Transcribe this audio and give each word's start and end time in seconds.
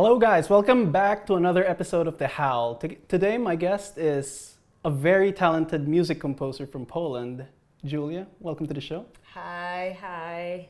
Hello, 0.00 0.16
guys. 0.16 0.48
Welcome 0.48 0.92
back 0.92 1.26
to 1.26 1.34
another 1.34 1.68
episode 1.68 2.06
of 2.06 2.18
The 2.18 2.28
Howl. 2.28 2.76
T- 2.76 2.98
today, 3.08 3.36
my 3.36 3.56
guest 3.56 3.98
is 3.98 4.54
a 4.84 4.90
very 4.92 5.32
talented 5.32 5.88
music 5.88 6.20
composer 6.20 6.68
from 6.68 6.86
Poland, 6.86 7.44
Julia. 7.84 8.28
Welcome 8.38 8.68
to 8.68 8.74
the 8.74 8.80
show. 8.80 9.06
Hi, 9.34 9.98
hi. 10.00 10.68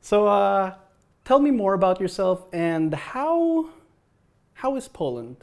So, 0.00 0.26
uh, 0.26 0.76
tell 1.26 1.38
me 1.38 1.50
more 1.50 1.74
about 1.74 2.00
yourself 2.00 2.46
and 2.54 2.94
how 2.94 3.68
how 4.54 4.76
is 4.76 4.88
Poland? 4.88 5.36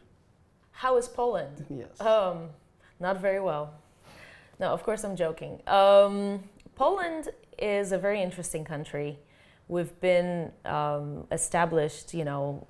How 0.72 0.98
is 0.98 1.08
Poland? 1.08 1.64
Yes. 1.70 2.02
Um, 2.02 2.50
not 3.00 3.22
very 3.22 3.40
well. 3.40 3.72
No, 4.60 4.70
of 4.70 4.82
course 4.82 5.04
I'm 5.04 5.16
joking. 5.16 5.62
Um, 5.68 6.44
Poland 6.74 7.30
is 7.60 7.92
a 7.92 8.00
very 8.00 8.20
interesting 8.20 8.66
country. 8.66 9.20
We've 9.74 10.00
been 10.02 10.52
um, 10.66 11.26
established, 11.32 12.14
you 12.14 12.26
know, 12.30 12.68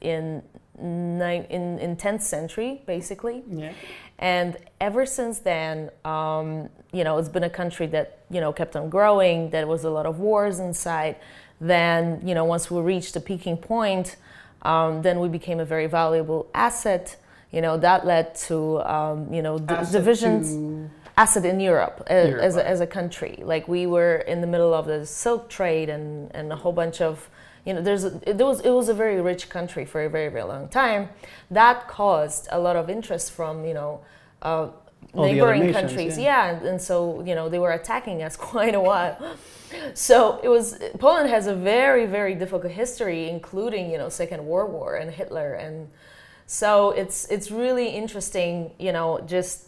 in 0.00 0.42
in 0.78 1.78
in 1.84 1.96
10th 1.96 2.22
century, 2.22 2.70
basically. 2.86 3.42
yeah. 3.50 3.72
And 4.18 4.56
ever 4.80 5.04
since 5.04 5.40
then, 5.40 5.90
um, 6.04 6.70
you 6.92 7.04
know, 7.04 7.18
it's 7.18 7.28
been 7.36 7.44
a 7.44 7.50
country 7.60 7.86
that, 7.88 8.08
you 8.30 8.40
know, 8.40 8.52
kept 8.60 8.74
on 8.76 8.88
growing. 8.88 9.50
There 9.50 9.66
was 9.66 9.84
a 9.84 9.90
lot 9.90 10.06
of 10.06 10.14
wars 10.20 10.58
inside. 10.58 11.16
Then, 11.60 12.02
you 12.28 12.34
know, 12.34 12.44
once 12.54 12.70
we 12.70 12.80
reached 12.80 13.12
the 13.14 13.20
peaking 13.20 13.58
point, 13.58 14.16
um, 14.62 15.02
then 15.02 15.16
we 15.20 15.28
became 15.28 15.60
a 15.60 15.64
very 15.74 15.86
valuable 15.86 16.48
asset. 16.54 17.16
You 17.50 17.60
know, 17.60 17.76
that 17.78 18.06
led 18.06 18.34
to, 18.48 18.80
um, 18.94 19.32
you 19.32 19.42
know, 19.42 19.58
d- 19.58 19.74
divisions 19.92 20.54
to- 20.54 20.90
asset 21.18 21.44
in 21.44 21.58
Europe, 21.58 22.06
uh, 22.10 22.14
Europe, 22.14 22.42
as, 22.42 22.56
a, 22.56 22.66
as 22.66 22.80
a 22.80 22.86
country. 22.86 23.40
Like 23.42 23.66
we 23.66 23.86
were 23.86 24.16
in 24.32 24.40
the 24.40 24.46
middle 24.46 24.72
of 24.72 24.86
the 24.86 25.04
silk 25.04 25.50
trade 25.50 25.88
and, 25.88 26.30
and 26.34 26.52
a 26.52 26.56
whole 26.56 26.72
bunch 26.72 27.00
of, 27.00 27.28
you 27.66 27.74
know, 27.74 27.82
there's 27.82 28.04
a, 28.04 28.20
it 28.24 28.36
was 28.36 28.60
it 28.60 28.70
was 28.70 28.88
a 28.88 28.94
very 28.94 29.20
rich 29.20 29.50
country 29.50 29.84
for 29.84 30.00
a 30.04 30.08
very 30.08 30.30
very 30.30 30.44
long 30.44 30.68
time. 30.68 31.08
That 31.50 31.88
caused 31.88 32.48
a 32.50 32.58
lot 32.58 32.76
of 32.76 32.88
interest 32.88 33.32
from 33.32 33.64
you 33.64 33.74
know. 33.74 34.00
Uh, 34.40 34.68
neighboring 35.14 35.62
nations, 35.66 35.76
countries, 35.76 36.18
yeah. 36.18 36.24
yeah, 36.24 36.56
and, 36.56 36.66
and 36.66 36.82
so 36.82 37.22
you 37.24 37.34
know 37.34 37.48
they 37.48 37.58
were 37.58 37.72
attacking 37.72 38.22
us 38.22 38.36
quite 38.52 38.74
a 38.74 38.80
while. 38.80 39.16
So 39.94 40.40
it 40.42 40.48
was 40.48 40.78
Poland 40.98 41.28
has 41.28 41.46
a 41.46 41.54
very 41.54 42.06
very 42.06 42.34
difficult 42.34 42.72
history, 42.72 43.28
including 43.28 43.90
you 43.90 43.98
know 43.98 44.08
Second 44.08 44.46
World 44.46 44.72
War 44.72 44.96
and 44.96 45.10
Hitler, 45.10 45.54
and 45.54 45.88
so 46.46 46.92
it's 46.92 47.26
it's 47.26 47.50
really 47.50 47.88
interesting, 47.88 48.70
you 48.78 48.92
know, 48.92 49.20
just 49.26 49.67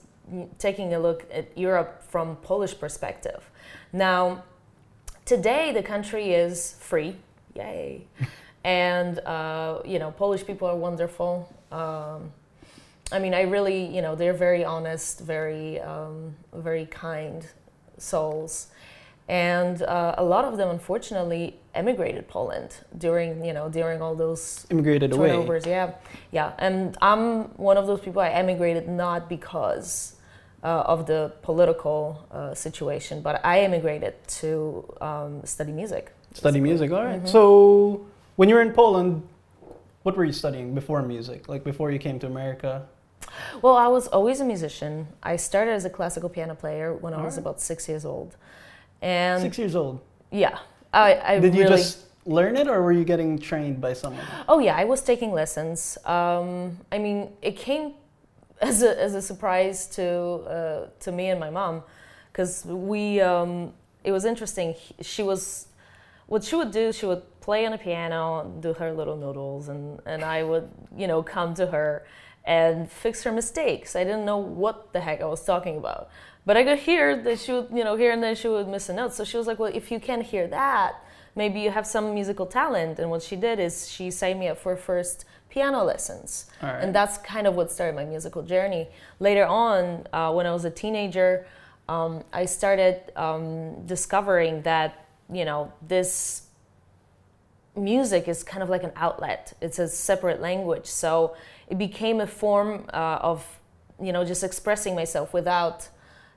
taking 0.58 0.94
a 0.94 0.98
look 0.98 1.26
at 1.32 1.56
Europe 1.56 2.02
from 2.08 2.36
Polish 2.36 2.78
perspective. 2.78 3.50
Now, 3.92 4.44
today 5.24 5.72
the 5.72 5.82
country 5.82 6.32
is 6.32 6.76
free, 6.78 7.16
yay, 7.54 8.06
and 8.64 9.18
uh, 9.20 9.80
you 9.84 9.98
know 9.98 10.10
Polish 10.12 10.46
people 10.46 10.68
are 10.68 10.76
wonderful. 10.76 11.52
Um, 11.72 12.32
I 13.12 13.18
mean, 13.18 13.34
I 13.34 13.42
really, 13.42 13.84
you 13.86 14.02
know, 14.02 14.14
they're 14.14 14.32
very 14.32 14.64
honest, 14.64 15.20
very, 15.20 15.80
um, 15.80 16.36
very 16.52 16.86
kind 16.86 17.44
souls, 17.98 18.68
and 19.28 19.82
uh, 19.82 20.14
a 20.18 20.24
lot 20.24 20.44
of 20.44 20.56
them, 20.56 20.70
unfortunately, 20.70 21.56
emigrated 21.74 22.28
Poland 22.28 22.74
during, 22.98 23.44
you 23.44 23.52
know, 23.52 23.68
during 23.68 24.02
all 24.02 24.14
those 24.14 24.66
immigrated 24.70 25.12
away. 25.12 25.60
Yeah, 25.66 25.92
yeah. 26.32 26.52
And 26.58 26.96
I'm 27.00 27.44
one 27.56 27.76
of 27.76 27.86
those 27.86 28.00
people. 28.00 28.22
I 28.22 28.30
emigrated 28.30 28.88
not 28.88 29.28
because 29.28 30.16
uh, 30.62 30.82
of 30.86 31.06
the 31.06 31.32
political 31.42 32.26
uh, 32.30 32.54
situation, 32.54 33.22
but 33.22 33.40
I 33.44 33.64
immigrated 33.64 34.14
to 34.40 34.84
um, 35.00 35.40
study 35.44 35.72
music. 35.72 36.12
Study 36.34 36.60
basically. 36.60 36.60
music. 36.60 36.92
All 36.92 37.04
right. 37.04 37.22
Mhm. 37.22 37.28
So, 37.28 38.06
when 38.36 38.48
you 38.48 38.54
were 38.54 38.62
in 38.62 38.72
Poland, 38.72 39.22
what 40.02 40.16
were 40.16 40.24
you 40.24 40.32
studying 40.32 40.74
before 40.74 41.02
music? 41.02 41.48
Like 41.48 41.64
before 41.64 41.90
you 41.90 41.98
came 41.98 42.18
to 42.20 42.26
America? 42.26 42.86
Well, 43.62 43.76
I 43.76 43.86
was 43.88 44.08
always 44.08 44.40
a 44.40 44.44
musician. 44.44 45.06
I 45.22 45.36
started 45.36 45.72
as 45.72 45.84
a 45.84 45.90
classical 45.90 46.28
piano 46.28 46.54
player 46.54 46.94
when 46.94 47.12
I 47.12 47.18
was 47.22 47.34
Alright. 47.34 47.38
about 47.38 47.60
six 47.60 47.88
years 47.88 48.04
old, 48.04 48.36
and 49.02 49.40
Six 49.42 49.58
years 49.58 49.74
old. 49.76 50.00
yeah, 50.30 50.58
I, 50.92 51.20
I 51.36 51.38
Did 51.40 51.54
you 51.54 51.66
just 51.68 52.06
learn 52.26 52.56
it, 52.56 52.66
or 52.66 52.82
were 52.82 52.92
you 52.92 53.04
getting 53.04 53.38
trained 53.38 53.80
by 53.80 53.92
someone? 53.92 54.24
Oh 54.48 54.58
yeah, 54.58 54.74
I 54.76 54.84
was 54.84 55.00
taking 55.02 55.32
lessons. 55.32 55.98
Um, 56.04 56.78
I 56.90 56.98
mean, 56.98 57.28
it 57.42 57.56
came 57.56 57.94
as 58.60 58.82
a 58.82 59.00
as 59.00 59.14
a 59.14 59.22
surprise 59.22 59.86
to 59.96 60.06
uh, 60.06 60.86
to 61.00 61.12
me 61.12 61.28
and 61.30 61.40
my 61.40 61.50
mom, 61.50 61.82
because 62.32 62.64
we. 62.64 63.20
Um, 63.20 63.72
it 64.02 64.12
was 64.12 64.24
interesting. 64.24 64.74
She 65.02 65.22
was, 65.22 65.66
what 66.26 66.42
she 66.44 66.56
would 66.56 66.70
do. 66.70 66.92
She 66.92 67.06
would 67.06 67.22
play 67.40 67.66
on 67.66 67.72
a 67.72 67.78
piano, 67.78 68.50
do 68.60 68.72
her 68.72 68.92
little 68.92 69.16
noodles, 69.16 69.68
and 69.68 70.00
and 70.06 70.24
I 70.24 70.42
would 70.42 70.68
you 70.96 71.06
know 71.06 71.22
come 71.22 71.54
to 71.54 71.66
her 71.66 72.06
and 72.44 72.90
fix 72.90 73.22
her 73.24 73.32
mistakes. 73.32 73.94
I 73.94 74.04
didn't 74.04 74.24
know 74.24 74.38
what 74.38 74.92
the 74.92 75.00
heck 75.00 75.20
I 75.20 75.26
was 75.26 75.44
talking 75.44 75.76
about. 75.76 76.08
But 76.46 76.56
I 76.56 76.64
could 76.64 76.78
hear 76.78 77.22
that 77.22 77.38
she 77.38 77.52
would, 77.52 77.68
you 77.70 77.84
know, 77.84 77.96
here 77.96 78.12
and 78.12 78.22
then 78.22 78.34
she 78.34 78.48
would 78.48 78.66
miss 78.66 78.88
a 78.88 78.94
note. 78.94 79.12
So 79.12 79.24
she 79.24 79.36
was 79.36 79.46
like, 79.46 79.58
well, 79.58 79.70
if 79.74 79.90
you 79.90 80.00
can't 80.00 80.22
hear 80.22 80.48
that, 80.48 80.94
maybe 81.36 81.60
you 81.60 81.70
have 81.70 81.86
some 81.86 82.14
musical 82.14 82.46
talent. 82.46 82.98
And 82.98 83.10
what 83.10 83.22
she 83.22 83.36
did 83.36 83.60
is 83.60 83.90
she 83.90 84.10
signed 84.10 84.40
me 84.40 84.48
up 84.48 84.56
for 84.56 84.74
first 84.74 85.26
piano 85.50 85.84
lessons. 85.84 86.46
Right. 86.62 86.80
And 86.82 86.94
that's 86.94 87.18
kind 87.18 87.46
of 87.46 87.54
what 87.54 87.70
started 87.70 87.94
my 87.96 88.04
musical 88.04 88.42
journey. 88.42 88.88
Later 89.18 89.44
on, 89.44 90.06
uh, 90.12 90.32
when 90.32 90.46
I 90.46 90.52
was 90.52 90.64
a 90.64 90.70
teenager, 90.70 91.46
um, 91.88 92.22
I 92.32 92.46
started 92.46 93.12
um, 93.16 93.84
discovering 93.84 94.62
that, 94.62 95.06
you 95.30 95.44
know, 95.44 95.72
this 95.86 96.46
music 97.76 98.28
is 98.28 98.42
kind 98.42 98.62
of 98.62 98.68
like 98.68 98.84
an 98.84 98.92
outlet. 98.96 99.52
It's 99.60 99.78
a 99.78 99.88
separate 99.88 100.40
language. 100.40 100.86
So 100.86 101.36
it 101.68 101.78
became 101.78 102.20
a 102.20 102.26
form 102.26 102.86
uh, 102.92 103.18
of, 103.20 103.44
you 104.00 104.12
know, 104.12 104.24
just 104.24 104.44
expressing 104.44 104.94
myself 104.94 105.34
without 105.34 105.88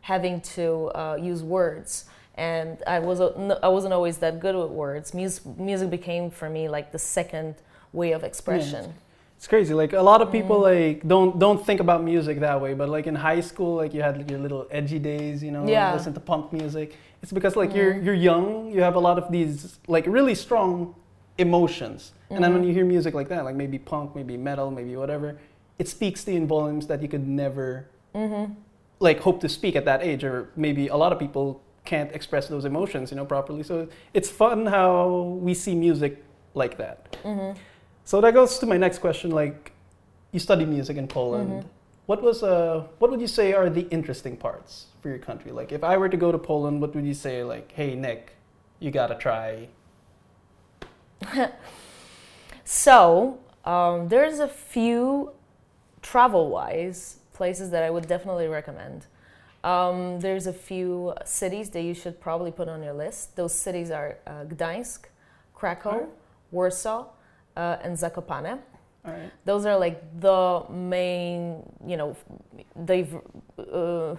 having 0.01 0.41
to 0.41 0.91
uh, 0.95 1.17
use 1.21 1.43
words. 1.43 2.05
And 2.35 2.81
I 2.87 2.97
was 2.97 3.21
I 3.21 3.67
wasn't 3.67 3.93
always 3.93 4.17
that 4.17 4.39
good 4.39 4.55
with 4.55 4.71
words. 4.71 5.13
Music 5.13 5.45
music 5.57 5.91
became 5.91 6.31
for 6.31 6.49
me 6.49 6.67
like 6.67 6.91
the 6.91 6.97
second 6.97 7.55
way 7.93 8.11
of 8.11 8.23
expression. 8.23 8.93
It's 9.37 9.47
crazy. 9.47 9.73
Like 9.73 9.93
a 9.93 10.01
lot 10.01 10.21
of 10.21 10.31
people 10.31 10.59
Mm. 10.61 10.63
like 10.73 11.07
don't 11.07 11.37
don't 11.39 11.61
think 11.65 11.79
about 11.81 12.03
music 12.03 12.39
that 12.39 12.59
way. 12.61 12.73
But 12.73 12.87
like 12.89 13.07
in 13.07 13.15
high 13.15 13.41
school, 13.41 13.75
like 13.75 13.93
you 13.93 14.01
had 14.01 14.17
like, 14.17 14.29
your 14.31 14.39
little 14.39 14.65
edgy 14.71 14.99
days, 14.99 15.43
you 15.43 15.51
know, 15.51 15.67
Yeah. 15.67 15.93
listen 15.93 16.13
to 16.13 16.19
punk 16.19 16.53
music. 16.53 16.95
It's 17.21 17.31
because 17.33 17.55
like 17.55 17.75
you're 17.75 17.95
you're 18.05 18.19
young, 18.31 18.71
you 18.71 18.81
have 18.81 18.95
a 18.95 18.99
lot 19.09 19.17
of 19.17 19.31
these 19.31 19.79
like 19.87 20.05
really 20.07 20.35
strong 20.35 20.95
emotions. 21.37 22.13
And 22.29 22.43
then 22.43 22.53
when 22.53 22.63
Mhm. 22.63 22.67
you 22.67 22.73
hear 22.73 22.85
music 22.85 23.13
like 23.13 23.27
that, 23.29 23.43
like 23.45 23.55
maybe 23.55 23.77
punk, 23.77 24.15
maybe 24.15 24.37
metal, 24.37 24.71
maybe 24.71 24.95
whatever, 24.95 25.37
it 25.77 25.87
speaks 25.87 26.23
to 26.25 26.31
you 26.31 26.37
in 26.37 26.47
volumes 26.47 26.87
that 26.87 27.01
you 27.01 27.07
could 27.07 27.27
never 27.27 27.85
Mm-hmm. 28.15 28.53
like 28.99 29.19
hope 29.19 29.39
to 29.41 29.49
speak 29.49 29.75
at 29.75 29.85
that 29.85 30.01
age 30.03 30.23
or 30.23 30.47
maybe 30.55 30.87
a 30.87 30.95
lot 30.95 31.11
of 31.11 31.17
people 31.19 31.59
can't 31.83 32.11
express 32.13 32.47
those 32.47 32.63
emotions 32.63 33.09
you 33.11 33.17
know 33.17 33.25
properly 33.25 33.63
so 33.63 33.87
it's 34.13 34.29
fun 34.29 34.67
how 34.67 34.95
we 35.41 35.53
see 35.55 35.73
music 35.87 36.23
like 36.53 36.77
that 36.77 36.97
Mm-hmm. 37.23 37.51
So 38.05 38.21
that 38.21 38.33
goes 38.33 38.59
to 38.59 38.65
my 38.65 38.77
next 38.77 38.99
question 38.99 39.31
like 39.31 39.71
you 40.31 40.39
study 40.39 40.65
music 40.65 40.97
in 40.97 41.07
poland 41.07 41.49
Mhm. 41.63 41.65
what 42.05 42.21
was 42.21 42.43
uh 42.43 42.83
what 42.99 43.11
would 43.11 43.21
you 43.21 43.27
say 43.27 43.53
are 43.53 43.69
the 43.69 43.87
interesting 43.89 44.35
parts 44.37 44.87
for 45.01 45.09
your 45.09 45.19
country 45.19 45.51
like 45.51 45.71
if 45.71 45.83
i 45.83 45.97
were 45.97 46.09
to 46.09 46.17
go 46.17 46.31
to 46.31 46.37
poland 46.37 46.81
what 46.81 46.93
would 46.95 47.05
you 47.05 47.13
say 47.13 47.43
like 47.43 47.71
hey 47.73 47.95
nick 47.95 48.33
you 48.79 48.91
gotta 48.91 49.15
try 49.15 49.67
So 52.65 53.39
um, 53.65 54.07
there's 54.07 54.39
a 54.39 54.47
few 54.47 55.31
travel-wise 56.01 57.17
places 57.33 57.69
that 57.71 57.83
I 57.83 57.89
would 57.89 58.07
definitely 58.07 58.47
recommend. 58.47 59.05
Um, 59.63 60.19
there's 60.19 60.47
a 60.47 60.53
few 60.53 61.13
cities 61.25 61.69
that 61.71 61.81
you 61.81 61.93
should 61.93 62.19
probably 62.19 62.51
put 62.51 62.67
on 62.67 62.83
your 62.83 62.93
list. 62.93 63.35
Those 63.35 63.53
cities 63.53 63.91
are 63.91 64.17
uh, 64.27 64.43
Gdańsk, 64.45 65.05
Krakow. 65.55 66.07
Warsaw, 66.51 67.05
uh, 67.55 67.77
and 67.83 67.97
Zakopane. 67.97 68.59
all 69.05 69.11
right 69.13 69.31
Those 69.45 69.65
are 69.65 69.77
like 69.77 70.01
the 70.19 70.65
main, 70.69 71.63
you 71.85 71.97
know, 71.97 72.15
they've. 72.75 73.13
Uh, 73.57 74.15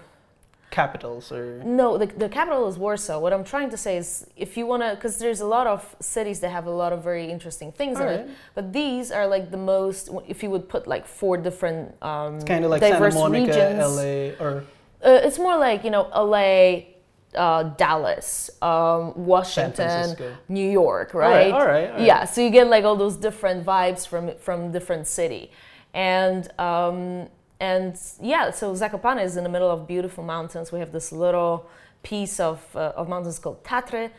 capitals 0.71 1.31
or 1.31 1.63
no, 1.65 1.97
the, 1.97 2.07
the 2.07 2.29
capital 2.29 2.67
is 2.67 2.77
Warsaw. 2.77 3.21
What 3.21 3.33
I'm 3.33 3.45
trying 3.45 3.71
to 3.71 3.77
say 3.77 3.97
is, 3.97 4.27
if 4.37 4.57
you 4.57 4.67
want 4.67 4.83
to, 4.83 4.97
because 4.97 5.19
there's 5.19 5.41
a 5.41 5.47
lot 5.47 5.69
of 5.69 5.95
cities 6.01 6.41
that 6.41 6.51
have 6.51 6.67
a 6.67 6.71
lot 6.83 6.93
of 6.93 7.05
very 7.05 7.31
interesting 7.31 7.71
things 7.71 8.01
in 8.01 8.09
it. 8.09 8.29
But 8.57 8.73
these 8.73 9.13
are 9.13 9.27
like 9.29 9.53
the 9.53 9.57
most, 9.57 10.11
if 10.27 10.43
you 10.43 10.51
would 10.51 10.69
put 10.69 10.89
like 10.89 11.07
four 11.07 11.37
different 11.37 11.95
um, 12.03 12.37
it's 12.37 12.45
kind 12.45 12.65
of 12.65 12.73
like 12.73 12.81
santa 12.83 12.95
diverse 12.95 13.15
monica 13.15 13.47
regions. 13.47 13.97
la 13.97 14.45
or 14.45 14.65
Uh, 15.05 15.21
it's 15.27 15.39
more 15.39 15.57
like, 15.59 15.85
you 15.85 15.91
know, 15.91 16.05
LA, 16.15 16.94
uh, 17.37 17.65
Dallas, 17.77 18.51
um, 18.63 19.13
Washington, 19.17 20.17
New 20.49 20.71
York, 20.71 21.15
right, 21.15 21.31
right? 21.31 21.53
all 21.53 21.67
right, 21.67 21.91
all 21.91 21.97
right. 21.97 22.07
Yeah, 22.07 22.25
so 22.25 22.41
you 22.41 22.51
get 22.51 22.67
like 22.69 22.85
all 22.85 22.97
those 22.97 23.17
different 23.17 23.65
vibes 23.65 24.07
from 24.07 24.37
from 24.39 24.73
different 24.73 25.07
city, 25.07 25.51
and 25.93 26.49
um, 26.59 27.29
and 27.61 27.99
yeah, 28.21 28.51
so 28.51 28.73
Zakopane 28.75 29.23
is 29.23 29.37
in 29.37 29.45
the 29.45 29.51
middle 29.51 29.71
of 29.71 29.87
beautiful 29.87 30.25
mountains. 30.25 30.73
We 30.73 30.79
have 30.81 30.93
this 30.93 31.13
little 31.13 31.69
piece 32.03 32.41
of 32.41 32.65
uh, 32.75 32.93
of 32.97 33.09
mountains 33.09 33.39
called 33.39 33.65
Tatre, 33.65 34.11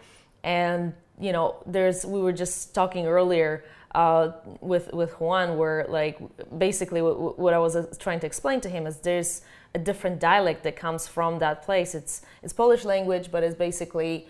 and 0.44 0.94
you 1.20 1.32
know, 1.32 1.56
there's 1.66 2.06
we 2.06 2.20
were 2.20 2.34
just 2.34 2.74
talking 2.76 3.06
earlier 3.08 3.64
uh, 3.94 4.32
with 4.62 4.94
with 4.94 5.20
Juan, 5.20 5.58
where 5.58 5.86
like 5.88 6.20
basically 6.58 7.02
what, 7.02 7.40
what 7.40 7.54
I 7.54 7.60
was 7.60 7.76
uh, 7.76 7.86
trying 8.00 8.20
to 8.22 8.26
explain 8.28 8.62
to 8.62 8.70
him 8.70 8.86
is 8.88 8.98
there's 8.98 9.42
a 9.76 9.80
different 9.80 10.20
dialect 10.20 10.64
that 10.64 10.76
comes 10.76 11.08
from 11.08 11.40
that 11.40 11.62
place. 11.68 11.94
It's 11.94 12.22
it's 12.42 12.54
Polish 12.54 12.84
language, 12.86 13.30
but 13.34 13.44
it's 13.44 13.58
basically 13.68 14.28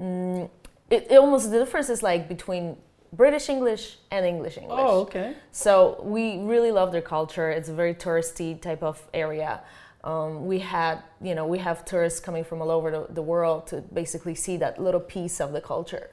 mm, 0.00 0.48
it, 0.90 1.06
it 1.10 1.16
almost 1.16 1.50
the 1.50 1.58
difference 1.58 1.88
is 1.88 2.02
like 2.02 2.28
between 2.28 2.76
British 3.12 3.48
English 3.48 3.84
and 4.10 4.24
English 4.24 4.56
English. 4.58 4.78
Oh, 4.80 5.00
okay. 5.06 5.34
So 5.50 6.00
we 6.02 6.38
really 6.52 6.70
love 6.70 6.92
their 6.92 7.06
culture. 7.16 7.50
It's 7.50 7.68
a 7.68 7.74
very 7.74 7.94
touristy 7.94 8.60
type 8.60 8.82
of 8.82 8.96
area. 9.12 9.60
Um, 10.04 10.46
we 10.46 10.58
had, 10.58 11.02
you 11.20 11.34
know, 11.34 11.46
we 11.46 11.58
have 11.58 11.84
tourists 11.84 12.20
coming 12.20 12.44
from 12.44 12.60
all 12.60 12.70
over 12.70 12.90
the, 12.90 13.06
the 13.10 13.22
world 13.22 13.68
to 13.68 13.82
basically 13.92 14.34
see 14.34 14.56
that 14.56 14.82
little 14.82 15.00
piece 15.16 15.40
of 15.40 15.52
the 15.52 15.60
culture. 15.60 16.10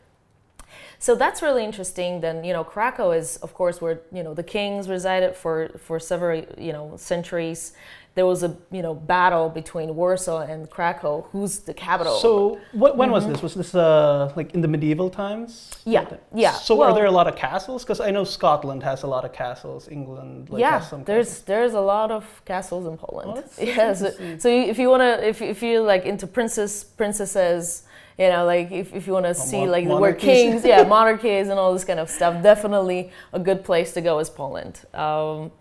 So 1.00 1.16
that's 1.16 1.42
really 1.42 1.64
interesting. 1.64 2.22
Then 2.22 2.44
you 2.44 2.54
know, 2.54 2.64
Krakow 2.64 3.12
is 3.12 3.38
of 3.38 3.54
course 3.54 3.82
where 3.82 4.02
you 4.12 4.24
know 4.24 4.34
the 4.34 4.44
kings 4.44 4.90
resided 4.90 5.36
for 5.36 5.70
for 5.80 6.00
several 6.00 6.44
you 6.58 6.74
know 6.74 6.94
centuries. 6.98 7.74
There 8.20 8.26
was 8.36 8.44
a 8.44 8.52
you 8.78 8.82
know 8.86 8.94
battle 9.16 9.48
between 9.62 9.96
Warsaw 9.96 10.40
and 10.52 10.70
Krakow. 10.76 11.14
Who's 11.32 11.54
the 11.70 11.74
capital? 11.74 12.16
So 12.26 12.60
what, 12.74 12.98
when 13.00 13.12
was 13.12 13.26
this? 13.30 13.42
Was 13.42 13.54
this 13.54 13.74
uh, 13.74 14.34
like 14.36 14.50
in 14.56 14.60
the 14.66 14.68
medieval 14.76 15.10
times? 15.10 15.50
Mm-hmm. 15.52 15.92
Yeah, 15.96 16.18
yeah. 16.46 16.52
So 16.68 16.76
Well- 16.76 16.90
are 16.90 16.94
there 16.98 17.06
a 17.14 17.16
lot 17.20 17.28
of 17.32 17.36
castles? 17.38 17.80
Because 17.86 18.02
I 18.02 18.12
know 18.12 18.26
Scotland 18.26 18.84
has 18.84 19.04
a 19.04 19.08
lot 19.16 19.24
of 19.24 19.32
castles. 19.32 19.88
England 19.88 20.50
like, 20.50 20.60
yeah, 20.60 20.80
has 20.80 20.90
some 20.90 21.06
there's 21.06 21.28
castles. 21.30 21.46
there's 21.52 21.74
a 21.76 21.86
lot 21.96 22.10
of 22.12 22.24
castles 22.44 22.84
in 22.92 22.98
Poland. 22.98 23.30
Oh, 23.36 23.44
yes, 23.58 24.02
interesting. 24.02 24.40
so 24.44 24.48
you- 24.50 24.68
if 24.74 24.78
you 24.82 24.90
wanna, 24.94 25.12
if 25.32 25.38
if 25.42 25.58
you're 25.64 25.86
like 25.94 26.04
into 26.12 26.28
princess 26.28 26.74
princesses, 26.84 27.84
you 28.22 28.28
know, 28.34 28.44
like 28.54 28.68
if, 28.82 28.88
if 29.00 29.08
you 29.08 29.14
wanna 29.14 29.34
see 29.34 29.62
mon- 29.62 29.72
like 29.76 29.86
where 30.04 30.14
kings, 30.14 30.66
yeah, 30.66 30.84
monarchies 30.98 31.48
and 31.52 31.58
all 31.62 31.72
this 31.78 31.86
kind 31.86 32.02
of 32.04 32.10
stuff, 32.10 32.34
definitely 32.44 33.12
a 33.32 33.40
good 33.40 33.64
place 33.64 33.94
to 33.94 34.02
go 34.02 34.20
is 34.20 34.30
Poland. 34.30 34.76
Um, 34.94 35.52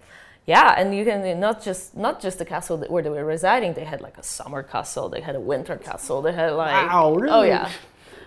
yeah, 0.55 0.69
and 0.79 0.87
you 0.97 1.05
can 1.09 1.21
not 1.47 1.57
just 1.69 1.83
not 2.07 2.15
just 2.25 2.37
the 2.43 2.45
castle 2.55 2.77
where 2.93 3.03
they 3.05 3.11
were 3.17 3.29
residing. 3.37 3.71
They 3.79 3.85
had 3.93 4.01
like 4.07 4.17
a 4.25 4.27
summer 4.37 4.63
castle. 4.75 5.07
They 5.15 5.23
had 5.29 5.37
a 5.43 5.45
winter 5.53 5.77
castle. 5.89 6.19
They 6.27 6.33
had 6.41 6.51
like 6.65 6.75
Wow, 6.91 7.19
oh 7.37 7.43
yeah, 7.55 7.69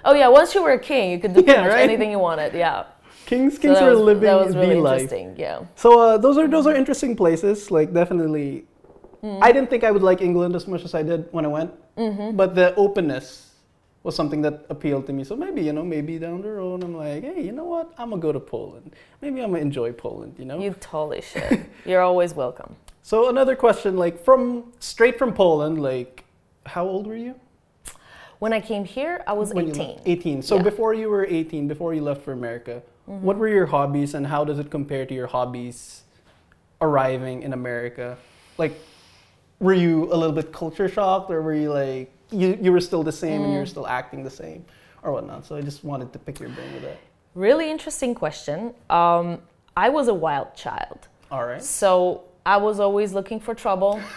oh 0.08 0.14
yeah. 0.22 0.30
Once 0.40 0.50
you 0.56 0.62
were 0.66 0.76
a 0.82 0.84
king, 0.92 1.06
you 1.14 1.20
could 1.24 1.34
do 1.34 1.44
Yeah, 1.48 1.66
right? 1.68 1.88
anything 1.90 2.10
you 2.16 2.20
wanted. 2.30 2.54
Yeah, 2.66 2.86
Kings, 3.26 3.54
So 3.56 3.62
kings 3.64 3.78
that 3.80 3.88
are 3.90 3.96
was, 3.98 4.10
living 4.10 4.24
that 4.30 4.40
was 4.46 4.54
the 4.54 4.60
really 4.60 4.76
life. 4.76 5.02
interesting. 5.02 5.28
Yeah. 5.46 5.60
So 5.84 5.90
uh, 6.00 6.18
those 6.24 6.38
are 6.38 6.48
those 6.56 6.68
are 6.70 6.76
interesting 6.82 7.16
places. 7.16 7.58
Like 7.78 7.90
definitely, 8.02 8.66
Mm. 9.24 9.38
I 9.48 9.52
didn't 9.54 9.70
think 9.70 9.84
I 9.84 9.92
would 9.96 10.02
like 10.02 10.20
England 10.30 10.56
as 10.56 10.66
much 10.68 10.84
as 10.84 10.96
I 10.96 11.04
did 11.04 11.30
when 11.32 11.46
I 11.46 11.52
went. 11.58 11.70
Mm-hmm. 11.96 12.36
But 12.36 12.56
the 12.56 12.74
openness 12.76 13.50
was 14.03 14.15
something 14.15 14.42
that 14.42 14.65
appealed 14.69 15.06
to 15.07 15.13
me. 15.13 15.24
So 15.24 15.36
maybe 15.36 15.62
you 15.62 15.74
know, 15.74 15.83
maybe 15.83 16.18
down 16.18 16.42
the 16.42 16.51
road, 16.51 16.83
I'm 16.83 16.95
like, 16.95 17.24
hey, 17.24 17.42
you 17.44 17.51
know 17.51 17.65
what? 17.65 17.94
I'm 17.98 18.09
gonna 18.09 18.21
go 18.21 18.31
to 18.31 18.39
Poland. 18.39 18.95
Maybe 19.21 19.42
I'm 19.42 19.51
gonna 19.51 19.62
enjoy 19.62 19.92
Poland. 19.92 20.36
You 20.39 20.45
know. 20.45 20.59
You 20.59 20.74
totally 20.80 21.21
should. 21.31 21.65
You're 21.86 22.01
always 22.01 22.33
welcome. 22.33 22.75
So 23.03 23.30
another 23.30 23.56
question, 23.56 23.98
like 23.98 24.24
from 24.24 24.71
straight 24.80 25.18
from 25.18 25.33
Poland, 25.33 25.81
like 25.81 26.24
how 26.65 26.86
old 26.88 27.07
were 27.07 27.15
you? 27.15 27.36
When 28.39 28.53
I 28.53 28.59
came 28.62 28.86
here, 28.86 29.24
I 29.27 29.33
was 29.33 29.53
When 29.53 29.69
18. 29.69 30.01
18. 30.06 30.42
So 30.42 30.56
Yeah. 30.56 30.63
before 30.63 30.94
you 30.95 31.09
were 31.09 31.25
18, 31.25 31.68
before 31.68 31.94
you 31.94 32.01
left 32.01 32.21
for 32.24 32.31
America, 32.33 32.81
Mm-hmm. 33.09 33.25
what 33.25 33.38
were 33.38 33.48
your 33.48 33.65
hobbies 33.65 34.13
and 34.13 34.27
how 34.27 34.45
does 34.45 34.59
it 34.59 34.69
compare 34.69 35.07
to 35.07 35.13
your 35.13 35.25
hobbies 35.25 36.03
arriving 36.81 37.42
in 37.42 37.51
America? 37.51 38.15
Like, 38.59 38.74
were 39.59 39.74
you 39.74 40.03
a 40.13 40.15
little 40.15 40.31
bit 40.36 40.51
culture 40.53 40.88
shocked 40.88 41.31
or 41.31 41.42
were 41.42 41.56
you 41.56 41.71
like, 41.74 42.12
you, 42.31 42.57
you 42.62 42.72
were 42.72 42.80
still 42.80 43.04
the 43.04 43.12
same 43.12 43.44
and 43.44 43.51
you 43.54 43.60
were 43.60 43.66
Mm. 43.66 43.69
still 43.69 43.88
acting 43.88 44.24
the 44.24 44.30
same 44.30 44.66
or 45.04 45.12
whatnot? 45.12 45.45
So 45.45 45.56
I 45.56 45.62
just 45.62 45.83
wanted 45.83 46.12
to 46.13 46.19
pick 46.19 46.39
your 46.39 46.50
brain 46.50 46.74
with 46.74 46.83
that. 46.83 46.98
Really 47.36 47.69
interesting 47.69 48.13
question. 48.16 48.74
Um, 48.89 49.39
I 49.75 49.89
was 49.89 50.07
a 50.07 50.13
wild 50.13 50.56
child. 50.56 51.07
All 51.30 51.45
right. 51.45 51.63
So 51.63 52.24
I 52.45 52.57
was 52.57 52.80
always 52.80 53.13
looking 53.13 53.39
for 53.39 53.54
trouble. 53.56 54.01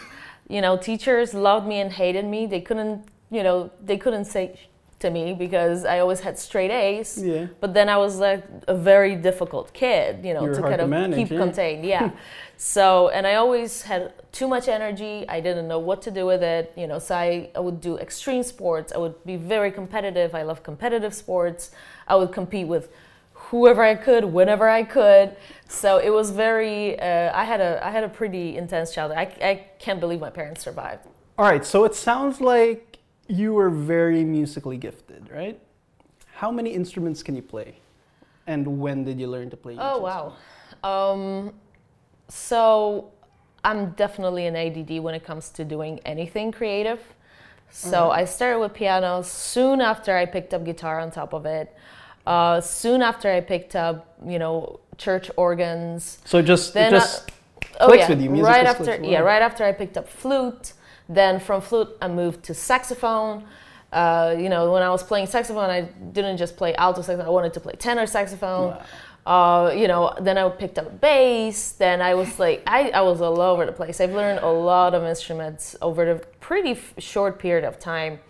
You 0.46 0.60
know, 0.60 0.76
teachers 0.76 1.32
loved 1.32 1.66
me 1.66 1.80
and 1.80 1.90
hated 1.90 2.26
me. 2.26 2.44
They 2.44 2.60
couldn't, 2.60 3.06
you 3.30 3.42
know, 3.42 3.70
they 3.82 3.96
couldn't 3.96 4.26
say 4.26 4.60
to 5.04 5.10
me 5.10 5.34
because 5.34 5.84
I 5.84 5.96
always 6.00 6.20
had 6.20 6.38
straight 6.38 6.70
A's. 6.70 7.22
Yeah. 7.22 7.46
But 7.60 7.74
then 7.74 7.88
I 7.88 7.98
was 8.04 8.18
like 8.18 8.42
a 8.66 8.74
very 8.74 9.14
difficult 9.28 9.72
kid, 9.72 10.24
you 10.24 10.32
know, 10.34 10.42
You 10.42 10.48
were 10.48 10.54
to 10.56 10.62
kind 10.62 10.78
to 10.78 10.84
of 10.84 10.90
manage, 10.90 11.18
keep 11.18 11.30
yeah. 11.30 11.44
contained. 11.44 11.84
Yeah. 11.84 12.10
so, 12.56 13.08
and 13.10 13.26
I 13.26 13.34
always 13.34 13.82
had 13.82 14.12
too 14.32 14.48
much 14.48 14.66
energy. 14.68 15.14
I 15.28 15.40
didn't 15.40 15.68
know 15.68 15.78
what 15.78 16.00
to 16.02 16.10
do 16.10 16.24
with 16.26 16.42
it, 16.42 16.72
you 16.76 16.86
know. 16.86 16.98
So 16.98 17.14
I, 17.14 17.50
I 17.54 17.60
would 17.60 17.80
do 17.80 17.98
extreme 17.98 18.42
sports. 18.42 18.92
I 18.96 18.98
would 18.98 19.16
be 19.24 19.36
very 19.36 19.70
competitive. 19.70 20.34
I 20.34 20.42
love 20.42 20.62
competitive 20.62 21.14
sports. 21.14 21.70
I 22.08 22.14
would 22.16 22.32
compete 22.32 22.66
with 22.66 22.88
whoever 23.50 23.82
I 23.82 23.94
could, 23.94 24.24
whenever 24.24 24.68
I 24.68 24.82
could. 24.84 25.36
So 25.68 25.98
it 25.98 26.10
was 26.10 26.30
very. 26.30 26.98
Uh, 26.98 27.30
I 27.42 27.44
had 27.44 27.60
a 27.60 27.80
I 27.86 27.90
had 27.90 28.04
a 28.04 28.08
pretty 28.20 28.56
intense 28.56 28.94
childhood. 28.94 29.18
I, 29.18 29.26
I 29.50 29.54
can't 29.78 30.00
believe 30.00 30.20
my 30.20 30.30
parents 30.30 30.62
survived. 30.62 31.02
All 31.36 31.44
right. 31.44 31.64
So 31.64 31.84
it 31.84 31.94
sounds 31.94 32.40
like 32.40 32.93
you 33.28 33.54
were 33.54 33.70
very 33.70 34.24
musically 34.24 34.76
gifted, 34.76 35.30
right? 35.32 35.58
How 36.34 36.50
many 36.50 36.70
instruments 36.70 37.22
can 37.22 37.36
you 37.36 37.42
play? 37.42 37.76
And 38.46 38.80
when 38.80 39.04
did 39.04 39.18
you 39.18 39.28
learn 39.28 39.50
to 39.50 39.56
play? 39.56 39.76
Oh 39.78 39.98
wow. 39.98 40.34
Um, 40.82 41.54
so 42.28 43.10
I'm 43.64 43.90
definitely 43.92 44.46
an 44.46 44.56
ADD 44.56 45.00
when 45.02 45.14
it 45.14 45.24
comes 45.24 45.48
to 45.50 45.64
doing 45.64 46.00
anything 46.04 46.52
creative. 46.52 47.00
So 47.70 48.10
I 48.10 48.24
started 48.24 48.60
with 48.60 48.72
piano 48.72 49.22
soon 49.22 49.80
after 49.80 50.16
I 50.16 50.26
picked 50.26 50.54
up 50.54 50.64
guitar 50.64 51.00
on 51.00 51.10
top 51.10 51.32
of 51.32 51.44
it. 51.44 51.74
Uh, 52.24 52.60
soon 52.60 53.02
after 53.02 53.30
I 53.30 53.40
picked 53.40 53.74
up, 53.74 54.16
you 54.24 54.38
know, 54.38 54.78
church 54.96 55.28
organs. 55.36 56.18
So 56.24 56.40
just 56.40 56.72
Then 56.72 56.94
I- 56.94 56.98
just 56.98 57.32
clicks 57.80 58.08
with 58.08 58.20
you. 58.22 58.30
Music 58.30 58.52
right 58.52 58.66
after 58.66 58.96
yeah, 59.02 59.20
right 59.20 59.42
after 59.42 59.64
I 59.64 59.72
picked 59.72 59.96
up 59.96 60.08
flute. 60.08 60.74
Then 61.08 61.40
from 61.40 61.60
flute 61.60 61.88
I 62.00 62.08
moved 62.08 62.44
to 62.44 62.54
saxophone. 62.54 63.44
Uh, 63.92 64.34
you 64.38 64.48
know, 64.48 64.72
when 64.72 64.82
I 64.82 64.90
was 64.90 65.02
playing 65.02 65.26
saxophone, 65.26 65.70
I 65.70 65.82
didn't 65.82 66.36
just 66.36 66.56
play 66.56 66.74
alto 66.74 67.02
saxophone. 67.02 67.26
I 67.26 67.30
wanted 67.30 67.54
to 67.54 67.60
play 67.60 67.74
tenor 67.74 68.06
saxophone. 68.06 68.76
Uh, 69.26 69.72
you 69.74 69.88
know, 69.88 70.12
then 70.20 70.36
I 70.36 70.48
picked 70.50 70.78
up 70.78 71.00
bass. 71.00 71.72
Then 71.72 72.02
I 72.02 72.14
was 72.14 72.38
like, 72.38 72.62
I, 72.66 72.90
I 72.90 73.00
was 73.02 73.20
all 73.20 73.40
over 73.40 73.64
the 73.64 73.72
place. 73.72 74.00
I've 74.00 74.12
learned 74.12 74.40
a 74.40 74.50
lot 74.50 74.94
of 74.94 75.04
instruments 75.04 75.76
over 75.80 76.10
a 76.10 76.18
pretty 76.40 76.72
f- 76.72 76.94
short 76.98 77.38
period 77.38 77.64
of 77.64 77.78
time. 77.78 78.20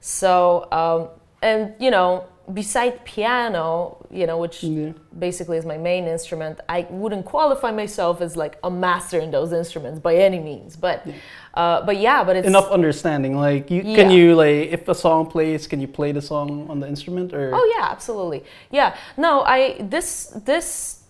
So, 0.00 0.66
um, 0.72 1.08
and 1.42 1.74
you 1.78 1.90
know, 1.90 2.24
beside 2.52 3.04
piano, 3.04 3.96
you 4.10 4.26
know, 4.26 4.38
which 4.38 4.62
Yeah. 4.62 4.92
basically 5.18 5.56
is 5.58 5.64
my 5.64 5.76
main 5.76 6.06
instrument, 6.06 6.60
I 6.68 6.86
wouldn't 6.90 7.24
qualify 7.24 7.70
myself 7.70 8.20
as 8.20 8.36
like 8.36 8.58
a 8.62 8.70
master 8.70 9.18
in 9.18 9.30
those 9.30 9.52
instruments 9.52 10.00
by 10.00 10.16
any 10.16 10.40
means. 10.40 10.76
But, 10.76 11.06
uh, 11.54 11.82
but 11.82 11.96
yeah, 11.98 12.24
but 12.24 12.36
it's 12.36 12.46
enough 12.46 12.70
understanding. 12.70 13.36
Like, 13.36 13.70
you, 13.70 13.82
can 13.82 14.10
you 14.10 14.34
like 14.34 14.72
if 14.72 14.88
a 14.88 14.94
song 14.94 15.26
plays, 15.26 15.66
can 15.66 15.80
you 15.80 15.88
play 15.88 16.12
the 16.12 16.22
song 16.22 16.68
on 16.68 16.80
the 16.80 16.88
instrument 16.88 17.32
or? 17.32 17.50
Oh 17.54 17.74
yeah, 17.76 17.86
absolutely. 17.90 18.44
Yeah. 18.70 18.96
No, 19.16 19.42
I 19.42 19.76
this 19.80 20.32
this 20.44 21.02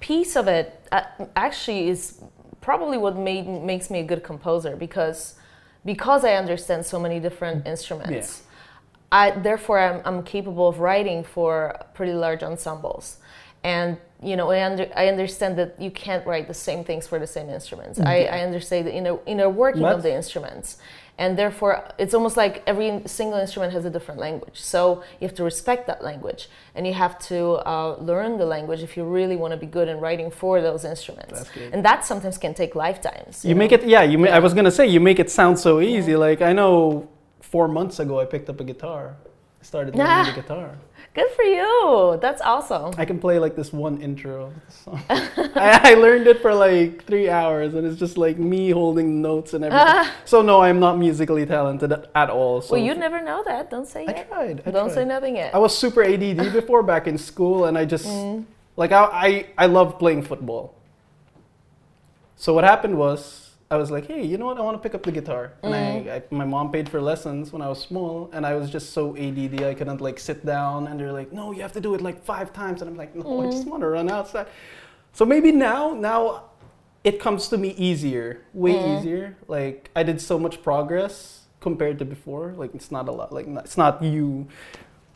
piece 0.00 0.36
of 0.36 0.48
it 0.48 0.80
uh, 0.92 1.02
actually 1.34 1.88
is 1.88 2.20
probably 2.60 2.98
what 2.98 3.16
made 3.16 3.46
makes 3.46 3.90
me 3.90 4.00
a 4.00 4.04
good 4.04 4.22
composer 4.22 4.76
because 4.76 5.34
because 5.84 6.24
I 6.24 6.34
understand 6.34 6.86
so 6.86 6.98
many 6.98 7.20
different 7.20 7.66
instruments. 7.66 8.43
I 9.12 9.30
therefore 9.30 9.78
I'm, 9.78 10.02
I'm 10.04 10.22
capable 10.22 10.68
of 10.68 10.80
writing 10.80 11.24
for 11.24 11.78
pretty 11.94 12.12
large 12.12 12.42
ensembles. 12.42 13.18
And 13.62 13.98
you 14.22 14.36
know, 14.36 14.50
I, 14.50 14.64
under, 14.64 14.90
I 14.96 15.08
understand 15.08 15.58
that 15.58 15.80
you 15.80 15.90
can't 15.90 16.26
write 16.26 16.48
the 16.48 16.54
same 16.54 16.82
things 16.82 17.06
for 17.06 17.18
the 17.18 17.26
same 17.26 17.50
instruments. 17.50 18.00
I, 18.00 18.24
I 18.24 18.40
understand 18.40 18.86
the 18.86 18.94
inner, 18.94 19.18
inner 19.26 19.50
working 19.50 19.82
What? 19.82 19.96
of 19.96 20.02
the 20.02 20.14
instruments. 20.14 20.78
And 21.16 21.38
therefore, 21.38 21.84
it's 21.96 22.12
almost 22.12 22.36
like 22.36 22.64
every 22.66 23.00
single 23.06 23.38
instrument 23.38 23.72
has 23.72 23.84
a 23.84 23.90
different 23.90 24.18
language. 24.18 24.60
So 24.60 25.04
you 25.20 25.28
have 25.28 25.36
to 25.36 25.44
respect 25.44 25.86
that 25.86 26.02
language, 26.02 26.48
and 26.74 26.84
you 26.84 26.92
have 26.94 27.20
to 27.28 27.52
uh, 27.68 27.96
learn 28.00 28.36
the 28.36 28.46
language 28.46 28.80
if 28.80 28.96
you 28.96 29.04
really 29.04 29.36
want 29.36 29.52
to 29.52 29.56
be 29.56 29.66
good 29.66 29.86
in 29.86 30.00
writing 30.00 30.28
for 30.28 30.60
those 30.60 30.84
instruments. 30.84 31.38
That's 31.38 31.50
good. 31.50 31.72
And 31.72 31.84
that 31.84 32.04
sometimes 32.04 32.36
can 32.36 32.52
take 32.52 32.74
lifetimes. 32.74 33.44
You 33.44 33.54
know? 33.54 33.60
make 33.60 33.70
it, 33.70 33.84
yeah. 33.86 34.02
You. 34.02 34.18
Ma- 34.18 34.30
I 34.30 34.40
was 34.40 34.54
gonna 34.54 34.72
say 34.72 34.88
you 34.88 34.98
make 34.98 35.20
it 35.20 35.30
sound 35.30 35.56
so 35.56 35.80
easy. 35.80 36.16
Like 36.16 36.42
I 36.42 36.52
know, 36.52 37.08
four 37.50 37.68
months 37.68 37.98
ago 38.00 38.20
I 38.20 38.24
picked 38.24 38.48
up 38.48 38.60
a 38.60 38.64
guitar. 38.64 39.16
I 39.60 39.64
started 39.64 39.94
learning 39.96 40.12
Ah. 40.12 40.32
the 40.34 40.40
guitar. 40.42 40.70
Good 41.14 41.30
for 41.36 41.42
you. 41.44 42.18
That's 42.20 42.42
awesome. 42.42 42.92
I 42.98 43.04
can 43.04 43.18
play 43.20 43.38
like 43.38 43.54
this 43.54 43.72
one 43.72 44.00
intro 44.02 44.46
of 44.46 44.52
the 44.66 44.72
song. 44.82 45.02
I, 45.54 45.92
I 45.92 45.94
learned 45.94 46.26
it 46.26 46.42
for 46.42 46.52
like 46.52 47.04
three 47.06 47.30
hours, 47.30 47.74
and 47.74 47.86
it's 47.86 47.98
just 47.98 48.18
like 48.18 48.36
me 48.36 48.70
holding 48.70 49.22
notes 49.22 49.54
and 49.54 49.64
everything. 49.64 50.10
so 50.24 50.42
no, 50.42 50.60
I'm 50.60 50.80
not 50.80 50.98
musically 50.98 51.46
talented 51.46 51.92
at- 51.92 52.30
all. 52.30 52.60
So 52.62 52.74
well, 52.74 52.82
you 52.82 52.94
never 52.96 53.22
know 53.22 53.44
that. 53.46 53.70
Don't 53.70 53.86
say 53.86 54.06
I 54.06 54.10
it. 54.10 54.28
tried. 54.28 54.62
I 54.66 54.70
Don't 54.72 54.86
tried. 54.86 54.94
say 54.94 55.04
nothing 55.04 55.36
yet. 55.36 55.54
I 55.54 55.58
was 55.58 55.76
super 55.76 56.02
ADD 56.02 56.52
before 56.52 56.82
back 56.82 57.06
in 57.06 57.16
school, 57.16 57.66
and 57.66 57.78
I 57.78 57.84
just 57.84 58.06
Mm. 58.06 58.44
like 58.76 58.90
I, 58.90 59.04
I 59.26 59.46
I 59.64 59.66
love 59.66 59.98
playing 60.00 60.22
football. 60.24 60.74
So 62.36 62.52
what 62.54 62.64
happened 62.64 62.98
was 62.98 63.43
I 63.70 63.76
was 63.76 63.90
like, 63.90 64.06
hey, 64.06 64.22
you 64.24 64.36
know 64.38 64.46
what? 64.46 64.58
I 64.58 64.60
want 64.60 64.76
to 64.76 64.82
pick 64.82 64.94
up 64.94 65.02
the 65.02 65.12
guitar. 65.12 65.52
And 65.62 65.72
Mm. 65.74 66.10
I, 66.10 66.16
I, 66.16 66.22
my 66.30 66.44
mom 66.44 66.70
paid 66.70 66.88
for 66.88 67.00
lessons 67.00 67.52
when 67.52 67.62
I 67.62 67.68
was 67.68 67.80
small, 67.80 68.30
and 68.32 68.44
I 68.46 68.54
was 68.54 68.70
just 68.70 68.92
so 68.92 69.16
ADD, 69.16 69.62
I 69.62 69.74
couldn't 69.74 70.00
like 70.00 70.18
sit 70.20 70.44
down. 70.44 70.86
And 70.86 71.00
they're 71.00 71.12
like, 71.12 71.32
no, 71.32 71.50
you 71.52 71.62
have 71.62 71.72
to 71.72 71.80
do 71.80 71.94
it 71.94 72.00
like 72.02 72.22
five 72.24 72.52
times. 72.52 72.82
And 72.82 72.90
I'm 72.90 72.96
like, 72.96 73.14
no, 73.16 73.22
I 73.40 73.46
Mm. 73.46 73.52
just 73.52 73.66
want 73.66 73.80
to 73.82 73.88
run 73.88 74.10
outside. 74.10 74.46
So 75.12 75.24
maybe 75.24 75.50
now, 75.50 75.94
now 75.94 76.44
it 77.04 77.18
comes 77.20 77.48
to 77.48 77.56
me 77.58 77.70
easier, 77.70 78.42
way 78.52 78.74
Mm. 78.74 78.98
easier. 78.98 79.36
Like 79.48 79.90
I 79.96 80.02
did 80.02 80.20
so 80.20 80.38
much 80.38 80.62
progress 80.62 81.46
compared 81.60 81.98
to 82.00 82.04
before. 82.04 82.52
Like 82.56 82.74
it's 82.74 82.90
not 82.90 83.08
a 83.08 83.12
lot. 83.12 83.32
Like 83.32 83.46
it's 83.48 83.78
not 83.78 84.02
you 84.02 84.46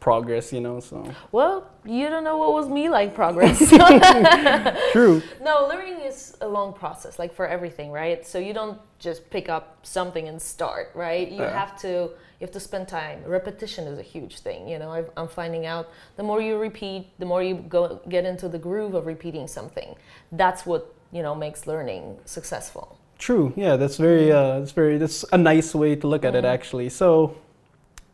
progress, 0.00 0.52
you 0.52 0.60
know. 0.60 0.80
So 0.80 1.12
Well, 1.32 1.70
you 1.84 2.08
don't 2.08 2.24
know 2.24 2.36
what 2.38 2.52
was 2.52 2.68
me 2.68 2.88
like 2.88 3.14
progress. 3.14 3.58
true. 4.92 5.22
no, 5.42 5.66
learning 5.68 6.00
is 6.00 6.36
a 6.40 6.48
long 6.48 6.72
process, 6.72 7.18
like 7.18 7.34
for 7.34 7.46
everything, 7.46 7.90
right? 7.90 8.26
So 8.26 8.38
you 8.38 8.52
don't 8.52 8.78
just 8.98 9.28
pick 9.30 9.48
up 9.48 9.78
something 9.82 10.28
and 10.28 10.40
start, 10.40 10.90
right? 10.94 11.30
You 11.30 11.42
Yeah. 11.42 11.58
have 11.58 11.78
to 11.82 12.10
you 12.40 12.44
have 12.46 12.52
to 12.52 12.60
spend 12.60 12.86
time. 12.86 13.24
Repetition 13.24 13.88
is 13.88 13.98
a 13.98 14.02
huge 14.02 14.38
thing. 14.38 14.68
You 14.68 14.78
know, 14.78 14.90
I've, 14.92 15.10
I'm 15.16 15.26
finding 15.26 15.66
out 15.66 15.88
the 16.16 16.22
more 16.22 16.40
you 16.40 16.56
repeat, 16.56 17.08
the 17.18 17.26
more 17.26 17.42
you 17.42 17.56
go 17.68 18.00
get 18.08 18.24
into 18.24 18.48
the 18.48 18.58
groove 18.58 18.94
of 18.94 19.06
repeating 19.06 19.48
something. 19.48 19.96
That's 20.30 20.64
what 20.64 20.94
you 21.10 21.22
know 21.22 21.34
makes 21.34 21.66
learning 21.66 22.18
successful. 22.24 22.98
True. 23.18 23.52
Yeah, 23.56 23.76
that's 23.76 23.96
very 23.96 24.26
mm-hmm. 24.26 24.56
uh 24.56 24.58
that's 24.60 24.72
very 24.72 24.98
that's 24.98 25.24
a 25.32 25.38
nice 25.38 25.74
way 25.74 25.96
to 25.96 26.06
look 26.06 26.24
at 26.24 26.34
it 26.34 26.44
mm-hmm. 26.44 26.54
actually. 26.54 26.88
So 26.88 27.36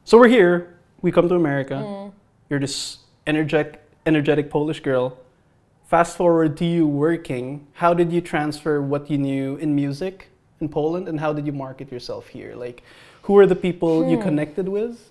so 0.05 0.19
we're 0.19 0.29
here. 0.29 0.74
We 1.05 1.13
come 1.13 1.29
to 1.29 1.35
America. 1.35 1.75
Mm. 1.75 2.13
You're 2.49 2.61
this 2.61 3.01
energetic 3.27 3.79
energetic 4.07 4.49
Polish 4.49 4.81
girl. 4.81 5.19
Fast 5.87 6.17
forward 6.17 6.57
to 6.57 6.65
you 6.65 6.87
working. 6.87 7.67
How 7.75 7.93
did 7.93 8.11
you 8.11 8.23
transfer 8.23 8.81
what 8.81 9.11
you 9.11 9.19
knew 9.19 9.57
in 9.57 9.75
music 9.75 10.31
in 10.63 10.71
Poland 10.71 11.07
and 11.07 11.21
how 11.21 11.35
did 11.35 11.45
you 11.45 11.53
market 11.53 11.93
yourself 11.93 12.29
here? 12.29 12.55
Like 12.57 12.83
who 13.25 13.37
are 13.37 13.47
the 13.47 13.61
people 13.67 14.09
you 14.09 14.17
hmm. 14.17 14.23
connected 14.23 14.67
with? 14.67 15.11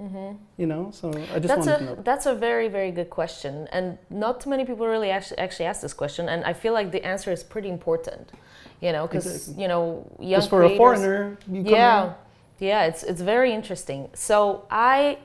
Mm-hmm. 0.00 0.36
You 0.56 0.66
know, 0.72 0.90
so 0.90 1.10
I 1.34 1.38
just 1.38 1.48
that's 1.48 1.66
a 1.66 1.78
to 1.78 1.84
know. 1.84 1.94
that's 2.02 2.24
a 2.24 2.34
very 2.34 2.68
very 2.68 2.90
good 2.90 3.10
question, 3.10 3.68
and 3.72 3.98
not 4.08 4.40
too 4.40 4.48
many 4.48 4.64
people 4.64 4.86
really 4.86 5.10
actually 5.10 5.38
actually 5.38 5.66
ask 5.66 5.80
this 5.82 5.94
question, 5.94 6.28
and 6.30 6.44
I 6.44 6.54
feel 6.54 6.72
like 6.72 6.92
the 6.92 7.02
answer 7.04 7.30
is 7.30 7.42
pretty 7.42 7.68
important. 7.68 8.32
You 8.80 8.92
know, 8.92 9.06
because 9.06 9.26
Exactly. 9.26 9.62
you 9.62 9.68
know 9.68 9.84
young 10.18 10.40
Just 10.40 10.50
for 10.50 10.62
a 10.64 10.76
foreigner, 10.76 11.38
you 11.46 11.62
come 11.62 11.72
yeah 11.72 12.02
here. 12.04 12.14
yeah 12.58 12.84
it's 12.84 13.02
it's 13.02 13.20
very 13.20 13.52
interesting 13.52 14.08
so 14.14 14.64
i 14.70 15.18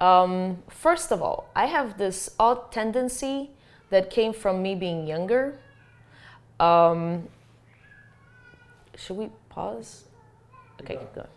um, 0.00 0.62
first 0.68 1.12
of 1.12 1.22
all 1.22 1.50
i 1.54 1.66
have 1.66 1.98
this 1.98 2.30
odd 2.38 2.72
tendency 2.72 3.50
that 3.90 4.10
came 4.10 4.32
from 4.32 4.62
me 4.62 4.74
being 4.74 5.06
younger. 5.06 5.58
Um, 6.58 7.28
should 8.96 9.16
we 9.16 9.30
pause? 9.48 10.04
Okay 10.80 10.96
keep 10.96 11.14
going 11.14 11.28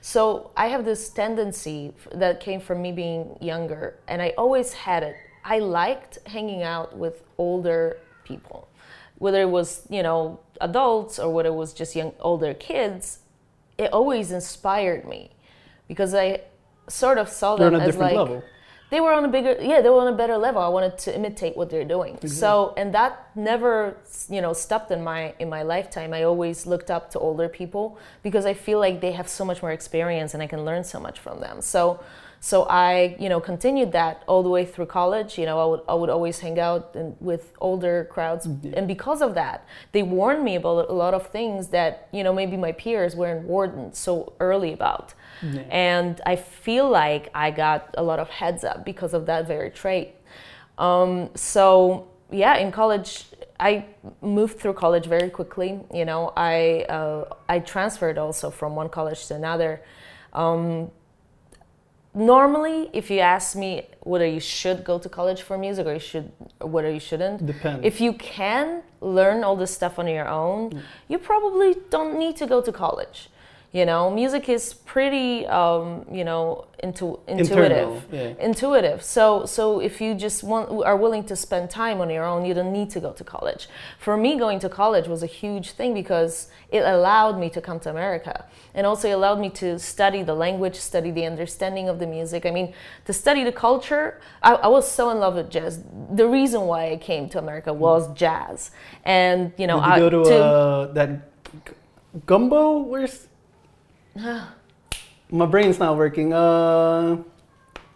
so 0.00 0.50
i 0.56 0.66
have 0.66 0.84
this 0.84 1.10
tendency 1.10 1.92
that 2.12 2.40
came 2.40 2.60
from 2.60 2.80
me 2.82 2.90
being 2.90 3.36
younger 3.40 3.98
and 4.08 4.20
i 4.22 4.30
always 4.36 4.72
had 4.72 5.02
it. 5.02 5.16
I 5.44 5.58
liked 5.58 6.18
hanging 6.26 6.62
out 6.62 6.96
with 6.96 7.22
older 7.38 7.98
people. 8.24 8.68
Whether 9.18 9.42
it 9.42 9.50
was 9.50 9.86
you 9.90 10.02
know 10.02 10.40
adults 10.60 11.18
or 11.18 11.32
whether 11.32 11.50
it 11.50 11.54
was 11.54 11.72
just 11.72 11.94
young 11.96 12.12
older 12.20 12.54
kids 12.54 13.20
it 13.78 13.90
always 13.92 14.30
inspired 14.30 15.08
me 15.08 15.30
because 15.88 16.12
i 16.14 16.40
sort 16.90 17.18
of 17.18 17.28
saw 17.28 17.56
them 17.56 17.74
as 17.74 17.96
like 17.96 18.16
level. 18.16 18.42
they 18.90 19.00
were 19.00 19.12
on 19.12 19.24
a 19.24 19.28
bigger 19.28 19.56
yeah 19.60 19.80
they 19.80 19.88
were 19.88 20.00
on 20.00 20.12
a 20.12 20.16
better 20.16 20.36
level. 20.36 20.60
I 20.60 20.68
wanted 20.68 20.98
to 20.98 21.14
imitate 21.14 21.56
what 21.56 21.70
they're 21.70 21.84
doing. 21.84 22.18
So 22.28 22.74
and 22.76 22.92
that 22.94 23.30
never 23.34 23.96
you 24.28 24.40
know 24.40 24.52
stopped 24.52 24.90
in 24.90 25.02
my 25.02 25.34
in 25.38 25.48
my 25.48 25.62
lifetime. 25.62 26.12
I 26.12 26.24
always 26.24 26.66
looked 26.66 26.90
up 26.90 27.10
to 27.12 27.18
older 27.18 27.48
people 27.48 27.98
because 28.22 28.44
i 28.46 28.54
feel 28.54 28.78
like 28.78 29.00
they 29.00 29.12
have 29.12 29.28
so 29.28 29.44
much 29.44 29.62
more 29.62 29.72
experience 29.72 30.34
and 30.34 30.42
i 30.42 30.46
can 30.46 30.64
learn 30.64 30.84
so 30.84 30.98
much 31.00 31.18
from 31.20 31.40
them. 31.40 31.60
So 31.60 32.00
so 32.42 32.62
i 32.70 33.14
you 33.20 33.28
know 33.28 33.38
continued 33.38 33.92
that 33.92 34.22
all 34.26 34.42
the 34.42 34.48
way 34.48 34.64
through 34.64 34.86
college 34.86 35.36
you 35.38 35.44
know 35.44 35.58
i 35.60 35.64
would 35.70 35.80
i 35.88 35.94
would 35.94 36.08
always 36.08 36.38
hang 36.38 36.58
out 36.58 36.90
and, 36.94 37.14
with 37.20 37.52
older 37.60 38.08
crowds 38.10 38.46
and 38.46 38.88
because 38.88 39.20
of 39.20 39.34
that 39.34 39.66
they 39.92 40.02
warned 40.02 40.42
me 40.42 40.56
about 40.56 40.88
a 40.88 40.92
lot 40.92 41.12
of 41.12 41.26
things 41.28 41.68
that 41.68 42.08
you 42.12 42.22
know 42.24 42.32
maybe 42.32 42.56
my 42.56 42.72
peers 42.72 43.14
weren't 43.14 43.44
warned 43.46 43.94
so 43.94 44.32
early 44.40 44.72
about 44.72 45.12
Yeah. 45.42 45.62
and 45.70 46.20
I 46.32 46.36
feel 46.36 46.86
like 46.88 47.24
I 47.34 47.50
got 47.50 47.80
a 48.02 48.02
lot 48.10 48.18
of 48.24 48.28
heads 48.40 48.62
up 48.70 48.78
because 48.84 49.12
of 49.18 49.22
that 49.30 49.42
very 49.46 49.70
trait. 49.70 50.08
Um, 50.86 51.30
so 51.34 52.08
yeah, 52.30 52.54
in 52.64 52.70
college, 52.72 53.10
I 53.58 53.84
moved 54.22 54.54
through 54.60 54.74
college 54.74 55.06
very 55.16 55.30
quickly. 55.30 55.70
You 56.00 56.04
know, 56.10 56.32
I 56.36 56.84
uh, 56.96 57.24
I 57.54 57.56
transferred 57.74 58.18
also 58.18 58.50
from 58.50 58.70
one 58.76 58.88
college 58.88 59.20
to 59.28 59.34
another. 59.34 59.72
Um, 60.32 60.90
normally, 62.14 62.90
if 62.92 63.10
you 63.10 63.20
ask 63.20 63.56
me 63.56 63.86
whether 64.00 64.26
you 64.26 64.40
should 64.40 64.84
go 64.84 64.98
to 64.98 65.08
college 65.08 65.42
for 65.42 65.56
music 65.56 65.86
or 65.86 65.94
you 65.94 66.00
should, 66.00 66.30
or 66.60 66.68
whether 66.68 66.90
you 66.90 67.00
shouldn't, 67.00 67.46
Depends. 67.46 67.84
if 67.84 68.00
you 68.00 68.12
can 68.12 68.82
learn 69.00 69.44
all 69.44 69.56
this 69.56 69.70
stuff 69.70 69.98
on 69.98 70.06
your 70.06 70.28
own, 70.28 70.70
mm. 70.70 70.82
you 71.08 71.18
probably 71.18 71.76
don't 71.88 72.18
need 72.18 72.36
to 72.36 72.46
go 72.46 72.60
to 72.60 72.72
college. 72.72 73.29
You 73.72 73.86
know, 73.86 74.10
music 74.10 74.48
is 74.48 74.74
pretty, 74.74 75.46
um, 75.46 76.04
you 76.10 76.24
know, 76.24 76.66
intu- 76.82 77.20
intuitive. 77.28 78.04
Yeah. 78.10 78.34
Intuitive. 78.40 79.00
So, 79.00 79.46
so 79.46 79.78
if 79.78 80.00
you 80.00 80.16
just 80.16 80.42
want, 80.42 80.84
are 80.84 80.96
willing 80.96 81.22
to 81.26 81.36
spend 81.36 81.70
time 81.70 82.00
on 82.00 82.10
your 82.10 82.24
own, 82.24 82.44
you 82.44 82.52
don't 82.52 82.72
need 82.72 82.90
to 82.90 82.98
go 82.98 83.12
to 83.12 83.22
college. 83.22 83.68
For 84.00 84.16
me, 84.16 84.36
going 84.36 84.58
to 84.60 84.68
college 84.68 85.06
was 85.06 85.22
a 85.22 85.26
huge 85.26 85.70
thing 85.70 85.94
because 85.94 86.48
it 86.70 86.80
allowed 86.80 87.38
me 87.38 87.48
to 87.50 87.60
come 87.60 87.78
to 87.80 87.90
America, 87.90 88.44
and 88.74 88.88
also 88.88 89.08
it 89.08 89.12
allowed 89.12 89.38
me 89.38 89.50
to 89.50 89.78
study 89.78 90.24
the 90.24 90.34
language, 90.34 90.74
study 90.74 91.12
the 91.12 91.24
understanding 91.24 91.88
of 91.88 92.00
the 92.00 92.08
music. 92.08 92.44
I 92.46 92.50
mean, 92.50 92.74
to 93.04 93.12
study 93.12 93.44
the 93.44 93.52
culture. 93.52 94.20
I, 94.42 94.54
I 94.54 94.66
was 94.66 94.90
so 94.90 95.10
in 95.10 95.20
love 95.20 95.36
with 95.36 95.48
jazz. 95.48 95.80
The 96.12 96.26
reason 96.26 96.62
why 96.62 96.90
I 96.90 96.96
came 96.96 97.28
to 97.28 97.38
America 97.38 97.72
was 97.72 98.12
jazz, 98.14 98.72
and 99.04 99.52
you 99.56 99.68
know, 99.68 99.78
Did 99.78 99.86
you 99.86 99.92
I, 99.92 99.98
go 99.98 100.10
to, 100.10 100.44
uh, 100.44 100.92
that 100.92 101.30
gumbo? 102.26 102.78
Where's 102.78 103.28
my 105.30 105.46
brain's 105.46 105.78
not 105.78 105.96
working. 105.96 106.32
Uh, 106.32 107.18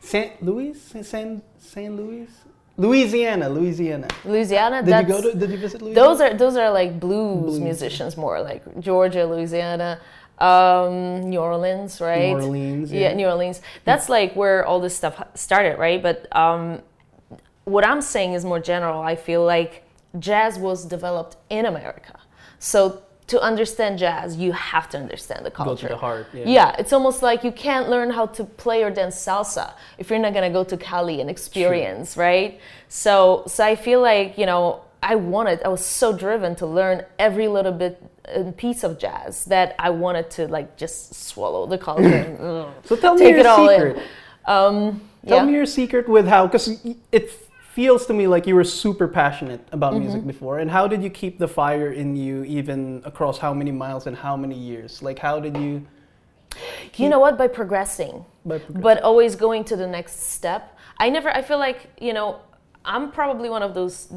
Saint 0.00 0.42
Louis, 0.42 0.74
Saint 0.80 1.42
Saint 1.58 1.96
Louis, 1.96 2.28
Louisiana, 2.76 3.48
Louisiana. 3.48 4.08
Louisiana. 4.24 4.82
Did 4.82 5.08
you 5.08 5.14
go 5.14 5.22
to? 5.22 5.36
Did 5.38 5.50
you 5.50 5.56
visit 5.58 5.80
Louisiana? 5.82 6.08
Those 6.08 6.20
are 6.20 6.34
those 6.34 6.56
are 6.56 6.70
like 6.70 7.00
blues, 7.00 7.42
Blues. 7.44 7.60
musicians 7.60 8.16
more 8.16 8.40
like 8.42 8.62
Georgia, 8.80 9.24
Louisiana, 9.24 10.00
um, 10.38 11.20
New 11.30 11.38
Orleans, 11.40 12.00
right? 12.00 12.30
New 12.36 12.42
Orleans, 12.44 12.92
Yeah. 12.92 13.08
yeah. 13.10 13.14
New 13.14 13.26
Orleans. 13.26 13.62
That's 13.84 14.08
like 14.08 14.34
where 14.36 14.64
all 14.66 14.80
this 14.80 14.96
stuff 14.96 15.22
started, 15.34 15.78
right? 15.78 16.02
But 16.02 16.26
um, 16.36 16.82
what 17.64 17.86
I'm 17.86 18.02
saying 18.02 18.34
is 18.34 18.44
more 18.44 18.60
general. 18.60 19.00
I 19.00 19.16
feel 19.16 19.44
like 19.44 19.84
jazz 20.18 20.58
was 20.58 20.84
developed 20.84 21.36
in 21.48 21.64
America, 21.66 22.20
so 22.58 23.02
to 23.26 23.40
understand 23.40 23.98
jazz, 23.98 24.36
you 24.36 24.52
have 24.52 24.88
to 24.90 24.98
understand 24.98 25.46
the 25.46 25.50
culture. 25.50 25.70
go 25.70 25.88
to 25.88 25.94
the 25.94 25.96
heart. 25.96 26.26
Yeah. 26.34 26.44
Yeah, 26.46 26.76
it's 26.78 26.92
almost 26.92 27.22
like 27.22 27.42
you 27.42 27.52
can't 27.52 27.88
learn 27.88 28.10
how 28.10 28.26
to 28.26 28.44
play 28.44 28.82
or 28.82 28.90
dance 28.90 29.16
salsa 29.16 29.72
if 29.98 30.10
you're 30.10 30.18
not 30.18 30.34
gonna 30.34 30.50
go 30.50 30.64
to 30.64 30.76
Cali 30.76 31.20
and 31.20 31.30
experience, 31.30 32.16
right? 32.16 32.60
So, 32.88 33.44
so 33.46 33.64
I 33.64 33.76
feel 33.76 34.00
like 34.02 34.36
you 34.36 34.46
know 34.46 34.82
I 35.02 35.16
wanted, 35.16 35.62
I 35.62 35.68
was 35.68 35.84
so 35.84 36.16
driven 36.16 36.54
to 36.56 36.66
learn 36.66 37.04
every 37.18 37.46
little 37.46 37.72
bit 37.72 38.02
and 38.24 38.56
piece 38.56 38.84
of 38.84 38.98
jazz 38.98 39.44
that 39.46 39.74
I 39.78 39.90
wanted 39.90 40.30
to 40.32 40.48
like 40.48 40.78
just 40.78 41.14
swallow 41.14 41.66
the 41.66 41.76
culture 41.76 42.06
and 42.06 42.38
So 42.84 42.96
tell 42.96 43.14
me 43.14 43.28
your 43.28 43.44
secret. 43.44 44.02
Um, 44.46 45.02
Tell 45.26 45.38
yeah. 45.38 45.44
me 45.44 45.52
your 45.54 45.66
secret 45.66 46.08
with 46.08 46.26
how, 46.26 46.46
because 46.46 46.84
it 47.10 47.30
feels 47.74 48.06
to 48.06 48.14
me 48.14 48.26
like 48.34 48.46
you 48.46 48.54
were 48.54 48.64
super 48.82 49.08
passionate 49.08 49.60
about 49.72 49.92
Mm-hmm. 49.92 50.02
music 50.04 50.26
before. 50.26 50.58
And 50.62 50.70
how 50.70 50.84
did 50.92 51.02
you 51.02 51.10
keep 51.10 51.34
the 51.44 51.48
fire 51.48 51.90
in 52.02 52.08
you 52.24 52.44
even 52.44 53.02
across 53.04 53.36
how 53.38 53.52
many 53.60 53.72
miles 53.72 54.06
and 54.08 54.16
how 54.16 54.36
many 54.36 54.54
years? 54.70 55.02
Like, 55.02 55.18
how 55.18 55.40
did 55.40 55.56
you? 55.56 55.72
you 56.96 57.08
know 57.08 57.18
what? 57.18 57.36
By 57.36 57.48
progressing. 57.48 58.24
By 58.44 58.58
progress- 58.58 58.82
but 58.86 58.96
always 59.02 59.34
going 59.36 59.64
to 59.70 59.76
the 59.76 59.86
next 59.86 60.16
step. 60.36 60.62
I 60.98 61.10
never. 61.10 61.28
I 61.28 61.42
feel 61.42 61.58
like 61.58 61.80
you 62.00 62.12
know. 62.12 62.28
I'm 62.86 63.12
probably 63.12 63.48
one 63.48 63.62
of 63.62 63.72
those 63.72 64.08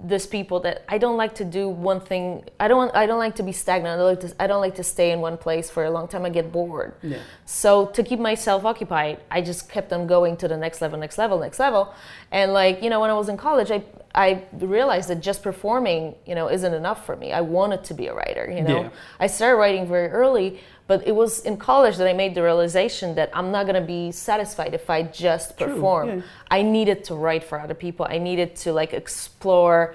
this 0.00 0.26
people 0.26 0.60
that 0.60 0.84
I 0.88 0.98
don't 0.98 1.16
like 1.16 1.34
to 1.36 1.44
do 1.44 1.68
one 1.68 2.00
thing. 2.00 2.44
I 2.60 2.68
don't. 2.68 2.94
I 2.94 3.04
don't 3.06 3.18
like 3.18 3.34
to 3.36 3.42
be 3.42 3.50
stagnant. 3.50 3.94
I 3.94 3.96
don't 3.96 4.06
like 4.06 4.20
to. 4.20 4.42
I 4.42 4.46
don't 4.46 4.60
like 4.60 4.76
to 4.76 4.84
stay 4.84 5.10
in 5.10 5.20
one 5.20 5.36
place 5.36 5.70
for 5.70 5.84
a 5.84 5.90
long 5.90 6.06
time. 6.06 6.24
I 6.24 6.30
get 6.30 6.52
bored. 6.52 6.94
Yeah. 7.02 7.18
So 7.46 7.86
to 7.86 8.02
keep 8.04 8.20
myself 8.20 8.64
occupied, 8.64 9.20
I 9.30 9.42
just 9.42 9.68
kept 9.68 9.92
on 9.92 10.06
going 10.06 10.36
to 10.36 10.46
the 10.46 10.56
next 10.56 10.80
level, 10.80 10.98
next 11.00 11.18
level, 11.18 11.40
next 11.40 11.58
level. 11.58 11.92
And 12.30 12.52
like, 12.52 12.80
you 12.82 12.90
know, 12.90 13.00
when 13.00 13.10
I 13.10 13.14
was 13.14 13.28
in 13.28 13.36
college, 13.36 13.72
I 13.72 13.82
I 14.14 14.44
realized 14.52 15.08
that 15.08 15.20
just 15.20 15.42
performing, 15.42 16.14
you 16.24 16.34
know, 16.34 16.48
isn't 16.48 16.74
enough 16.74 17.04
for 17.04 17.16
me. 17.16 17.32
I 17.32 17.40
wanted 17.40 17.82
to 17.84 17.94
be 17.94 18.06
a 18.06 18.14
writer, 18.14 18.48
you 18.48 18.62
know. 18.62 18.82
Yeah. 18.82 18.90
I 19.18 19.26
started 19.26 19.56
writing 19.56 19.88
very 19.88 20.08
early, 20.08 20.60
but 20.86 21.06
it 21.06 21.14
was 21.14 21.40
in 21.40 21.56
college 21.56 21.96
that 21.96 22.08
I 22.08 22.12
made 22.12 22.34
the 22.34 22.42
realization 22.42 23.14
that 23.14 23.30
I'm 23.32 23.50
not 23.50 23.66
going 23.66 23.80
to 23.80 23.86
be 23.86 24.12
satisfied 24.12 24.74
if 24.74 24.90
I 24.90 25.02
just 25.02 25.56
True, 25.56 25.68
perform. 25.68 26.08
yeah. 26.08 26.22
I 26.50 26.62
needed 26.62 27.04
to 27.04 27.14
write 27.14 27.44
for 27.44 27.58
other 27.60 27.74
people. 27.74 28.06
I 28.08 28.18
needed 28.18 28.56
to 28.56 28.72
like 28.72 28.92
explore, 28.92 29.94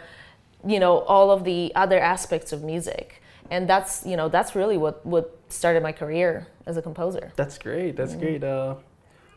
you 0.65 0.79
know, 0.79 0.99
all 0.99 1.29
of 1.31 1.43
the 1.43 1.71
other 1.75 1.99
aspects 1.99 2.51
of 2.51 2.63
music. 2.63 3.21
and 3.49 3.67
that's 3.67 4.05
you 4.05 4.17
know 4.17 4.29
that's 4.29 4.55
really 4.55 4.77
what 4.77 5.05
what 5.05 5.37
started 5.49 5.81
my 5.83 5.91
career 5.91 6.47
as 6.65 6.77
a 6.77 6.81
composer. 6.81 7.31
That's 7.35 7.57
great. 7.57 7.95
That's 7.95 8.13
mm. 8.13 8.19
great. 8.19 8.43
Uh, 8.43 8.75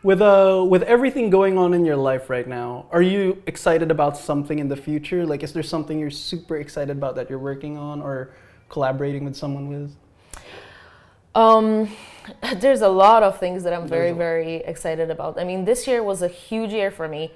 with 0.03 0.23
uh, 0.23 0.65
with 0.69 0.83
everything 0.83 1.31
going 1.31 1.59
on 1.59 1.75
in 1.75 1.85
your 1.85 1.97
life 1.97 2.31
right 2.31 2.49
now, 2.49 2.87
are 2.91 3.03
you 3.03 3.43
excited 3.47 3.91
about 3.91 4.17
something 4.17 4.59
in 4.59 4.69
the 4.69 4.77
future? 4.77 5.27
Like, 5.27 5.43
is 5.43 5.53
there 5.53 5.63
something 5.63 5.99
you're 5.99 6.11
super 6.11 6.57
excited 6.57 6.97
about 6.97 7.17
that 7.17 7.29
you're 7.29 7.39
working 7.39 7.77
on 7.77 8.01
or 8.01 8.33
collaborating 8.69 9.25
with 9.25 9.37
someone 9.37 9.69
with? 9.69 9.95
Um, 11.35 11.91
there's 12.57 12.83
a 12.83 12.89
lot 12.89 13.23
of 13.23 13.39
things 13.39 13.63
that 13.65 13.73
I'm 13.73 13.89
very, 13.89 14.13
very 14.13 14.57
excited 14.57 15.11
about. 15.11 15.39
I 15.39 15.45
mean, 15.45 15.65
this 15.65 15.87
year 15.87 16.03
was 16.03 16.23
a 16.23 16.29
huge 16.29 16.73
year 16.73 16.91
for 16.91 17.09
me. 17.09 17.33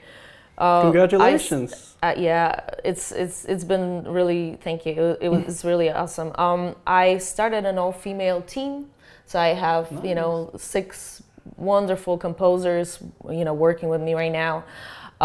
Uh, 0.57 0.83
Congratulations! 0.83 1.97
I, 2.01 2.13
uh, 2.13 2.15
yeah, 2.17 2.61
it's 2.85 3.11
it's 3.11 3.45
it's 3.47 3.65
been 3.65 4.05
really 4.05 4.57
thank 4.63 4.87
you. 4.87 5.17
It, 5.21 5.29
was 5.29 5.65
really 5.71 5.91
awesome. 5.91 6.31
Um, 6.37 6.77
I 6.87 7.19
started 7.19 7.65
an 7.67 7.77
all-female 7.77 8.43
team, 8.43 8.91
so 9.27 9.41
I 9.41 9.49
have 9.49 9.91
nice. 9.91 10.05
you 10.05 10.15
know 10.15 10.53
six 10.57 11.25
wonderful 11.57 12.19
composers, 12.19 13.01
you 13.29 13.45
know, 13.45 13.53
working 13.53 13.89
with 13.89 14.01
me 14.01 14.15
right 14.15 14.33
now. 14.33 14.65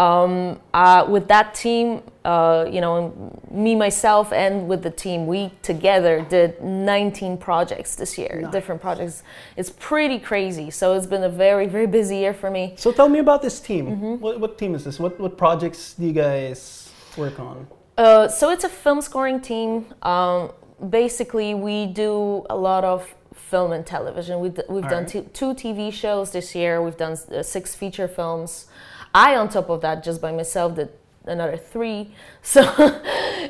Um, 0.00 0.60
uh, 0.72 1.04
with 1.06 1.28
that 1.28 1.54
team, 1.54 2.02
uh, 2.24 2.64
you 2.70 2.80
know, 2.80 3.12
me 3.50 3.74
myself 3.74 4.32
and 4.32 4.66
with 4.66 4.82
the 4.82 4.90
team, 4.90 5.26
we 5.26 5.52
together 5.60 6.24
did 6.26 6.62
19 6.62 7.36
projects 7.36 7.96
this 7.96 8.16
year, 8.16 8.40
nice. 8.42 8.50
different 8.50 8.80
projects. 8.80 9.22
It's 9.58 9.68
pretty 9.78 10.18
crazy. 10.18 10.70
So 10.70 10.94
it's 10.94 11.06
been 11.06 11.24
a 11.24 11.28
very, 11.28 11.66
very 11.66 11.86
busy 11.86 12.16
year 12.16 12.32
for 12.32 12.50
me. 12.50 12.72
So 12.78 12.92
tell 12.92 13.10
me 13.10 13.18
about 13.18 13.42
this 13.42 13.60
team. 13.60 13.86
Mm-hmm. 13.88 14.14
What, 14.24 14.40
what 14.40 14.56
team 14.56 14.74
is 14.74 14.84
this? 14.84 14.98
What, 14.98 15.20
what 15.20 15.36
projects 15.36 15.92
do 15.92 16.06
you 16.06 16.14
guys 16.14 16.90
work 17.18 17.38
on? 17.38 17.66
Uh, 17.98 18.26
so 18.28 18.48
it's 18.48 18.64
a 18.64 18.70
film 18.70 19.02
scoring 19.02 19.38
team. 19.38 19.84
Um, 20.00 20.52
basically, 20.88 21.54
we 21.54 21.84
do 21.84 22.46
a 22.48 22.56
lot 22.56 22.84
of 22.84 23.14
film 23.34 23.72
and 23.72 23.84
television. 23.84 24.40
We've, 24.40 24.58
we've 24.70 24.88
done 24.88 25.04
right. 25.04 25.08
two, 25.08 25.22
two, 25.34 25.52
TV 25.52 25.92
shows 25.92 26.30
this 26.30 26.54
year. 26.54 26.80
We've 26.80 26.96
done 26.96 27.18
uh, 27.30 27.42
six 27.42 27.74
feature 27.74 28.08
films. 28.08 28.66
I, 29.14 29.36
on 29.36 29.48
top 29.48 29.68
of 29.70 29.80
that, 29.82 30.02
just 30.02 30.20
by 30.20 30.32
myself, 30.32 30.76
did 30.76 30.90
another 31.26 31.56
three. 31.56 32.10
So 32.42 32.62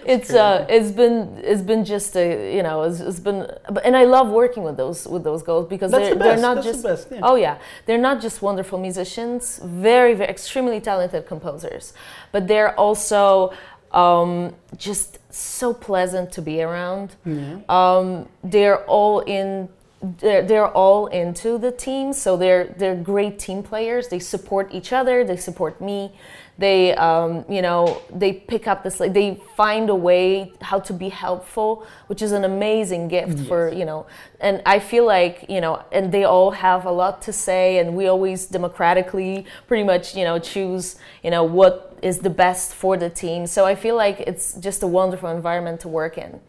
it's 0.04 0.32
uh, 0.32 0.66
it's 0.68 0.90
been 0.90 1.40
it's 1.44 1.62
been 1.62 1.84
just 1.84 2.16
a 2.16 2.56
you 2.56 2.62
know 2.64 2.82
it's, 2.82 2.98
it's 2.98 3.20
been 3.20 3.46
and 3.84 3.96
I 3.96 4.04
love 4.04 4.28
working 4.28 4.64
with 4.64 4.76
those 4.76 5.06
with 5.06 5.22
those 5.22 5.44
girls 5.44 5.68
because 5.68 5.92
That's 5.92 6.06
they're, 6.06 6.14
the 6.14 6.24
they're 6.24 6.36
not 6.36 6.56
That's 6.56 6.66
just 6.66 6.82
the 6.82 6.88
best, 6.88 7.08
yeah. 7.12 7.20
oh 7.22 7.36
yeah 7.36 7.58
they're 7.86 8.04
not 8.10 8.20
just 8.20 8.42
wonderful 8.42 8.80
musicians, 8.80 9.60
very 9.62 10.14
very 10.14 10.28
extremely 10.28 10.80
talented 10.80 11.24
composers, 11.26 11.92
but 12.32 12.48
they're 12.48 12.74
also 12.74 13.52
um, 13.92 14.56
just 14.76 15.18
so 15.32 15.72
pleasant 15.72 16.32
to 16.32 16.42
be 16.42 16.62
around. 16.62 17.14
Yeah. 17.24 17.60
Um, 17.68 18.28
they're 18.42 18.84
all 18.86 19.20
in 19.20 19.68
they're, 20.02 20.42
they're 20.42 20.68
all 20.68 21.08
into 21.08 21.58
the 21.58 21.70
team. 21.70 22.12
So 22.12 22.36
they're 22.36 22.64
they're 22.78 22.96
great 22.96 23.38
team 23.38 23.62
players. 23.62 24.08
They 24.08 24.18
support 24.18 24.72
each 24.72 24.92
other. 24.92 25.24
They 25.24 25.36
support 25.36 25.80
me. 25.80 26.12
They 26.56 26.94
um, 26.96 27.44
you 27.48 27.60
know 27.60 28.02
they 28.10 28.32
pick 28.32 28.66
up 28.66 28.82
this 28.82 28.98
like 28.98 29.12
they 29.12 29.40
find 29.56 29.90
a 29.90 29.94
way 29.94 30.52
how 30.60 30.80
to 30.80 30.92
be 30.92 31.08
helpful 31.08 31.86
which 32.06 32.20
is 32.20 32.32
an 32.32 32.44
amazing 32.44 33.08
gift 33.08 33.38
yes. 33.38 33.48
for 33.48 33.72
you 33.72 33.84
know. 33.84 34.06
And 34.40 34.62
i 34.64 34.78
feel 34.78 35.04
like 35.04 35.44
you 35.48 35.60
know 35.60 35.82
and 35.92 36.10
they 36.12 36.24
all 36.24 36.50
have 36.50 36.86
a 36.86 36.92
lot 36.92 37.20
to 37.22 37.32
say. 37.32 37.78
And 37.78 37.94
we 37.94 38.06
always 38.06 38.46
democratically 38.46 39.44
pretty 39.68 39.84
much 39.84 40.16
you 40.16 40.24
know 40.24 40.38
choose 40.38 40.96
you 41.22 41.30
know 41.30 41.44
what 41.44 41.98
is 42.02 42.20
the 42.20 42.30
best 42.30 42.74
for 42.74 42.96
the 42.96 43.10
team. 43.10 43.46
So 43.46 43.66
i 43.66 43.74
feel 43.74 43.96
like 43.96 44.20
it's 44.20 44.54
just 44.54 44.82
a 44.82 44.86
wonderful 44.86 45.28
environment 45.28 45.80
to 45.80 45.88
work 45.88 46.16
in. 46.16 46.40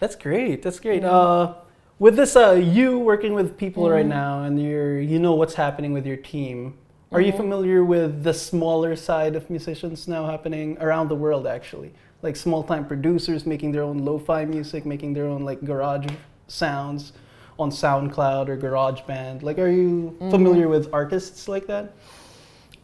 That's 0.00 0.16
great. 0.16 0.62
That's 0.62 0.80
great. 0.80 1.02
Mm-hmm. 1.02 1.14
uh, 1.14 1.65
with 1.98 2.16
this 2.16 2.36
uh, 2.36 2.52
you 2.52 2.98
working 2.98 3.32
with 3.32 3.56
people 3.56 3.84
mm-hmm. 3.84 3.94
right 3.94 4.06
now 4.06 4.42
and 4.42 4.62
you're 4.62 5.00
you 5.00 5.18
know 5.18 5.34
what's 5.34 5.54
happening 5.54 5.92
with 5.92 6.06
your 6.06 6.16
team 6.16 6.76
are 7.12 7.18
mm-hmm. 7.18 7.26
you 7.26 7.32
familiar 7.32 7.84
with 7.84 8.22
the 8.22 8.34
smaller 8.34 8.94
side 8.94 9.34
of 9.34 9.48
musicians 9.48 10.06
now 10.06 10.26
happening 10.26 10.76
around 10.80 11.08
the 11.08 11.14
world 11.14 11.46
actually 11.46 11.92
like 12.22 12.36
small 12.36 12.62
time 12.62 12.86
producers 12.86 13.46
making 13.46 13.72
their 13.72 13.82
own 13.82 13.98
lo-fi 13.98 14.44
music 14.44 14.84
making 14.84 15.14
their 15.14 15.26
own 15.26 15.42
like 15.42 15.62
garage 15.64 16.06
sounds 16.48 17.12
on 17.58 17.70
soundcloud 17.70 18.48
or 18.48 18.56
garageband 18.56 19.42
like 19.42 19.58
are 19.58 19.70
you 19.70 20.14
mm-hmm. 20.18 20.30
familiar 20.30 20.68
with 20.68 20.92
artists 20.92 21.48
like 21.48 21.66
that 21.66 21.94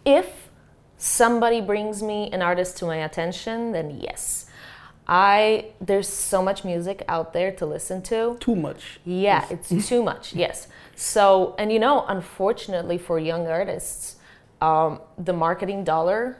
if 0.07 0.49
somebody 0.97 1.61
brings 1.61 2.03
me 2.03 2.31
an 2.31 2.41
artist 2.41 2.79
to 2.79 2.87
my 2.87 2.97
attention 3.05 3.73
then 3.73 3.91
yes 4.01 4.47
I 5.07 5.67
there's 5.81 6.09
so 6.09 6.43
much 6.43 6.65
music 6.65 7.05
out 7.09 7.33
there 7.33 7.53
to 7.53 7.67
listen 7.67 8.03
to. 8.03 8.37
Too 8.41 8.57
much. 8.57 9.01
Yeah, 9.05 9.47
it's 9.51 9.89
too 9.89 10.03
much. 10.03 10.35
Yes. 10.43 10.69
So, 10.95 11.55
and 11.59 11.73
you 11.73 11.79
know, 11.79 12.05
unfortunately 12.07 12.99
for 12.99 13.19
young 13.19 13.49
artists, 13.49 14.17
um, 14.61 15.01
the 15.19 15.33
marketing 15.33 15.85
dollar 15.85 16.39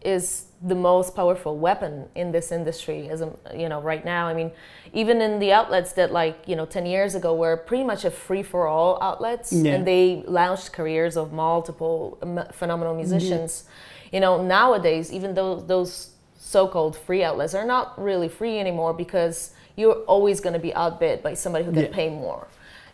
is 0.00 0.46
the 0.62 0.74
most 0.74 1.14
powerful 1.14 1.58
weapon 1.58 2.08
in 2.14 2.32
this 2.32 2.52
industry 2.52 3.08
as 3.08 3.20
a, 3.20 3.32
you 3.54 3.68
know 3.68 3.80
right 3.80 4.04
now 4.04 4.26
i 4.26 4.34
mean 4.34 4.50
even 4.92 5.20
in 5.20 5.38
the 5.38 5.52
outlets 5.52 5.92
that 5.92 6.12
like 6.12 6.38
you 6.46 6.54
know 6.54 6.64
10 6.64 6.86
years 6.86 7.14
ago 7.14 7.34
were 7.34 7.56
pretty 7.56 7.84
much 7.84 8.04
a 8.04 8.10
free 8.10 8.42
for 8.42 8.66
all 8.66 8.98
outlets 9.02 9.52
yeah. 9.52 9.72
and 9.72 9.86
they 9.86 10.22
launched 10.26 10.72
careers 10.72 11.16
of 11.16 11.32
multiple 11.32 12.18
phenomenal 12.52 12.94
musicians 12.94 13.64
you 14.12 14.20
know 14.20 14.42
nowadays 14.42 15.12
even 15.12 15.34
though 15.34 15.56
those 15.56 16.11
so-called 16.52 16.96
free 16.96 17.24
outlets 17.24 17.54
are 17.54 17.64
not 17.64 18.00
really 18.00 18.28
free 18.28 18.58
anymore 18.58 18.92
because 18.92 19.52
you're 19.76 20.00
always 20.14 20.40
going 20.40 20.52
to 20.52 20.58
be 20.58 20.72
outbid 20.74 21.22
by 21.22 21.34
somebody 21.34 21.64
who 21.64 21.72
can 21.72 21.84
yeah. 21.84 21.92
pay 21.92 22.08
more 22.10 22.46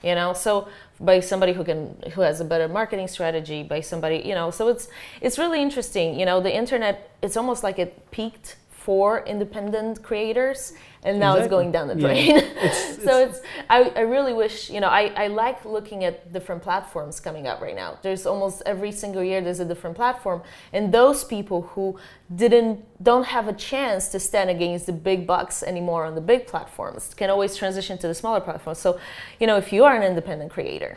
you 0.02 0.14
know? 0.14 0.32
So 0.32 0.68
by 1.00 1.20
somebody 1.20 1.52
who 1.52 1.64
can 1.64 1.96
who 2.14 2.20
has 2.22 2.40
a 2.40 2.44
better 2.44 2.68
marketing 2.68 3.08
strategy 3.08 3.62
by 3.62 3.80
somebody 3.80 4.22
you 4.24 4.34
know? 4.34 4.50
So 4.50 4.68
it's 4.68 4.88
it's 5.20 5.38
really 5.38 5.60
interesting 5.60 6.18
you 6.18 6.26
know? 6.26 6.40
The 6.40 6.54
internet 6.54 7.10
it's 7.22 7.36
almost 7.36 7.62
like 7.62 7.78
it 7.78 8.10
peaked 8.10 8.56
for 8.88 9.22
independent 9.26 10.02
creators 10.02 10.72
and 11.02 11.20
now 11.20 11.32
exactly. 11.32 11.44
it's 11.44 11.50
going 11.50 11.70
down 11.70 11.88
the 11.88 11.94
drain 11.94 12.36
yeah. 12.36 12.40
it's, 12.56 13.04
so 13.06 13.18
it's, 13.18 13.36
it's 13.36 13.46
I, 13.68 13.80
I 13.94 14.00
really 14.00 14.32
wish 14.32 14.70
you 14.70 14.80
know 14.80 14.88
I, 14.88 15.12
I 15.24 15.26
like 15.26 15.62
looking 15.66 16.04
at 16.04 16.32
different 16.32 16.62
platforms 16.62 17.20
coming 17.20 17.46
up 17.46 17.60
right 17.60 17.76
now 17.76 17.98
there's 18.00 18.24
almost 18.24 18.62
every 18.64 18.90
single 18.90 19.22
year 19.22 19.42
there's 19.42 19.60
a 19.60 19.66
different 19.66 19.94
platform 19.94 20.40
and 20.72 20.90
those 20.90 21.22
people 21.22 21.60
who 21.72 21.98
didn't 22.34 22.82
don't 23.02 23.26
have 23.26 23.46
a 23.46 23.52
chance 23.52 24.08
to 24.08 24.18
stand 24.18 24.48
against 24.48 24.86
the 24.86 24.94
big 24.94 25.26
bucks 25.26 25.62
anymore 25.62 26.06
on 26.06 26.14
the 26.14 26.22
big 26.22 26.46
platforms 26.46 27.12
can 27.12 27.28
always 27.28 27.54
transition 27.54 27.98
to 27.98 28.08
the 28.08 28.14
smaller 28.14 28.40
platforms 28.40 28.78
so 28.78 28.98
you 29.38 29.46
know 29.46 29.58
if 29.58 29.70
you 29.70 29.84
are 29.84 29.94
an 29.94 30.02
independent 30.02 30.50
creator 30.50 30.96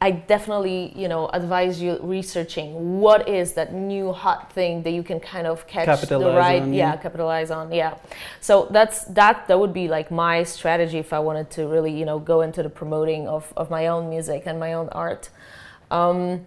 I 0.00 0.12
definitely, 0.12 0.92
you 0.96 1.08
know, 1.08 1.28
advise 1.28 1.80
you 1.80 1.98
researching 2.00 3.00
what 3.00 3.28
is 3.28 3.52
that 3.52 3.74
new 3.74 4.12
hot 4.12 4.50
thing 4.52 4.82
that 4.82 4.92
you 4.92 5.02
can 5.02 5.20
kind 5.20 5.46
of 5.46 5.66
catch 5.66 5.84
capitalize 5.84 6.32
the 6.32 6.38
right, 6.38 6.62
on, 6.62 6.72
yeah, 6.72 6.96
capitalize 6.96 7.50
on, 7.50 7.70
yeah. 7.70 7.96
So 8.40 8.66
that's 8.70 9.04
that. 9.06 9.46
That 9.48 9.58
would 9.58 9.74
be 9.74 9.88
like 9.88 10.10
my 10.10 10.42
strategy 10.44 10.98
if 10.98 11.12
I 11.12 11.18
wanted 11.18 11.50
to 11.50 11.66
really, 11.66 11.92
you 11.92 12.06
know, 12.06 12.18
go 12.18 12.40
into 12.40 12.62
the 12.62 12.70
promoting 12.70 13.28
of 13.28 13.52
of 13.56 13.70
my 13.70 13.88
own 13.88 14.08
music 14.08 14.44
and 14.46 14.58
my 14.58 14.72
own 14.72 14.88
art. 14.90 15.28
Um, 15.90 16.46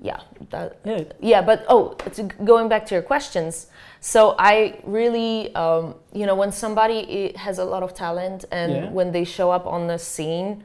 yeah, 0.00 0.20
that, 0.50 0.78
yeah, 0.84 1.04
yeah. 1.20 1.42
But 1.42 1.64
oh, 1.68 1.96
going 2.44 2.68
back 2.68 2.86
to 2.86 2.94
your 2.94 3.02
questions. 3.02 3.66
So 4.00 4.34
I 4.38 4.80
really, 4.82 5.54
um, 5.54 5.94
you 6.12 6.26
know, 6.26 6.34
when 6.34 6.52
somebody 6.52 7.32
has 7.36 7.58
a 7.58 7.64
lot 7.64 7.82
of 7.82 7.94
talent 7.94 8.46
and 8.50 8.72
yeah. 8.72 8.90
when 8.90 9.12
they 9.12 9.24
show 9.24 9.50
up 9.50 9.66
on 9.66 9.86
the 9.86 9.98
scene 9.98 10.64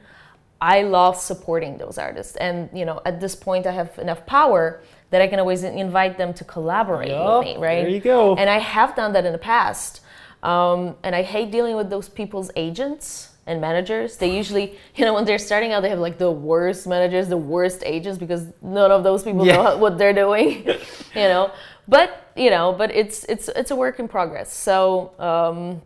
I 0.60 0.82
love 0.82 1.16
supporting 1.16 1.78
those 1.78 1.98
artists. 1.98 2.36
And, 2.36 2.68
you 2.72 2.84
know, 2.84 3.00
at 3.04 3.20
this 3.20 3.36
point, 3.36 3.66
I 3.66 3.72
have 3.72 3.96
enough 3.98 4.26
power 4.26 4.80
that 5.10 5.22
I 5.22 5.28
can 5.28 5.38
always 5.38 5.62
invite 5.62 6.18
them 6.18 6.34
to 6.34 6.44
collaborate 6.44 7.10
with 7.10 7.44
me, 7.44 7.56
right? 7.56 7.82
There 7.82 7.88
you 7.88 8.00
go. 8.00 8.34
And 8.34 8.50
I 8.50 8.58
have 8.58 8.94
done 8.94 9.12
that 9.12 9.24
in 9.24 9.32
the 9.32 9.38
past. 9.38 10.00
Um, 10.42 10.96
and 11.02 11.14
I 11.14 11.22
hate 11.22 11.50
dealing 11.50 11.76
with 11.76 11.90
those 11.90 12.08
people's 12.08 12.50
agents 12.56 13.30
and 13.46 13.60
managers. 13.60 14.16
They 14.16 14.36
usually, 14.36 14.78
you 14.94 15.04
know, 15.04 15.14
when 15.14 15.24
they're 15.24 15.38
starting 15.38 15.72
out, 15.72 15.80
they 15.82 15.88
have 15.88 15.98
like 15.98 16.18
the 16.18 16.30
worst 16.30 16.86
managers, 16.86 17.28
the 17.28 17.36
worst 17.36 17.82
agents 17.84 18.18
because 18.18 18.46
none 18.62 18.90
of 18.90 19.02
those 19.02 19.22
people 19.22 19.46
yeah. 19.46 19.56
know 19.56 19.76
what 19.78 19.98
they're 19.98 20.12
doing, 20.12 20.66
you 20.66 20.74
know. 21.14 21.52
But 21.88 22.30
you 22.36 22.50
know, 22.50 22.72
but 22.72 22.94
it's 22.94 23.24
it's 23.24 23.48
it's 23.48 23.70
a 23.70 23.76
work 23.76 23.98
in 23.98 24.08
progress. 24.08 24.52
So 24.52 25.12
um, 25.18 25.80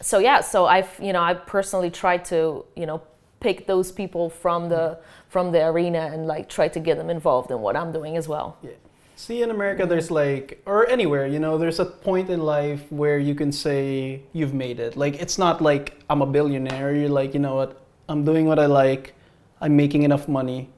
so 0.00 0.18
yeah, 0.18 0.40
so 0.40 0.66
I've 0.66 0.90
you 1.00 1.12
know 1.12 1.22
I 1.22 1.34
personally 1.34 1.90
tried 1.90 2.24
to 2.26 2.64
you 2.74 2.86
know 2.86 3.02
pick 3.42 3.66
those 3.66 3.90
people 3.90 4.30
from 4.30 4.68
the 4.68 4.98
from 5.28 5.52
the 5.52 5.66
arena 5.66 6.10
and 6.12 6.26
like 6.26 6.48
try 6.48 6.68
to 6.68 6.80
get 6.80 6.96
them 6.96 7.10
involved 7.10 7.50
in 7.50 7.60
what 7.60 7.76
I'm 7.76 7.92
doing 7.92 8.16
as 8.16 8.28
well. 8.28 8.56
Yeah. 8.62 8.70
See, 9.16 9.42
in 9.42 9.50
America, 9.50 9.86
there's 9.86 10.10
like, 10.10 10.60
or 10.66 10.88
anywhere, 10.88 11.26
you 11.26 11.38
know, 11.38 11.58
there's 11.58 11.78
a 11.78 11.84
point 11.84 12.28
in 12.28 12.40
life 12.40 12.90
where 12.90 13.18
you 13.18 13.34
can 13.34 13.52
say 13.52 14.22
you've 14.32 14.54
made 14.54 14.80
it. 14.80 14.96
Like, 14.96 15.14
it's 15.20 15.38
not 15.38 15.60
like 15.60 16.02
I'm 16.10 16.22
a 16.22 16.26
billionaire. 16.26 16.94
You're 16.94 17.08
like, 17.08 17.34
you 17.34 17.40
know 17.40 17.54
what, 17.54 17.80
I'm 18.08 18.24
doing 18.24 18.46
what 18.46 18.58
I 18.58 18.66
like, 18.66 19.14
I'm 19.60 19.76
making 19.76 20.02
enough 20.02 20.28
money, 20.28 20.70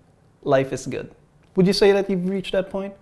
life 0.43 0.73
is 0.73 0.87
good. 0.87 1.15
Would 1.57 1.67
you 1.67 1.73
say 1.73 1.93
that 1.93 2.11
you've 2.11 2.29
reached 2.29 2.53
that 2.53 2.69
point? 2.71 2.93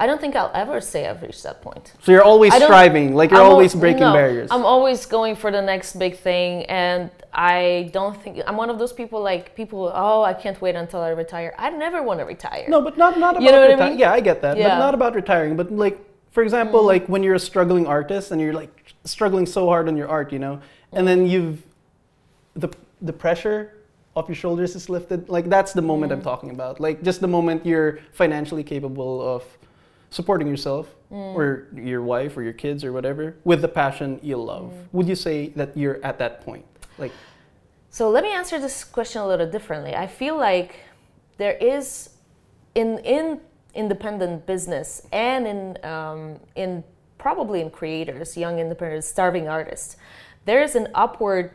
I 0.00 0.06
don't 0.06 0.18
think 0.18 0.34
I'll 0.34 0.50
ever 0.54 0.80
say 0.80 1.06
I've 1.06 1.20
reached 1.20 1.42
that 1.42 1.60
point. 1.60 1.92
So 2.02 2.10
you're 2.10 2.22
always 2.22 2.54
striving, 2.54 3.14
like 3.14 3.30
you're 3.30 3.40
I'm 3.40 3.46
al- 3.46 3.52
always 3.52 3.74
breaking 3.74 4.00
no, 4.00 4.14
barriers. 4.14 4.48
I'm 4.50 4.64
always 4.64 5.04
going 5.04 5.36
for 5.36 5.50
the 5.50 5.60
next 5.60 5.98
big 5.98 6.16
thing, 6.16 6.64
and 6.64 7.10
I 7.34 7.90
don't 7.92 8.16
think 8.22 8.40
I'm 8.46 8.56
one 8.56 8.70
of 8.70 8.78
those 8.78 8.94
people 8.94 9.20
like 9.20 9.54
people. 9.54 9.92
Oh, 9.94 10.22
I 10.22 10.32
can't 10.32 10.58
wait 10.62 10.74
until 10.74 11.00
I 11.00 11.10
retire. 11.10 11.54
I 11.58 11.68
never 11.68 12.02
want 12.02 12.18
to 12.20 12.24
retire. 12.24 12.64
No, 12.66 12.80
but 12.80 12.96
not 12.96 13.18
not 13.18 13.36
about 13.36 13.42
You 13.42 13.52
know 13.52 13.84
I 13.84 13.90
mean? 13.90 13.98
Yeah, 13.98 14.10
I 14.10 14.20
get 14.20 14.40
that. 14.40 14.56
Yeah. 14.56 14.70
Mm. 14.70 14.78
not 14.78 14.94
about 14.94 15.14
retiring. 15.14 15.54
But 15.54 15.70
like, 15.70 15.98
for 16.30 16.42
example, 16.42 16.82
like 16.82 17.06
when 17.06 17.22
you're 17.22 17.34
a 17.34 17.46
struggling 17.50 17.86
artist 17.86 18.30
and 18.30 18.40
you're 18.40 18.54
like 18.54 18.94
struggling 19.04 19.44
so 19.44 19.66
hard 19.66 19.86
on 19.86 19.98
your 19.98 20.08
art, 20.08 20.32
you 20.32 20.38
know, 20.38 20.62
and 20.92 21.06
then 21.06 21.26
you've 21.26 21.62
the 22.54 22.70
the 23.02 23.12
pressure 23.12 23.74
off 24.16 24.28
your 24.28 24.34
shoulders 24.34 24.74
is 24.74 24.88
lifted. 24.88 25.28
Like 25.28 25.50
that's 25.50 25.74
the 25.74 25.82
moment 25.82 26.10
Mm. 26.10 26.16
I'm 26.16 26.22
talking 26.22 26.50
about. 26.50 26.80
Like 26.80 27.02
just 27.02 27.20
the 27.20 27.28
moment 27.28 27.66
you're 27.66 27.98
financially 28.12 28.64
capable 28.64 29.20
of 29.20 29.44
supporting 30.10 30.48
yourself 30.48 30.94
Mm. 31.10 31.34
or 31.34 31.66
your 31.74 32.02
wife 32.02 32.36
or 32.36 32.42
your 32.42 32.52
kids 32.52 32.84
or 32.84 32.92
whatever 32.92 33.34
with 33.42 33.62
the 33.62 33.68
passion 33.68 34.20
you 34.22 34.36
love. 34.36 34.70
Mm. 34.72 34.86
Would 34.92 35.08
you 35.08 35.16
say 35.16 35.48
that 35.56 35.76
you're 35.76 35.98
at 36.04 36.18
that 36.18 36.44
point? 36.44 36.64
Like 36.98 37.10
So 37.90 38.08
let 38.10 38.22
me 38.22 38.32
answer 38.32 38.60
this 38.60 38.84
question 38.84 39.20
a 39.20 39.26
little 39.26 39.50
differently. 39.50 39.92
I 39.96 40.06
feel 40.06 40.36
like 40.36 40.78
there 41.38 41.54
is 41.54 42.10
in 42.76 42.98
in 42.98 43.40
independent 43.74 44.46
business 44.46 45.02
and 45.10 45.46
in 45.48 45.78
um, 45.84 46.38
in 46.54 46.84
probably 47.18 47.60
in 47.60 47.70
creators, 47.70 48.36
young 48.36 48.60
independent 48.60 49.02
starving 49.04 49.48
artists, 49.48 49.96
there 50.44 50.62
is 50.62 50.76
an 50.76 50.86
upward 50.94 51.50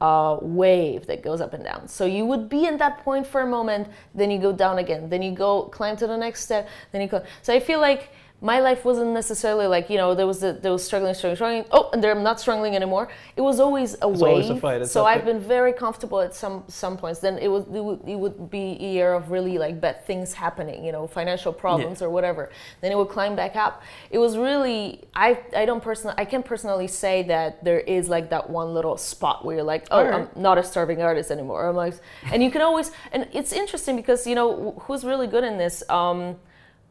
uh, 0.00 0.38
wave 0.40 1.06
that 1.06 1.22
goes 1.22 1.40
up 1.40 1.54
and 1.54 1.64
down. 1.64 1.88
So 1.88 2.04
you 2.04 2.24
would 2.26 2.48
be 2.48 2.66
in 2.66 2.76
that 2.78 2.98
point 2.98 3.26
for 3.26 3.40
a 3.40 3.46
moment, 3.46 3.88
then 4.14 4.30
you 4.30 4.38
go 4.38 4.52
down 4.52 4.78
again, 4.78 5.08
then 5.08 5.22
you 5.22 5.32
go 5.32 5.62
climb 5.64 5.96
to 5.96 6.06
the 6.06 6.16
next 6.16 6.44
step, 6.44 6.68
then 6.92 7.00
you 7.00 7.08
go. 7.08 7.24
So 7.42 7.52
I 7.52 7.60
feel 7.60 7.80
like 7.80 8.10
my 8.40 8.60
life 8.60 8.84
wasn't 8.84 9.10
necessarily 9.10 9.66
like 9.66 9.90
you 9.90 9.96
know 9.96 10.14
there 10.14 10.26
was 10.26 10.38
the, 10.38 10.52
there 10.52 10.70
was 10.70 10.84
struggling, 10.84 11.12
struggling, 11.12 11.36
struggling. 11.36 11.64
Oh, 11.72 11.90
and 11.92 12.02
there 12.02 12.12
I'm 12.12 12.22
not 12.22 12.38
struggling 12.38 12.76
anymore. 12.76 13.08
It 13.36 13.40
was 13.40 13.58
always 13.58 13.94
a 14.00 14.08
It's 14.08 14.20
wave. 14.20 14.22
always 14.22 14.50
a 14.50 14.56
fight, 14.56 14.80
it's 14.82 14.92
so 14.92 15.04
I've 15.04 15.24
been 15.24 15.40
very 15.40 15.72
comfortable 15.72 16.20
at 16.20 16.36
some 16.36 16.62
some 16.68 16.96
points. 16.96 17.18
Then 17.18 17.38
it 17.38 17.48
would 17.48 17.66
it 17.74 17.82
would, 17.82 18.00
it 18.06 18.14
would 18.14 18.48
be 18.48 18.76
a 18.80 18.90
year 18.92 19.12
of 19.12 19.32
really 19.32 19.58
like 19.58 19.80
bad 19.80 20.04
things 20.06 20.32
happening, 20.32 20.84
you 20.84 20.92
know, 20.92 21.08
financial 21.08 21.52
problems 21.52 22.00
or 22.00 22.10
whatever. 22.10 22.50
Then 22.80 22.92
it 22.92 22.96
would 22.96 23.08
climb 23.08 23.34
back 23.34 23.56
up. 23.56 23.82
It 24.10 24.18
was 24.18 24.36
really 24.36 25.02
I 25.14 25.40
I 25.56 25.64
don't 25.64 25.82
personally 25.82 26.14
I 26.16 26.24
can 26.24 26.44
personally 26.44 26.86
say 26.86 27.24
that 27.24 27.64
there 27.64 27.80
is 27.80 28.08
like 28.08 28.30
that 28.30 28.48
one 28.48 28.72
little 28.72 28.96
spot 28.96 29.44
where 29.44 29.56
you're 29.56 29.64
like, 29.64 29.88
oh, 29.90 29.98
Alright. 29.98 30.28
I'm 30.36 30.40
not 30.40 30.58
a 30.58 30.62
starving 30.62 31.02
artist 31.02 31.32
anymore. 31.32 31.68
I'm 31.68 31.74
like, 31.74 31.94
and 32.32 32.40
you 32.40 32.52
can 32.52 32.62
always 32.62 32.92
and 33.10 33.26
it's 33.32 33.52
interesting 33.52 33.96
because 33.96 34.28
you 34.28 34.36
know 34.36 34.80
who's 34.82 35.02
really 35.04 35.26
good 35.26 35.42
in 35.42 35.58
this. 35.58 35.82
Um, 35.90 36.36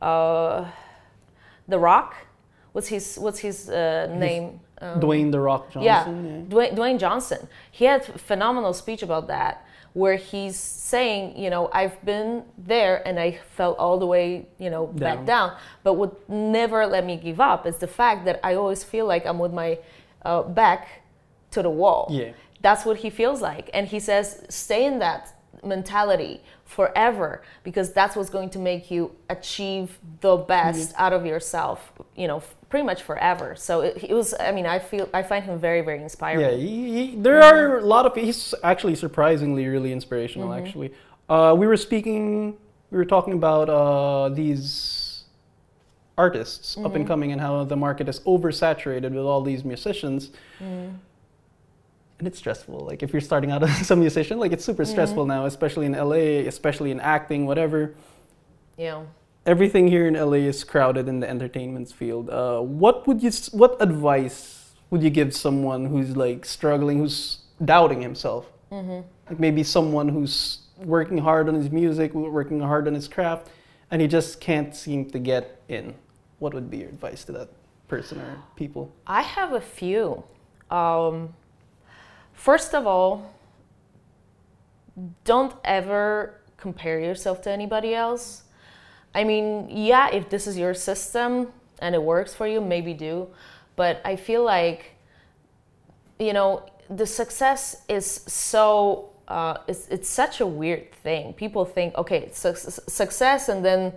uh, 0.02 0.66
the 1.68 1.80
Rock, 1.80 2.16
what's 2.72 2.88
his 2.88 3.18
what's 3.18 3.40
his 3.40 3.70
uh, 3.70 4.08
name? 4.18 4.60
Um, 4.80 5.00
Dwayne 5.00 5.32
the 5.32 5.40
Rock 5.40 5.72
Johnson. 5.72 5.84
yeah, 5.84 6.06
Dwayne, 6.56 6.76
Dwayne 6.76 7.00
Johnson. 7.00 7.48
He 7.72 7.86
had 7.86 8.02
a 8.10 8.18
phenomenal 8.18 8.74
speech 8.74 9.02
about 9.02 9.28
that, 9.28 9.66
where 9.94 10.16
he's 10.16 10.56
saying, 10.56 11.36
you 11.38 11.50
know, 11.50 11.70
I've 11.74 12.04
been 12.06 12.44
there 12.58 13.02
and 13.08 13.20
I 13.20 13.40
fell 13.56 13.74
all 13.74 13.98
the 13.98 14.06
way, 14.06 14.48
you 14.60 14.70
know, 14.70 14.88
Down. 14.88 14.98
back 15.00 15.26
down. 15.26 15.58
But 15.84 15.94
what 15.94 16.30
never 16.30 16.86
let 16.86 17.04
me 17.06 17.18
give 17.18 17.40
up 17.40 17.66
is 17.66 17.78
the 17.78 17.88
fact 17.88 18.26
that 18.26 18.40
I 18.44 18.54
always 18.54 18.84
feel 18.84 19.08
like 19.08 19.26
I'm 19.26 19.40
with 19.40 19.54
my 19.54 19.80
uh, 20.24 20.44
back 20.44 21.02
to 21.52 21.64
the 21.64 21.72
wall. 21.72 22.08
Yeah. 22.12 22.34
That's 22.62 22.86
what 22.86 22.98
he 22.98 23.10
feels 23.10 23.42
like, 23.42 23.70
and 23.74 23.88
he 23.88 24.00
says, 24.00 24.44
stay 24.50 24.86
in 24.86 25.00
that 25.00 25.34
mentality 25.64 26.42
forever 26.66 27.42
because 27.64 27.92
that's 27.94 28.16
what's 28.16 28.30
going 28.30 28.50
to 28.50 28.60
make 28.60 28.92
you 28.92 29.12
achieve 29.30 29.98
the 30.22 30.36
best 30.38 30.94
out 30.98 31.14
of 31.14 31.26
yourself 31.26 31.92
you 32.16 32.28
know 32.28 32.38
f- 32.38 32.56
pretty 32.70 32.86
much 32.86 33.02
forever 33.04 33.56
so 33.56 33.82
it, 33.82 34.04
it 34.04 34.14
was 34.14 34.34
i 34.40 34.52
mean 34.52 34.66
i 34.66 34.78
feel 34.78 35.08
i 35.14 35.24
find 35.24 35.46
him 35.46 35.58
very 35.58 35.82
very 35.82 36.02
inspiring 36.02 36.42
Yeah, 36.42 36.52
he, 36.52 37.08
he, 37.08 37.16
there 37.16 37.42
are 37.42 37.78
a 37.80 37.86
lot 37.86 38.06
of. 38.06 38.14
He's 38.16 38.54
actually 38.64 38.96
surprisingly 38.96 39.66
really 39.68 39.92
inspirational. 39.94 40.50
Mm-hmm. 40.50 40.66
Actually, 40.66 40.94
uh, 41.30 41.56
we 41.58 41.66
were 41.68 41.78
speaking. 41.78 42.58
We 42.92 42.98
were 42.98 43.06
talking 43.06 43.34
about 43.34 43.70
uh, 43.70 44.30
these 44.30 45.24
artists 46.18 46.78
up 46.78 46.84
Mm-hmm. 46.84 46.96
and 46.96 47.08
coming 47.08 47.32
and 47.32 47.40
how 47.42 47.64
the 47.64 47.76
market 47.76 48.10
is 48.10 48.20
oversaturated 48.22 49.12
with 49.12 49.26
all 49.26 49.42
these 49.42 49.64
musicians. 49.64 50.32
And 52.20 52.28
it's 52.28 52.38
stressful. 52.40 52.80
Like 52.80 53.04
if 53.04 53.14
you're 53.14 53.22
starting 53.22 53.52
out 53.52 53.64
as 53.82 53.92
a 53.92 53.96
musician, 53.96 54.40
like 54.40 54.52
it's 54.52 54.66
super 54.66 54.84
Mm-hmm. 54.84 54.92
stressful 54.92 55.26
now, 55.26 55.46
especially 55.46 55.86
in 55.86 55.94
LA, 55.94 56.48
especially 56.48 56.92
in 56.92 57.00
acting, 57.00 57.46
whatever. 57.46 57.94
Yeah. 58.78 59.04
Everything 59.46 59.88
here 59.88 60.08
in 60.08 60.16
LA 60.16 60.44
is 60.52 60.64
crowded 60.64 61.08
in 61.08 61.20
the 61.20 61.30
entertainment 61.30 61.92
field. 61.92 62.30
Uh, 62.30 62.60
what 62.60 63.08
would 63.08 63.24
you? 63.24 63.32
What 63.52 63.78
advice 63.82 64.74
would 64.90 65.02
you 65.04 65.10
give 65.10 65.34
someone 65.36 65.86
who's 65.86 66.18
like 66.18 66.46
struggling, 66.46 66.98
who's 67.00 67.40
doubting 67.64 68.02
himself? 68.02 68.52
Mm-hmm. 68.72 69.08
Like 69.30 69.40
maybe 69.40 69.64
someone 69.64 70.10
who's 70.10 70.60
working 70.84 71.18
hard 71.20 71.48
on 71.48 71.56
his 71.56 71.72
music, 71.72 72.14
working 72.14 72.60
hard 72.60 72.88
on 72.88 72.94
his 72.94 73.08
craft, 73.08 73.48
and 73.90 74.02
he 74.02 74.08
just 74.08 74.42
can't 74.42 74.76
seem 74.76 75.10
to 75.12 75.20
get 75.20 75.62
in. 75.70 75.94
What 76.40 76.54
would 76.54 76.70
be 76.70 76.78
your 76.80 76.90
advice 76.90 77.24
to 77.26 77.32
that 77.34 77.50
person 77.88 78.20
or 78.20 78.38
people? 78.58 78.92
I 79.08 79.22
have 79.22 79.54
a 79.54 79.62
few. 79.62 80.24
Um, 80.70 81.34
first 82.38 82.74
of 82.74 82.88
all, 82.88 83.34
don't 85.26 85.54
ever 85.64 86.40
compare 86.56 87.00
yourself 87.00 87.42
to 87.42 87.52
anybody 87.52 87.94
else. 87.94 88.44
I 89.14 89.24
mean, 89.24 89.68
yeah, 89.70 90.10
if 90.10 90.30
this 90.30 90.48
is 90.48 90.58
your 90.58 90.74
system 90.74 91.52
and 91.80 91.94
it 91.96 92.02
works 92.02 92.34
for 92.34 92.48
you, 92.48 92.62
maybe 92.62 92.94
do. 92.94 93.28
But 93.76 94.02
I 94.06 94.16
feel 94.16 94.44
like, 94.44 94.96
you 96.20 96.34
know, 96.34 96.64
the 96.90 97.06
success 97.06 97.82
is 97.90 98.06
so, 98.28 99.10
uh, 99.28 99.58
it's, 99.68 99.88
it's 99.90 100.10
such 100.10 100.40
a 100.40 100.48
weird 100.48 100.92
thing. 100.92 101.34
People 101.34 101.66
think, 101.66 101.96
okay, 101.96 102.30
suc- 102.32 102.58
success, 102.58 103.50
and 103.50 103.64
then 103.66 103.94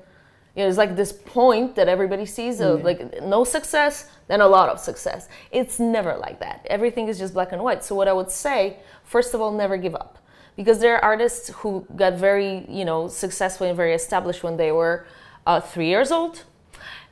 you 0.56 0.62
know, 0.62 0.68
it's 0.68 0.78
like 0.78 0.96
this 0.96 1.12
point 1.12 1.76
that 1.76 1.88
everybody 1.88 2.26
sees 2.26 2.60
of 2.60 2.82
like 2.82 3.22
no 3.22 3.44
success, 3.44 4.10
then 4.26 4.40
a 4.40 4.48
lot 4.48 4.68
of 4.68 4.80
success. 4.80 5.28
It's 5.52 5.78
never 5.78 6.16
like 6.16 6.40
that. 6.40 6.66
Everything 6.68 7.08
is 7.08 7.18
just 7.18 7.34
black 7.34 7.52
and 7.52 7.62
white. 7.62 7.84
So 7.84 7.94
what 7.94 8.08
I 8.08 8.12
would 8.12 8.30
say, 8.30 8.78
first 9.04 9.32
of 9.32 9.40
all, 9.40 9.52
never 9.52 9.76
give 9.76 9.94
up. 9.94 10.18
Because 10.56 10.80
there 10.80 10.96
are 10.96 11.04
artists 11.04 11.48
who 11.48 11.86
got 11.94 12.14
very, 12.14 12.66
you 12.68 12.84
know, 12.84 13.08
successful 13.08 13.66
and 13.66 13.76
very 13.76 13.94
established 13.94 14.42
when 14.42 14.56
they 14.56 14.72
were 14.72 15.06
uh, 15.46 15.60
three 15.60 15.86
years 15.86 16.10
old. 16.10 16.44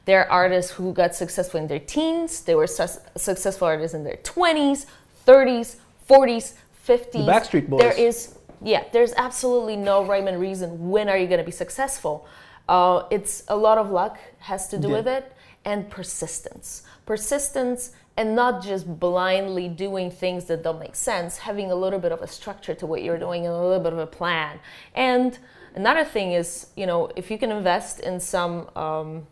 There 0.04 0.24
are 0.24 0.30
artists 0.30 0.72
who 0.72 0.92
got 0.92 1.14
successful 1.14 1.60
in 1.60 1.66
their 1.68 1.78
teens. 1.78 2.40
They 2.40 2.54
were 2.54 2.66
sus- 2.66 3.00
successful 3.16 3.68
artists 3.68 3.94
in 3.94 4.04
their 4.04 4.16
20s, 4.16 4.86
30s, 5.26 5.76
40s, 6.08 6.54
50s. 6.86 7.12
The 7.12 7.18
Backstreet 7.18 7.68
Boys. 7.68 7.80
There 7.80 7.92
is, 7.92 8.34
yeah, 8.62 8.84
there's 8.92 9.12
absolutely 9.16 9.76
no 9.76 10.04
rhyme 10.04 10.26
and 10.26 10.40
reason 10.40 10.90
when 10.90 11.08
are 11.08 11.16
you 11.16 11.26
going 11.26 11.38
to 11.38 11.44
be 11.44 11.52
successful. 11.52 12.26
Uh, 12.68 13.04
it's 13.10 13.44
a 13.48 13.56
lot 13.56 13.78
of 13.78 13.90
luck 13.90 14.18
has 14.40 14.68
to 14.68 14.78
do 14.78 14.88
Yeah. 14.88 14.96
with 14.96 15.08
it 15.08 15.32
and 15.64 15.88
persistence. 15.90 16.82
Persistence 17.06 17.92
and 18.16 18.34
not 18.34 18.62
just 18.62 18.98
blindly 18.98 19.68
doing 19.68 20.10
things 20.10 20.46
that 20.46 20.62
don't 20.62 20.80
make 20.80 20.96
sense, 20.96 21.38
having 21.38 21.70
a 21.70 21.74
little 21.74 21.98
bit 22.00 22.12
of 22.12 22.20
a 22.20 22.26
structure 22.26 22.74
to 22.74 22.86
what 22.86 23.02
you're 23.02 23.18
doing 23.18 23.46
and 23.46 23.54
a 23.54 23.58
little 23.62 23.80
bit 23.82 23.92
of 23.92 23.98
a 23.98 24.06
plan. 24.06 24.58
And 24.94 25.38
another 25.74 26.04
thing 26.04 26.32
is, 26.32 26.66
you 26.76 26.84
know, 26.86 27.10
if 27.16 27.30
you 27.30 27.38
can 27.38 27.50
invest 27.52 28.00
in 28.00 28.18
some, 28.20 28.68
um, 28.76 29.26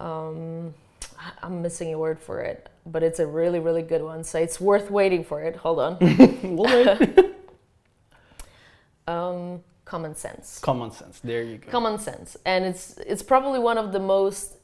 um, 0.00 0.74
I'm 1.42 1.62
missing 1.62 1.94
a 1.94 1.98
word 1.98 2.18
for 2.18 2.40
it, 2.40 2.68
but 2.84 3.02
it's 3.02 3.20
a 3.20 3.26
really, 3.26 3.60
really 3.60 3.82
good 3.82 4.02
one. 4.02 4.24
So 4.24 4.38
it's 4.38 4.60
worth 4.60 4.90
waiting 4.90 5.24
for 5.24 5.40
it. 5.42 5.56
Hold 5.56 5.78
on. 5.80 5.98
Um, 9.08 9.62
common 9.86 10.14
sense. 10.14 10.58
Common 10.58 10.90
sense. 10.90 11.20
There 11.20 11.42
you 11.50 11.56
go. 11.58 11.70
common 11.70 11.98
sense 11.98 12.36
and 12.44 12.60
it's 12.70 12.84
it's 13.12 13.22
probably 13.32 13.58
one 13.70 13.78
of 13.78 13.92
the 13.92 14.02
most 14.10 14.56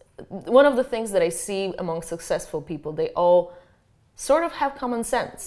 one 0.58 0.66
of 0.70 0.74
the 0.76 0.85
things 0.92 1.08
that 1.14 1.22
i 1.22 1.30
see 1.30 1.62
among 1.78 2.02
successful 2.14 2.61
people 2.61 2.90
they 2.92 3.08
all 3.22 3.40
sort 4.28 4.42
of 4.44 4.52
have 4.61 4.70
common 4.82 5.02
sense 5.04 5.40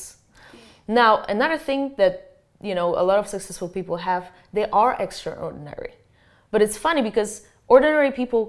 now 0.88 1.11
another 1.35 1.57
thing 1.67 1.81
that 1.97 2.13
you 2.67 2.73
know 2.79 2.89
a 2.97 3.03
lot 3.09 3.17
of 3.19 3.27
successful 3.27 3.69
people 3.77 3.97
have 3.97 4.23
they 4.57 4.65
are 4.71 4.93
extraordinary 5.07 5.93
but 6.51 6.61
it's 6.65 6.77
funny 6.88 7.01
because 7.01 7.31
ordinary 7.67 8.11
people 8.11 8.41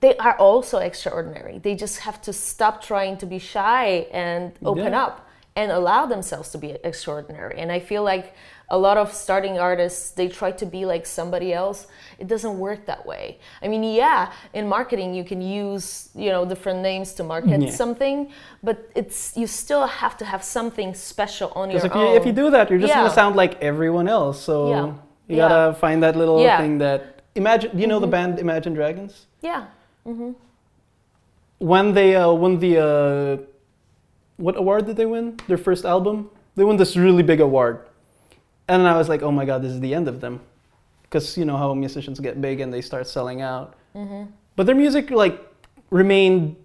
they 0.00 0.16
are 0.16 0.36
also 0.48 0.78
extraordinary 0.78 1.58
they 1.58 1.74
just 1.74 1.98
have 2.06 2.18
to 2.22 2.32
stop 2.32 2.74
trying 2.82 3.16
to 3.18 3.26
be 3.26 3.38
shy 3.38 4.06
and 4.12 4.52
open 4.64 4.92
Yeah. 4.92 5.04
up 5.06 5.16
and 5.56 5.70
allow 5.72 6.06
themselves 6.06 6.50
to 6.50 6.58
be 6.58 6.70
extraordinary 6.84 7.58
and 7.58 7.70
i 7.72 7.78
feel 7.80 8.02
like 8.02 8.34
a 8.72 8.78
lot 8.78 8.96
of 8.96 9.12
starting 9.12 9.58
artists 9.58 10.10
they 10.12 10.28
try 10.28 10.52
to 10.52 10.64
be 10.64 10.84
like 10.86 11.04
somebody 11.04 11.52
else 11.52 11.86
it 12.20 12.28
doesn't 12.28 12.56
work 12.58 12.86
that 12.86 13.04
way 13.04 13.36
i 13.62 13.66
mean 13.68 13.82
yeah 13.82 14.30
in 14.54 14.68
marketing 14.68 15.12
you 15.12 15.24
can 15.24 15.40
use 15.42 16.08
you 16.14 16.30
know 16.30 16.44
different 16.44 16.80
names 16.80 17.12
to 17.12 17.24
market 17.24 17.60
Yeah. 17.60 17.70
something 17.70 18.30
but 18.62 18.76
it's 18.94 19.36
you 19.36 19.46
still 19.48 19.86
have 19.86 20.16
to 20.18 20.24
have 20.24 20.42
something 20.44 20.94
special 20.94 21.50
on 21.56 21.70
your 21.70 21.84
if 21.84 21.96
own 21.96 22.00
you 22.00 22.14
if 22.18 22.24
you 22.26 22.32
do 22.32 22.50
that, 22.50 22.70
you're 22.70 22.78
just 22.78 22.90
Yeah. 22.92 23.00
gonna 23.02 23.14
sound 23.22 23.34
like 23.34 23.60
everyone 23.60 24.06
else. 24.08 24.38
So 24.40 24.54
Yeah. 24.70 24.92
you 25.28 25.36
gotta 25.36 25.74
find 25.74 26.00
that 26.04 26.14
little. 26.16 26.38
Mm-hmm. 26.38 26.62
thing 26.62 26.78
that 26.78 27.00
imagine. 27.34 27.70
You 27.80 27.86
know 27.90 27.98
the 28.00 28.06
band 28.16 28.38
Imagine 28.38 28.72
Dragons? 28.74 29.26
yeah 29.42 29.62
when 31.58 31.92
they 31.92 32.16
uh, 32.16 32.32
won 32.32 32.58
the 32.58 32.78
uh, 32.78 33.36
what 34.40 34.56
award 34.56 34.86
did 34.86 34.96
they 34.96 35.06
win? 35.06 35.38
Their 35.48 35.58
first 35.58 35.84
album. 35.84 36.30
They 36.56 36.64
won 36.64 36.76
this 36.76 36.96
really 36.96 37.22
big 37.22 37.40
award, 37.40 37.86
and 38.66 38.88
I 38.88 38.96
was 38.96 39.08
like, 39.08 39.22
oh 39.22 39.30
my 39.30 39.44
god, 39.44 39.62
this 39.62 39.72
is 39.72 39.80
the 39.80 39.94
end 39.94 40.08
of 40.08 40.20
them, 40.20 40.40
because 41.02 41.38
you 41.38 41.44
know 41.44 41.56
how 41.56 41.72
musicians 41.74 42.18
get 42.18 42.40
big 42.40 42.60
and 42.60 42.72
they 42.74 42.80
start 42.80 43.06
selling 43.06 43.40
out. 43.40 43.74
Mm-hmm. 43.94 44.30
But 44.56 44.66
their 44.66 44.74
music 44.74 45.10
like 45.10 45.38
remained 45.90 46.56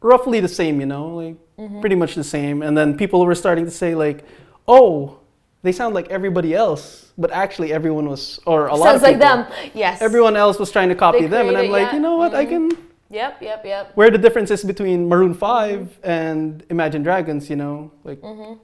roughly 0.00 0.40
the 0.40 0.48
same, 0.48 0.80
you 0.80 0.86
know, 0.86 1.08
like 1.16 1.36
mm-hmm. 1.58 1.80
pretty 1.80 1.96
much 1.96 2.14
the 2.14 2.24
same. 2.24 2.62
And 2.62 2.76
then 2.78 2.96
people 2.96 3.24
were 3.24 3.34
starting 3.34 3.64
to 3.64 3.70
say 3.70 3.94
like, 3.94 4.24
oh, 4.68 5.18
they 5.62 5.72
sound 5.72 5.94
like 5.94 6.08
everybody 6.08 6.54
else, 6.54 7.12
but 7.16 7.30
actually 7.32 7.72
everyone 7.72 8.08
was, 8.08 8.38
or 8.46 8.68
a 8.68 8.76
lot 8.76 8.94
of 8.94 9.02
people. 9.02 9.20
Sounds 9.20 9.48
like 9.48 9.58
them. 9.58 9.70
Yes. 9.74 10.02
Everyone 10.02 10.36
else 10.36 10.58
was 10.58 10.70
trying 10.70 10.90
to 10.90 10.94
copy 10.94 11.22
They 11.22 11.26
them, 11.28 11.48
and 11.48 11.56
I'm 11.56 11.70
like, 11.70 11.88
yeah, 11.88 11.94
you 11.94 12.00
know 12.00 12.16
what? 12.16 12.34
I 12.34 12.44
mm-hmm. 12.46 12.68
can. 12.68 12.88
Yep, 13.10 13.42
yep, 13.42 13.64
yep. 13.64 13.92
Where 13.94 14.10
the 14.10 14.18
difference 14.18 14.50
is 14.50 14.64
between 14.64 15.08
Maroon 15.08 15.34
Five 15.34 15.98
and 16.02 16.64
Imagine 16.70 17.02
Dragons, 17.02 17.50
you 17.50 17.56
know, 17.56 17.92
like 18.02 18.20
Mm-hmm. 18.20 18.54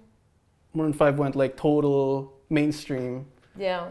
Maroon 0.74 0.92
Five 0.92 1.18
went 1.18 1.36
like 1.36 1.56
total 1.56 2.32
mainstream. 2.48 3.26
Yeah. 3.56 3.90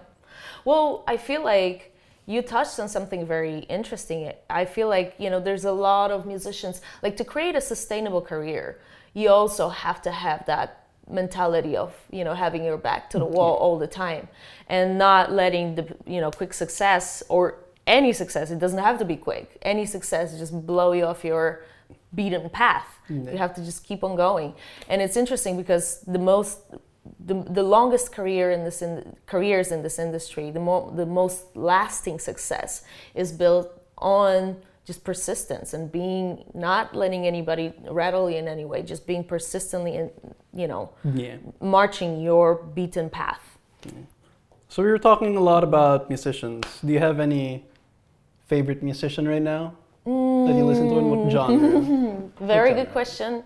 Well, 0.65 1.03
I 1.07 1.17
feel 1.17 1.43
like 1.43 1.95
you 2.25 2.41
touched 2.41 2.79
on 2.79 2.87
something 2.87 3.25
very 3.25 3.59
interesting. 3.69 4.31
I 4.49 4.65
feel 4.65 4.87
like, 4.87 5.15
you 5.17 5.29
know, 5.29 5.39
there's 5.39 5.65
a 5.65 5.71
lot 5.71 6.11
of 6.11 6.25
musicians, 6.25 6.81
like 7.01 7.17
to 7.17 7.25
create 7.25 7.55
a 7.55 7.61
sustainable 7.61 8.21
career, 8.21 8.79
you 9.13 9.29
also 9.29 9.69
have 9.69 10.01
to 10.03 10.11
have 10.11 10.45
that 10.45 10.87
mentality 11.09 11.75
of, 11.75 11.93
you 12.11 12.23
know, 12.23 12.35
having 12.35 12.63
your 12.63 12.77
back 12.77 13.09
to 13.09 13.19
the 13.19 13.25
wall 13.25 13.55
all 13.55 13.79
the 13.79 13.87
time 13.87 14.27
and 14.67 14.97
not 14.97 15.31
letting 15.31 15.75
the, 15.75 15.95
you 16.05 16.21
know, 16.21 16.29
quick 16.29 16.53
success 16.53 17.23
or 17.29 17.57
any 17.89 18.13
success, 18.13 18.51
it 18.51 18.59
doesn't 18.59 18.79
have 18.89 18.99
to 18.99 19.05
be 19.05 19.17
quick, 19.17 19.57
any 19.63 19.85
success 19.85 20.37
just 20.37 20.53
blow 20.65 20.93
you 20.93 21.05
off 21.05 21.25
your 21.25 21.65
beaten 22.13 22.49
path. 22.49 22.87
You 23.09 23.15
mm-hmm. 23.15 23.37
have 23.37 23.53
to 23.55 23.65
just 23.65 23.83
keep 23.83 24.03
on 24.03 24.15
going. 24.15 24.53
And 24.87 25.01
it's 25.01 25.17
interesting 25.17 25.57
because 25.57 26.01
the 26.01 26.19
most 26.19 26.59
the, 27.25 27.33
the 27.33 27.63
longest 27.63 28.11
career 28.11 28.51
in 28.51 28.63
this 28.63 28.81
in, 28.81 29.15
careers 29.25 29.71
in 29.71 29.81
this 29.81 29.97
industry, 29.97 30.51
the 30.51 30.59
more 30.59 30.91
the 30.95 31.05
most 31.05 31.55
lasting 31.55 32.19
success 32.19 32.83
is 33.15 33.31
built 33.31 33.67
on 33.97 34.57
just 34.85 35.03
persistence 35.03 35.73
and 35.73 35.91
being 35.91 36.43
not 36.53 36.95
letting 36.95 37.25
anybody 37.25 37.73
rattle 37.89 38.29
you 38.29 38.37
in 38.37 38.47
any 38.47 38.65
way, 38.65 38.83
just 38.83 39.07
being 39.07 39.23
persistently 39.23 39.95
in, 39.95 40.11
you 40.53 40.67
know, 40.67 40.89
Yeah. 41.03 41.37
marching 41.61 42.21
your 42.21 42.55
beaten 42.75 43.09
path. 43.09 43.57
So 44.67 44.83
we 44.83 44.89
were 44.89 44.99
talking 44.99 45.35
a 45.35 45.43
lot 45.51 45.63
about 45.63 46.09
musicians. 46.09 46.65
Do 46.85 46.91
you 46.93 46.99
have 46.99 47.19
any 47.19 47.65
favorite 48.49 48.83
musician 48.83 49.27
right 49.27 49.41
now 49.41 49.75
that 50.05 50.55
you 50.57 50.65
listen 50.65 50.89
to, 50.89 50.97
and 50.97 51.09
what 51.11 51.31
genre? 51.31 52.29
Very 52.41 52.69
genre? 52.71 52.83
good 52.83 52.91
question. 52.91 53.43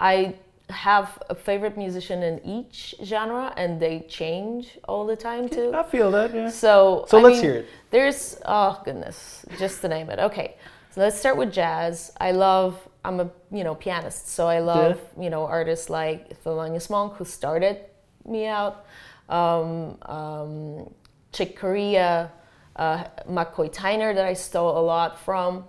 I 0.00 0.34
have 0.70 1.22
a 1.30 1.34
favorite 1.34 1.76
musician 1.76 2.22
in 2.22 2.40
each 2.44 2.94
genre, 3.04 3.52
and 3.56 3.78
they 3.80 4.00
change 4.08 4.78
all 4.88 5.06
the 5.06 5.16
time 5.16 5.48
too. 5.48 5.72
I 5.74 5.82
feel 5.84 6.10
that. 6.12 6.34
Yeah. 6.34 6.48
So, 6.50 7.04
So 7.08 7.18
I 7.18 7.22
let's 7.22 7.34
mean, 7.36 7.44
hear 7.44 7.54
it. 7.60 7.68
There's 7.90 8.38
oh 8.46 8.80
goodness, 8.84 9.44
just 9.58 9.80
to 9.82 9.88
name 9.88 10.10
it. 10.10 10.18
Okay, 10.18 10.56
so 10.90 11.00
let's 11.02 11.18
start 11.18 11.36
with 11.36 11.52
jazz. 11.52 12.12
I 12.20 12.32
love. 12.32 12.76
I'm 13.04 13.20
a 13.20 13.30
you 13.52 13.62
know 13.62 13.74
pianist, 13.76 14.28
so 14.30 14.48
I 14.48 14.58
love 14.60 14.98
you 15.20 15.30
know 15.30 15.46
artists 15.46 15.88
like 15.90 16.42
Thelonious 16.42 16.90
Monk, 16.90 17.14
who 17.14 17.24
started 17.24 17.78
me 18.24 18.46
out. 18.46 18.86
Um, 19.28 19.98
um, 20.02 20.90
Chick 21.32 21.56
Corea, 21.56 22.30
uh, 22.76 23.04
McCoy 23.28 23.72
Tyner 23.72 24.14
that 24.14 24.24
I 24.24 24.34
stole 24.34 24.78
a 24.78 24.84
lot 24.84 25.18
from. 25.18 25.64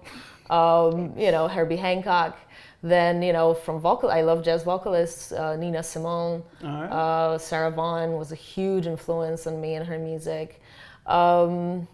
Um, 0.49 1.13
you 1.17 1.31
know 1.31 1.47
Herbie 1.47 1.75
Hancock. 1.75 2.37
Then 2.83 3.21
you 3.21 3.33
know 3.33 3.53
from 3.53 3.79
vocal, 3.79 4.09
I 4.09 4.21
love 4.21 4.43
jazz 4.43 4.63
vocalists. 4.63 5.31
Uh, 5.31 5.55
Nina 5.55 5.83
Simone. 5.83 6.43
Right. 6.61 6.87
Uh, 6.87 7.37
Sarah 7.37 7.71
Vaughan 7.71 8.13
was 8.13 8.31
a 8.31 8.35
huge 8.35 8.85
influence 8.87 9.47
on 9.47 9.59
me 9.59 9.75
and 9.75 9.85
her 9.85 9.97
music. 9.97 10.61
Um, 11.05 11.87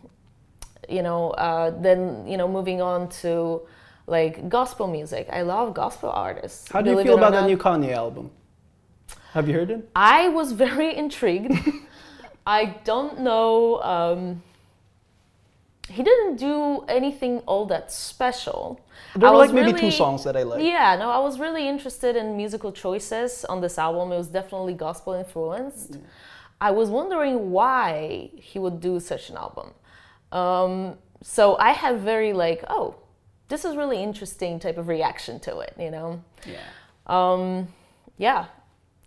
you 0.89 1.02
know, 1.02 1.32
uh, 1.32 1.69
then 1.82 2.28
you 2.28 2.38
know, 2.38 2.47
moving 2.47 2.82
on 2.82 3.10
to 3.21 3.62
like 4.08 4.49
gospel 4.49 4.88
music. 4.88 5.30
I 5.32 5.41
love 5.43 5.73
gospel 5.73 6.10
artists. 6.10 6.69
How 6.69 6.82
do 6.82 6.91
you 6.91 7.04
feel 7.04 7.17
about 7.17 7.32
the 7.34 7.45
new 7.47 7.58
Kanye 7.58 7.93
album? 7.93 8.32
Have 9.32 9.47
you 9.47 9.56
heard 9.56 9.71
it? 9.71 9.89
I 9.95 10.30
was 10.30 10.52
very 10.52 10.95
intrigued. 11.04 11.58
I 12.45 12.65
don't 12.84 13.21
know. 13.21 13.82
Um, 13.82 14.43
he 15.89 16.02
didn't 16.04 16.38
do 16.38 16.82
anything 16.88 17.39
all 17.46 17.65
that 17.67 17.91
special. 17.91 18.80
There 19.15 19.30
were 19.32 19.38
was 19.38 19.52
like 19.52 19.56
maybe 19.65 19.80
two 19.80 19.91
songs 19.91 20.24
that 20.24 20.36
I 20.36 20.43
like. 20.43 20.63
Yeah, 20.63 20.96
no, 20.98 21.10
I 21.12 21.19
was 21.19 21.39
really 21.39 21.67
interested 21.67 22.15
in 22.15 22.38
musical 22.38 22.72
choices 22.72 23.46
on 23.46 23.62
this 23.62 23.78
album. 23.78 24.12
It 24.12 24.17
was 24.17 24.28
definitely 24.28 24.74
gospel 24.74 25.13
influenced. 25.13 25.98
I 26.62 26.72
was 26.72 26.89
wondering 26.89 27.52
why 27.52 28.30
he 28.36 28.60
would 28.60 28.80
do 28.80 29.00
such 29.00 29.30
an 29.30 29.38
album. 29.38 29.72
Um, 30.32 30.98
so 31.22 31.58
I 31.58 31.72
have 31.72 32.00
very 32.00 32.34
like, 32.34 32.63
oh, 32.69 32.96
this 33.50 33.65
is 33.65 33.76
really 33.76 34.02
interesting 34.02 34.60
type 34.60 34.78
of 34.78 34.88
reaction 34.88 35.39
to 35.41 35.60
it, 35.60 35.76
you 35.78 35.91
know? 35.91 36.24
Yeah. 36.46 36.62
Um, 37.06 37.67
yeah, 38.17 38.46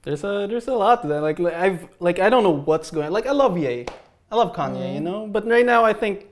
There's 0.03 0.23
a 0.25 0.47
there's 0.49 0.69
a 0.69 0.75
lot 0.75 1.03
to 1.03 1.09
that. 1.09 1.23
Like, 1.23 1.39
like 1.39 1.55
I've 1.55 1.89
like 2.01 2.19
I 2.19 2.29
don't 2.29 2.43
know 2.43 2.51
what's 2.71 2.91
going. 2.91 3.11
Like 3.11 3.27
I 3.27 3.33
love 3.33 3.57
Ye, 3.59 3.87
I 4.31 4.37
love 4.37 4.55
Kanye, 4.55 4.77
Mm-hmm. 4.77 4.95
you 4.95 5.01
know. 5.01 5.27
But 5.27 5.47
right 5.47 5.65
now 5.67 5.85
I 5.85 5.93
think 5.95 6.27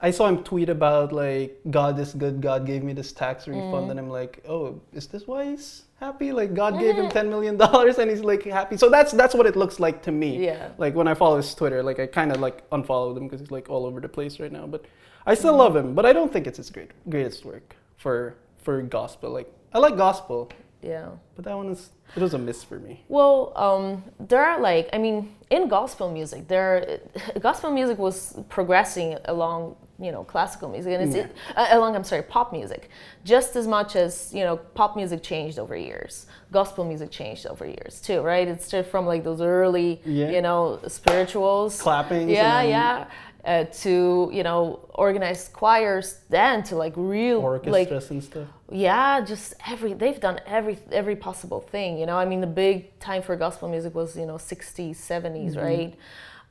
I 0.00 0.10
saw 0.10 0.28
him 0.28 0.44
tweet 0.44 0.68
about 0.68 1.12
like 1.12 1.58
God 1.70 1.98
is 1.98 2.12
good. 2.14 2.40
God 2.42 2.66
gave 2.66 2.82
me 2.82 2.92
this 2.92 3.12
tax 3.12 3.48
refund, 3.48 3.72
Mm-hmm. 3.72 3.90
and 3.90 3.98
I'm 4.00 4.10
like, 4.10 4.42
oh, 4.48 4.80
is 4.92 5.06
this 5.06 5.26
why 5.26 5.46
he's 5.50 5.84
happy? 6.00 6.32
Like 6.32 6.52
God 6.54 6.78
gave 6.78 6.96
him 6.96 7.08
ten 7.08 7.30
million 7.30 7.56
dollars, 7.56 7.98
and 7.98 8.10
he's 8.10 8.20
like 8.20 8.44
happy. 8.44 8.76
So 8.76 8.90
that's 8.90 9.12
that's 9.12 9.34
what 9.34 9.46
it 9.46 9.56
looks 9.56 9.80
like 9.80 10.02
to 10.02 10.12
me. 10.12 10.44
Yeah. 10.44 10.68
Like 10.76 10.94
when 10.94 11.08
I 11.08 11.14
follow 11.14 11.38
his 11.38 11.54
Twitter, 11.54 11.82
like 11.82 11.98
I 11.98 12.06
kind 12.06 12.30
of 12.30 12.40
like 12.40 12.62
unfollowed 12.72 13.16
him 13.16 13.24
because 13.24 13.40
he's 13.40 13.50
like 13.50 13.70
all 13.70 13.86
over 13.86 14.00
the 14.00 14.08
place 14.08 14.38
right 14.38 14.52
now. 14.52 14.66
But 14.66 14.84
I 15.26 15.34
still 15.34 15.52
Mm-hmm. 15.52 15.58
love 15.58 15.76
him. 15.76 15.94
But 15.94 16.04
I 16.04 16.12
don't 16.12 16.30
think 16.32 16.46
it's 16.46 16.58
his 16.58 16.68
great 16.70 16.90
greatest 17.08 17.44
work 17.46 17.74
for 17.96 18.34
for 18.58 18.82
gospel. 18.82 19.30
Like 19.30 19.50
I 19.72 19.78
like 19.78 19.96
gospel, 19.96 20.50
yeah. 20.82 21.08
but 21.34 21.44
that 21.46 21.56
one 21.56 21.70
is 21.70 21.90
it 22.14 22.20
was 22.22 22.34
a 22.34 22.38
miss 22.38 22.62
for 22.62 22.78
me. 22.78 23.02
Well, 23.08 23.52
um, 23.56 24.04
there 24.20 24.44
are 24.44 24.60
like, 24.60 24.88
I 24.92 24.98
mean, 24.98 25.34
in 25.50 25.68
gospel 25.68 26.10
music, 26.12 26.46
there, 26.48 27.00
gospel 27.40 27.70
music 27.70 27.98
was 27.98 28.38
progressing 28.48 29.18
along, 29.24 29.76
you 29.98 30.12
know, 30.12 30.24
classical 30.24 30.68
music, 30.68 30.92
and 30.92 31.14
it's 31.14 31.32
uh, 31.56 31.66
along, 31.70 31.96
I'm 31.96 32.04
sorry, 32.04 32.22
pop 32.22 32.52
music, 32.52 32.90
just 33.24 33.56
as 33.56 33.66
much 33.66 33.96
as 33.96 34.32
you 34.34 34.44
know, 34.44 34.56
pop 34.56 34.94
music 34.96 35.22
changed 35.22 35.58
over 35.58 35.76
years. 35.76 36.26
Gospel 36.52 36.84
music 36.84 37.10
changed 37.10 37.46
over 37.46 37.64
years 37.66 38.00
too, 38.00 38.20
right? 38.20 38.46
It's 38.46 38.72
from 38.90 39.06
like 39.06 39.24
those 39.24 39.40
early, 39.40 40.00
Yeah. 40.04 40.30
you 40.30 40.42
know, 40.42 40.78
spirituals, 40.88 41.80
clapping 41.80 42.28
yeah, 42.28 42.62
yeah. 42.62 43.06
Uh, 43.44 43.64
to 43.72 44.28
you 44.32 44.42
know 44.42 44.80
organized 44.94 45.52
choirs 45.52 46.18
then 46.30 46.64
to 46.64 46.74
like 46.74 46.92
real 46.96 47.38
like 47.40 47.64
Orchestras 47.92 48.10
and 48.10 48.24
stuff. 48.24 48.48
yeah 48.72 49.20
just 49.20 49.54
every 49.68 49.92
they've 49.92 50.18
done 50.18 50.40
every 50.46 50.76
every 50.90 51.14
possible 51.14 51.60
thing 51.60 51.96
you 51.96 52.06
know 52.06 52.16
i 52.18 52.24
mean 52.24 52.40
the 52.40 52.46
big 52.66 52.98
time 52.98 53.22
for 53.22 53.36
gospel 53.36 53.68
music 53.68 53.94
was 53.94 54.16
you 54.16 54.26
know 54.26 54.34
60s 54.34 54.96
70s 54.96 55.56
right 55.56 55.94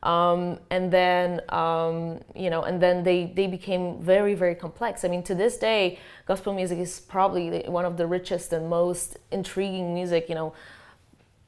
um, 0.03 0.59
and 0.69 0.91
then 0.91 1.41
um, 1.49 2.19
you 2.35 2.49
know 2.49 2.63
and 2.63 2.81
then 2.81 3.03
they 3.03 3.31
they 3.35 3.47
became 3.47 3.99
very 3.99 4.33
very 4.33 4.55
complex. 4.55 5.03
I 5.03 5.07
mean 5.07 5.23
to 5.23 5.35
this 5.35 5.57
day 5.57 5.99
gospel 6.25 6.53
music 6.53 6.79
is 6.79 6.99
probably 6.99 7.63
one 7.67 7.85
of 7.85 7.97
the 7.97 8.07
richest 8.07 8.53
and 8.53 8.69
most 8.69 9.17
intriguing 9.31 9.93
music 9.93 10.29
you 10.29 10.35
know 10.35 10.53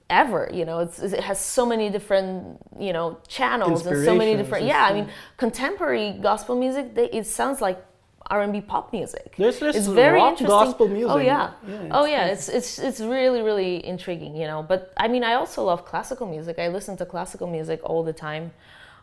ever 0.10 0.50
you 0.54 0.66
know. 0.66 0.80
It's, 0.80 1.00
it 1.00 1.20
has 1.20 1.40
so 1.40 1.66
many 1.66 1.90
different 1.90 2.60
you 2.80 2.94
know 2.94 3.18
channels 3.28 3.86
and 3.86 4.04
so 4.06 4.16
many 4.16 4.36
different 4.36 4.66
yeah 4.66 4.86
i 4.86 4.94
mean 4.94 5.10
contemporary 5.36 6.14
gospel 6.14 6.56
music 6.56 6.96
they, 6.96 7.10
it 7.10 7.26
sounds 7.26 7.60
like 7.62 7.84
r&b 8.30 8.62
pop 8.62 8.92
music 8.92 9.36
There's 9.38 9.60
there's 9.60 9.76
it's 9.76 9.88
very 9.88 10.18
rock 10.20 10.32
interesting. 10.32 10.48
gospel 10.60 10.88
music. 10.88 11.12
Oh 11.16 11.18
yeah. 11.18 11.52
Yeah, 11.68 11.98
oh 11.98 12.06
yeah. 12.06 12.26
It's 12.34 12.48
it's 12.50 12.78
it's 12.80 13.00
really 13.00 13.42
really 13.42 13.86
intriguing, 13.94 14.36
you 14.36 14.48
know. 14.52 14.62
But 14.72 14.92
I 14.98 15.08
mean, 15.08 15.24
I 15.24 15.34
also 15.42 15.64
love 15.64 15.86
classical 15.86 16.28
music. 16.28 16.60
I 16.60 16.68
listen 16.68 16.98
to 16.98 17.06
classical 17.06 17.48
music 17.48 17.80
all 17.90 18.04
the 18.04 18.14
time. 18.14 18.52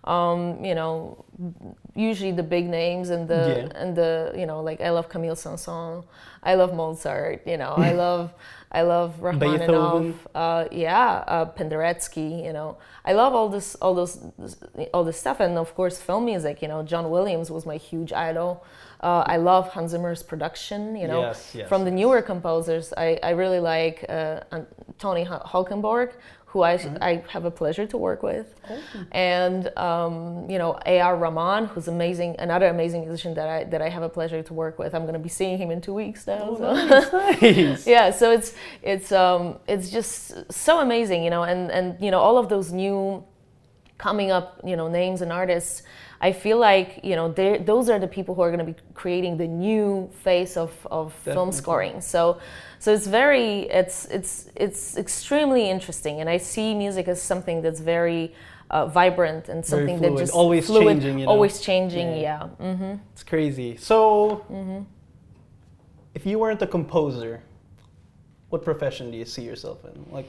Um, 0.05 0.63
you 0.63 0.75
know, 0.75 1.25
usually 1.95 2.33
the 2.33 2.43
big 2.43 2.67
names 2.69 3.09
and 3.09 3.27
the 3.27 3.43
Yeah. 3.73 3.81
and 3.83 3.97
the 3.97 4.33
you 4.37 4.47
know 4.51 4.61
like 4.69 4.81
I 4.83 4.91
love 4.91 5.09
Camille 5.09 5.37
Saint-Saëns. 5.37 6.05
I 6.43 6.55
love 6.61 6.75
Mozart. 6.75 7.47
You 7.47 7.57
know, 7.57 7.73
I 7.89 7.93
love 8.05 8.33
I 8.71 8.83
love 8.83 9.11
Rachmaninoff. 9.21 10.15
Uh, 10.35 10.65
yeah, 10.71 11.25
uh, 11.27 11.47
Penderecki. 11.57 12.45
You 12.45 12.53
know, 12.53 12.77
I 13.05 13.13
love 13.15 13.33
all 13.35 13.49
this 13.49 13.69
all 13.77 13.95
those 13.95 14.19
all 14.93 15.05
this 15.05 15.19
stuff, 15.19 15.41
and 15.41 15.57
of 15.57 15.75
course 15.75 15.97
film 16.01 16.25
music. 16.27 16.61
You 16.63 16.69
know, 16.69 16.83
John 16.83 17.09
Williams 17.11 17.51
was 17.51 17.65
my 17.65 17.77
huge 17.79 18.13
idol. 18.13 18.63
Uh, 19.05 19.23
I 19.35 19.37
love 19.37 19.69
Hans 19.69 19.91
Zimmer's 19.91 20.23
production. 20.23 20.97
You 20.97 21.09
know, 21.09 21.21
Yes, 21.21 21.53
yes, 21.55 21.69
from 21.69 21.85
the 21.85 21.91
newer 21.91 22.23
composers, 22.23 22.87
I, 22.97 23.19
I 23.23 23.31
really 23.43 23.61
like 23.61 24.05
uh, 24.09 24.41
Tony 24.99 25.25
Holkenborg, 25.27 26.13
who 26.47 26.63
I, 26.63 26.75
I 27.03 27.23
have 27.29 27.45
a 27.45 27.51
pleasure 27.51 27.87
to 27.93 27.99
work 27.99 28.23
with, 28.23 28.49
and 29.13 29.77
um, 29.77 30.49
you 30.49 30.59
know 30.63 30.79
A.R. 30.87 31.17
Rahman, 31.17 31.67
who's 31.67 31.89
amazing, 31.89 32.37
another 32.39 32.69
amazing 32.69 33.03
musician 33.03 33.35
that 33.35 33.49
I 33.57 33.65
that 33.65 33.83
I 33.83 33.91
have 33.91 34.05
a 34.05 34.09
pleasure 34.09 34.43
to 34.43 34.55
work 34.55 34.79
with. 34.79 34.95
I'm 34.95 35.03
going 35.03 35.21
to 35.23 35.27
be 35.31 35.35
seeing 35.41 35.59
him 35.59 35.71
in 35.71 35.81
two 35.81 35.95
weeks 35.95 36.27
now. 36.27 36.57
so. 36.57 36.73
Nice, 36.73 37.13
nice. 37.13 37.87
yeah 37.95 38.11
so 38.21 38.31
it's 38.37 38.55
it's 38.83 39.11
um 39.13 39.59
it's 39.67 39.91
just 39.91 40.51
so 40.53 40.81
amazing 40.81 41.25
you 41.27 41.31
know 41.35 41.43
and 41.43 41.71
and 41.71 41.87
you 42.01 42.11
know 42.11 42.21
all 42.21 42.39
of 42.39 42.49
those 42.49 42.73
new 42.73 43.23
coming 43.99 44.31
up 44.31 44.61
you 44.65 44.77
know 44.77 44.89
names 44.89 45.21
and 45.23 45.31
artists 45.33 45.83
i 46.29 46.33
feel 46.45 46.59
like 46.71 46.89
you 47.09 47.15
know 47.19 47.27
those 47.73 47.87
are 47.93 48.01
the 48.07 48.13
people 48.17 48.33
who 48.35 48.43
are 48.47 48.53
going 48.55 48.65
to 48.67 48.71
be 48.73 48.79
creating 49.03 49.37
the 49.45 49.49
new 49.67 49.87
face 50.27 50.55
of 50.65 50.71
of 50.91 51.13
film 51.35 51.51
scoring 51.53 52.01
so 52.01 52.21
so 52.83 52.89
it's 52.97 53.09
very 53.21 53.51
it's 53.81 53.99
it's 54.17 54.33
it's 54.65 54.97
extremely 55.05 55.65
interesting 55.75 56.15
and 56.21 56.29
i 56.37 56.39
see 56.53 56.69
music 56.85 57.05
as 57.09 57.19
something 57.33 57.57
that's 57.65 57.81
very 57.97 58.23
uh, 58.71 58.87
vibrant 59.01 59.49
and 59.53 59.61
something 59.65 60.01
that 60.01 60.17
just 60.25 60.33
always 60.33 60.67
fluid, 60.67 60.87
changing, 60.97 61.19
you 61.21 61.27
know? 61.27 61.33
always 61.33 61.61
changing 61.61 62.09
Yeah. 62.17 62.49
yeah, 62.61 62.73
hmm 62.75 62.95
It's 63.13 63.23
crazy. 63.35 63.77
So, 63.77 63.99
Mm-hmm. 64.51 64.81
if 66.19 66.23
you 66.27 66.37
weren't 66.43 66.63
a 66.63 66.67
composer, 66.67 67.33
what 68.51 68.61
profession 68.65 69.11
do 69.13 69.17
you 69.23 69.27
see 69.35 69.43
yourself 69.51 69.79
in? 69.85 69.95
Like, 70.17 70.29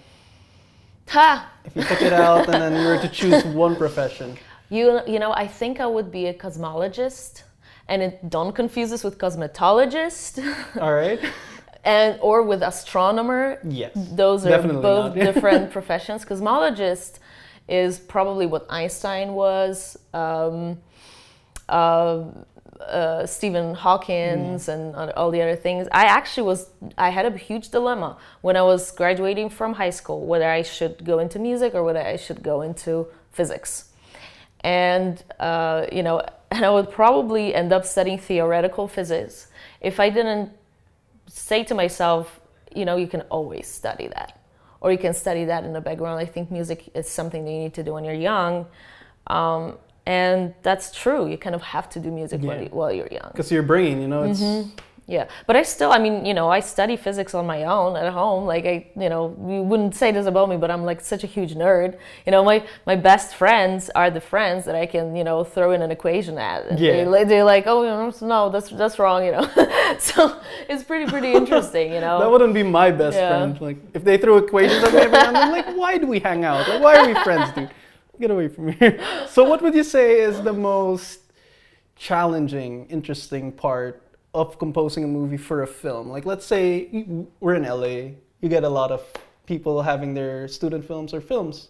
ha 1.07 1.49
if 1.67 1.75
you 1.77 1.83
took 1.91 2.01
it 2.09 2.13
out 2.13 2.43
and 2.49 2.57
then 2.63 2.73
you 2.81 2.87
were 2.91 3.01
to 3.07 3.11
choose 3.19 3.39
one 3.65 3.75
profession. 3.75 4.29
You 4.69 5.01
you 5.07 5.19
know, 5.19 5.31
I 5.31 5.47
think 5.47 5.79
I 5.79 5.85
would 5.85 6.11
be 6.11 6.27
a 6.27 6.33
cosmologist, 6.33 7.43
and 7.87 8.01
it 8.01 8.29
don't 8.29 8.53
confuse 8.53 8.91
us 8.91 9.03
with 9.03 9.17
cosmetologist, 9.17 10.39
All 10.81 10.93
right. 10.93 11.19
and 11.83 12.19
or 12.21 12.43
with 12.43 12.61
astronomer. 12.63 13.59
Yes. 13.63 13.91
Those 13.95 14.45
are 14.45 14.61
both 14.61 15.15
different 15.27 15.71
professions. 15.71 16.25
Cosmologist 16.25 17.19
is 17.67 17.99
probably 17.99 18.45
what 18.45 18.65
Einstein 18.69 19.33
was. 19.33 19.97
Um, 20.13 20.79
uh, 21.69 22.23
uh, 22.79 23.25
Stephen 23.25 23.73
Hawkins 23.73 24.67
and 24.67 24.95
all 24.95 25.31
the 25.31 25.41
other 25.41 25.55
things. 25.55 25.87
I 25.91 26.05
actually 26.05 26.43
was, 26.43 26.69
I 26.97 27.09
had 27.09 27.25
a 27.25 27.35
huge 27.37 27.69
dilemma 27.69 28.17
when 28.41 28.55
I 28.55 28.61
was 28.61 28.91
graduating 28.91 29.49
from 29.49 29.73
high 29.73 29.89
school 29.89 30.25
whether 30.25 30.49
I 30.49 30.61
should 30.61 31.03
go 31.05 31.19
into 31.19 31.39
music 31.39 31.73
or 31.73 31.83
whether 31.83 32.01
I 32.01 32.17
should 32.17 32.43
go 32.43 32.61
into 32.61 33.07
physics. 33.31 33.91
And, 34.65 35.23
uh, 35.39 35.85
you 35.91 36.01
know, 36.01 36.23
and 36.49 36.65
I 36.65 36.71
would 36.71 36.89
probably 36.89 37.53
end 37.53 37.71
up 37.71 37.85
studying 37.85 38.17
theoretical 38.17 38.87
physics 38.87 39.47
if 39.79 39.99
I 39.99 40.09
didn't 40.09 40.49
say 41.27 41.63
to 41.65 41.75
myself, 41.75 42.39
you 42.75 42.83
know, 42.83 42.97
you 42.97 43.05
can 43.07 43.21
always 43.29 43.67
study 43.67 44.07
that. 44.07 44.39
Or 44.81 44.91
you 44.91 44.97
can 44.97 45.13
study 45.13 45.45
that 45.45 45.63
in 45.65 45.73
the 45.73 45.81
background. 45.81 46.19
I 46.19 46.25
think 46.25 46.49
music 46.49 46.89
is 46.95 47.07
something 47.07 47.45
that 47.45 47.51
you 47.51 47.59
need 47.59 47.73
to 47.75 47.83
do 47.83 47.93
when 47.93 48.03
you're 48.03 48.13
young. 48.15 48.65
Um, 49.27 49.77
and 50.07 50.55
that's 50.63 50.91
true. 50.91 51.27
You 51.27 51.37
kind 51.37 51.55
of 51.55 51.61
have 51.61 51.87
to 51.91 51.99
do 51.99 52.09
music 52.09 52.41
Yeah. 52.41 52.67
while 52.71 52.91
you're 52.91 53.11
young. 53.11 53.29
Because 53.31 53.51
your 53.51 53.63
brain, 53.63 54.01
you 54.01 54.07
know, 54.07 54.23
it's 54.23 54.41
Yeah. 55.07 55.27
But 55.45 55.55
I 55.55 55.61
still, 55.63 55.91
I 55.91 55.99
mean, 55.99 56.25
you 56.25 56.33
know, 56.33 56.49
I 56.49 56.59
study 56.61 56.95
physics 56.97 57.35
on 57.35 57.45
my 57.45 57.63
own 57.65 57.95
at 57.95 58.11
home. 58.11 58.45
Like, 58.45 58.65
I, 58.65 58.87
you 58.95 59.07
know, 59.07 59.35
you 59.47 59.61
wouldn't 59.61 59.93
say 59.95 60.11
this 60.11 60.25
about 60.25 60.49
me, 60.49 60.57
but 60.57 60.71
I'm 60.71 60.83
like 60.83 60.99
such 61.01 61.23
a 61.23 61.27
huge 61.27 61.53
nerd. 61.53 61.97
You 62.25 62.31
know, 62.31 62.43
my, 62.43 62.65
my 62.87 62.95
best 62.95 63.35
friends 63.35 63.91
are 63.93 64.09
the 64.09 64.19
friends 64.19 64.65
that 64.65 64.73
I 64.73 64.87
can, 64.87 65.15
you 65.15 65.23
know, 65.23 65.43
throw 65.43 65.73
in 65.73 65.83
an 65.83 65.91
equation 65.91 66.39
at. 66.39 66.79
Yeah. 66.79 67.03
They, 67.05 67.23
they're 67.23 67.43
like, 67.43 67.65
oh, 67.67 68.11
no, 68.21 68.49
that's, 68.49 68.69
that's 68.69 68.97
wrong, 68.97 69.23
you 69.25 69.33
know. 69.33 69.47
so 69.99 70.41
it's 70.67 70.83
pretty, 70.83 71.05
pretty 71.09 71.33
interesting, 71.41 71.93
you 71.93 72.01
know. 72.01 72.17
that 72.19 72.31
wouldn't 72.31 72.55
be 72.55 72.63
my 72.63 72.89
best 72.89 73.15
Yeah. 73.15 73.29
friend. 73.29 73.61
Like, 73.61 73.77
if 73.93 74.03
they 74.03 74.17
threw 74.17 74.37
equations 74.37 74.83
at 74.83 74.91
me 74.91 74.99
every 75.01 75.11
now 75.11 75.27
and 75.27 75.35
then, 75.35 75.43
I'm 75.43 75.51
like, 75.51 75.77
why 75.77 75.99
do 75.99 76.07
we 76.07 76.19
hang 76.19 76.43
out? 76.43 76.67
Like, 76.67 76.81
why 76.81 76.95
are 76.97 77.07
we 77.07 77.13
friends, 77.23 77.53
dude? 77.53 77.69
Get 78.19 78.31
away 78.31 78.47
from 78.47 78.69
here. 78.71 78.99
So, 79.29 79.43
what 79.43 79.61
would 79.61 79.75
you 79.75 79.83
say 79.83 80.21
is 80.21 80.41
the 80.41 80.53
most 80.53 81.19
challenging, 81.97 82.87
interesting 82.87 83.51
part 83.51 84.01
of 84.35 84.59
composing 84.59 85.03
a 85.03 85.07
movie 85.07 85.37
for 85.37 85.63
a 85.63 85.67
film? 85.67 86.09
Like, 86.09 86.25
let's 86.25 86.45
say 86.45 87.05
we're 87.39 87.55
in 87.55 87.63
LA, 87.63 88.11
you 88.41 88.49
get 88.49 88.63
a 88.63 88.69
lot 88.69 88.91
of 88.91 89.01
people 89.45 89.81
having 89.81 90.13
their 90.13 90.47
student 90.47 90.85
films 90.85 91.13
or 91.13 91.21
films, 91.21 91.69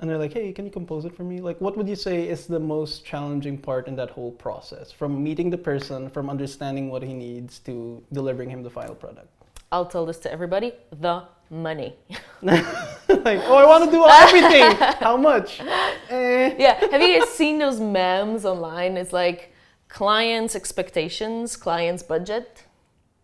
and 0.00 0.10
they're 0.10 0.18
like, 0.18 0.32
hey, 0.32 0.52
can 0.52 0.64
you 0.64 0.70
compose 0.70 1.04
it 1.04 1.16
for 1.16 1.22
me? 1.22 1.40
Like, 1.40 1.60
what 1.60 1.76
would 1.76 1.88
you 1.88 1.96
say 1.96 2.28
is 2.28 2.46
the 2.46 2.58
most 2.58 3.04
challenging 3.04 3.56
part 3.56 3.86
in 3.86 3.96
that 3.96 4.10
whole 4.10 4.32
process? 4.32 4.90
From 4.90 5.22
meeting 5.22 5.50
the 5.50 5.58
person, 5.58 6.10
from 6.10 6.28
understanding 6.28 6.90
what 6.90 7.02
he 7.02 7.14
needs, 7.14 7.60
to 7.60 8.02
delivering 8.12 8.50
him 8.50 8.62
the 8.62 8.70
final 8.70 8.94
product? 8.94 9.28
I'll 9.70 9.86
tell 9.86 10.04
this 10.04 10.18
to 10.20 10.32
everybody 10.32 10.72
the 11.00 11.24
money. 11.50 11.94
like, 12.42 12.64
oh, 13.08 13.56
I 13.56 13.66
want 13.66 13.84
to 13.84 13.90
do 13.90 14.04
everything. 14.06 14.76
How 15.00 15.16
much? 15.16 15.60
Eh. 16.10 16.54
yeah. 16.58 16.74
Have 16.90 17.00
you 17.00 17.18
guys 17.18 17.30
seen 17.30 17.58
those 17.58 17.80
memes 17.80 18.44
online? 18.44 18.98
It's 18.98 19.12
like 19.12 19.53
clients' 19.94 20.56
expectations, 20.56 21.56
clients' 21.56 22.02
budget. 22.02 22.64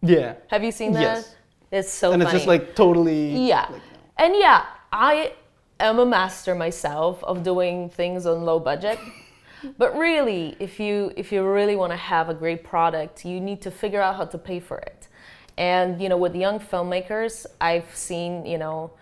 Yeah. 0.03 0.35
Have 0.47 0.63
you 0.63 0.71
seen 0.71 0.93
that? 0.93 1.03
Yes. 1.03 1.35
It's 1.73 1.93
so 1.93 2.13
and 2.13 2.23
funny. 2.23 2.25
it's 2.25 2.33
just 2.33 2.47
like 2.47 2.77
totally. 2.77 3.49
yeah. 3.49 3.67
like, 3.69 3.83
And 4.17 4.35
yeah, 4.37 4.67
I 4.93 5.33
am 5.81 5.99
a 5.99 6.07
master 6.07 6.55
myself 6.55 7.25
of 7.25 7.43
doing 7.43 7.91
things 7.91 8.25
on 8.25 8.45
low 8.45 8.61
budget. 8.61 8.99
but 9.79 9.99
really, 9.99 10.57
if 10.61 10.79
you 10.79 11.13
if 11.17 11.33
you 11.33 11.43
really 11.43 11.75
want 11.75 11.93
to 11.93 12.03
have 12.15 12.29
a 12.29 12.35
great 12.35 12.63
product, 12.63 13.25
you 13.25 13.41
need 13.41 13.61
to 13.63 13.71
figure 13.71 14.01
out 14.01 14.15
how 14.17 14.27
to 14.27 14.39
pay 14.39 14.61
for 14.61 14.79
it. 14.79 15.09
And 15.59 16.01
you 16.01 16.09
know, 16.09 16.17
with 16.17 16.35
young 16.37 16.61
filmmakers, 16.61 17.47
I've 17.61 17.91
seen, 17.95 18.47
you 18.47 18.59
know, 18.59 18.93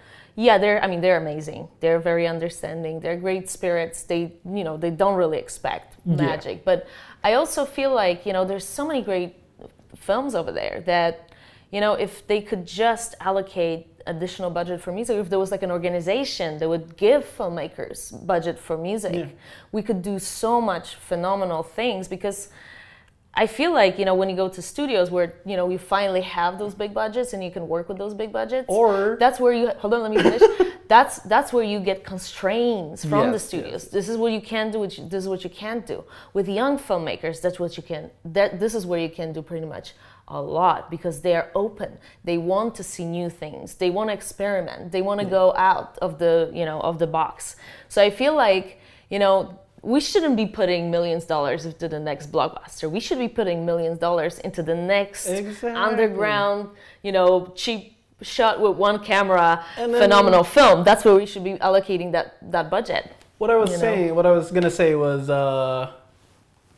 yeah, 0.46 0.56
they're 0.56 0.80
I 0.84 0.86
mean, 0.86 1.00
they're 1.00 1.20
amazing. 1.26 1.66
They're 1.80 1.98
very 1.98 2.26
understanding. 2.34 3.00
They're 3.00 3.16
great 3.26 3.50
spirits. 3.50 4.04
They, 4.04 4.20
you 4.58 4.62
know, 4.66 4.76
they 4.76 4.92
don't 5.02 5.16
really 5.22 5.38
expect 5.46 5.96
magic. 6.06 6.64
But 6.64 6.86
I 7.24 7.30
also 7.34 7.64
feel 7.64 7.92
like, 7.92 8.24
you 8.24 8.32
know, 8.32 8.44
there's 8.44 8.64
so 8.64 8.86
many 8.86 9.02
great 9.02 9.34
films 9.96 10.34
over 10.40 10.52
there 10.52 10.82
that 10.86 11.14
you 11.74 11.80
know 11.80 11.94
if 12.06 12.12
they 12.30 12.40
could 12.40 12.64
just 12.66 13.10
allocate 13.20 13.80
additional 14.06 14.50
budget 14.50 14.80
for 14.80 14.92
music 14.92 15.16
if 15.18 15.28
there 15.28 15.38
was 15.44 15.50
like 15.50 15.62
an 15.68 15.72
organization 15.78 16.58
that 16.58 16.68
would 16.68 16.96
give 16.96 17.20
filmmakers 17.38 17.98
budget 18.26 18.56
for 18.66 18.76
music 18.90 19.14
Yeah. 19.14 19.26
we 19.72 19.82
could 19.82 20.00
do 20.10 20.18
so 20.18 20.52
much 20.60 20.94
phenomenal 21.10 21.62
things 21.62 22.06
because 22.08 22.48
I 23.42 23.46
feel 23.46 23.72
like 23.82 23.92
you 24.00 24.04
know 24.08 24.16
when 24.20 24.28
you 24.32 24.36
go 24.44 24.48
to 24.56 24.60
studios 24.74 25.06
where 25.14 25.28
you 25.50 25.56
know 25.58 25.66
you 25.74 25.78
finally 25.78 26.24
have 26.38 26.52
those 26.62 26.74
big 26.82 26.92
budgets 27.02 27.32
and 27.34 27.40
you 27.46 27.52
can 27.56 27.64
work 27.74 27.86
with 27.88 27.98
those 28.02 28.14
big 28.22 28.30
budgets 28.32 28.66
Or- 28.68 29.16
that's 29.24 29.38
where 29.42 29.52
you 29.58 29.64
hold 29.82 29.94
on 29.94 30.00
let 30.06 30.12
me 30.16 30.20
finish. 30.22 30.42
That's 30.94 31.16
that's 31.32 31.50
where 31.54 31.66
you 31.72 31.78
get 31.90 31.98
constraints 32.12 33.00
from 33.10 33.26
the 33.34 33.38
Yes, 33.38 33.44
studios. 33.50 33.82
this 33.96 34.06
is 34.08 34.16
what 34.16 34.30
you 34.36 34.40
can 34.40 34.66
do 34.74 34.78
which- 34.84 35.00
this 35.12 35.20
is 35.24 35.28
what 35.32 35.40
you 35.46 35.50
can't 35.62 35.84
do. 35.94 35.98
With 36.36 36.46
young 36.60 36.74
filmmakers 36.88 37.36
that's 37.44 37.58
what 37.62 37.72
you 37.76 37.82
can 37.92 38.02
that 38.36 38.58
this 38.62 38.72
is 38.78 38.82
where 38.90 38.98
you 39.06 39.10
can 39.18 39.28
do 39.36 39.40
pretty 39.50 39.66
much 39.76 39.86
a 40.38 40.40
lot 40.58 40.80
because 40.94 41.16
they 41.26 41.34
are 41.40 41.48
open. 41.64 41.90
They 42.24 42.38
want 42.52 42.70
to 42.78 42.82
see 42.92 43.04
new 43.04 43.28
things. 43.42 43.66
They 43.82 43.90
want 43.96 44.06
to 44.10 44.14
experiment. 44.20 44.80
They 44.94 45.02
want 45.08 45.18
to 45.20 45.26
go 45.40 45.44
out 45.72 45.90
of 46.06 46.10
the 46.22 46.34
you 46.58 46.64
know 46.70 46.80
of 46.80 46.94
the 47.02 47.06
box. 47.18 47.56
So 47.92 47.98
i 48.08 48.10
feel 48.20 48.34
like 48.46 48.66
you 49.14 49.18
know 49.24 49.36
we 49.82 50.00
shouldn't 50.00 50.36
be 50.36 50.46
putting 50.46 50.90
millions 50.90 51.22
of 51.24 51.28
dollars 51.28 51.64
into 51.64 51.88
the 51.88 51.98
next 52.00 52.32
blockbuster 52.32 52.90
we 52.90 53.00
should 53.00 53.18
be 53.18 53.28
putting 53.28 53.64
millions 53.64 53.94
of 53.94 54.00
dollars 54.00 54.38
into 54.40 54.62
the 54.62 54.74
next 54.74 55.26
Exactly. 55.28 55.70
underground 55.70 56.68
you 57.02 57.12
know 57.12 57.52
cheap 57.54 57.96
shot 58.22 58.60
with 58.60 58.76
one 58.76 58.98
camera 58.98 59.64
phenomenal 59.76 60.42
film 60.42 60.82
that's 60.84 61.04
where 61.04 61.14
we 61.14 61.24
should 61.26 61.44
be 61.44 61.54
allocating 61.54 62.10
that 62.12 62.36
that 62.50 62.68
budget 62.70 63.04
What 63.38 63.50
I 63.50 63.56
was 63.56 63.70
You 63.70 63.76
know? 63.76 63.80
saying, 63.86 64.14
what 64.16 64.26
I 64.26 64.32
was 64.32 64.50
gonna 64.50 64.70
say 64.82 64.90
was, 64.96 65.30
uh, 65.30 65.92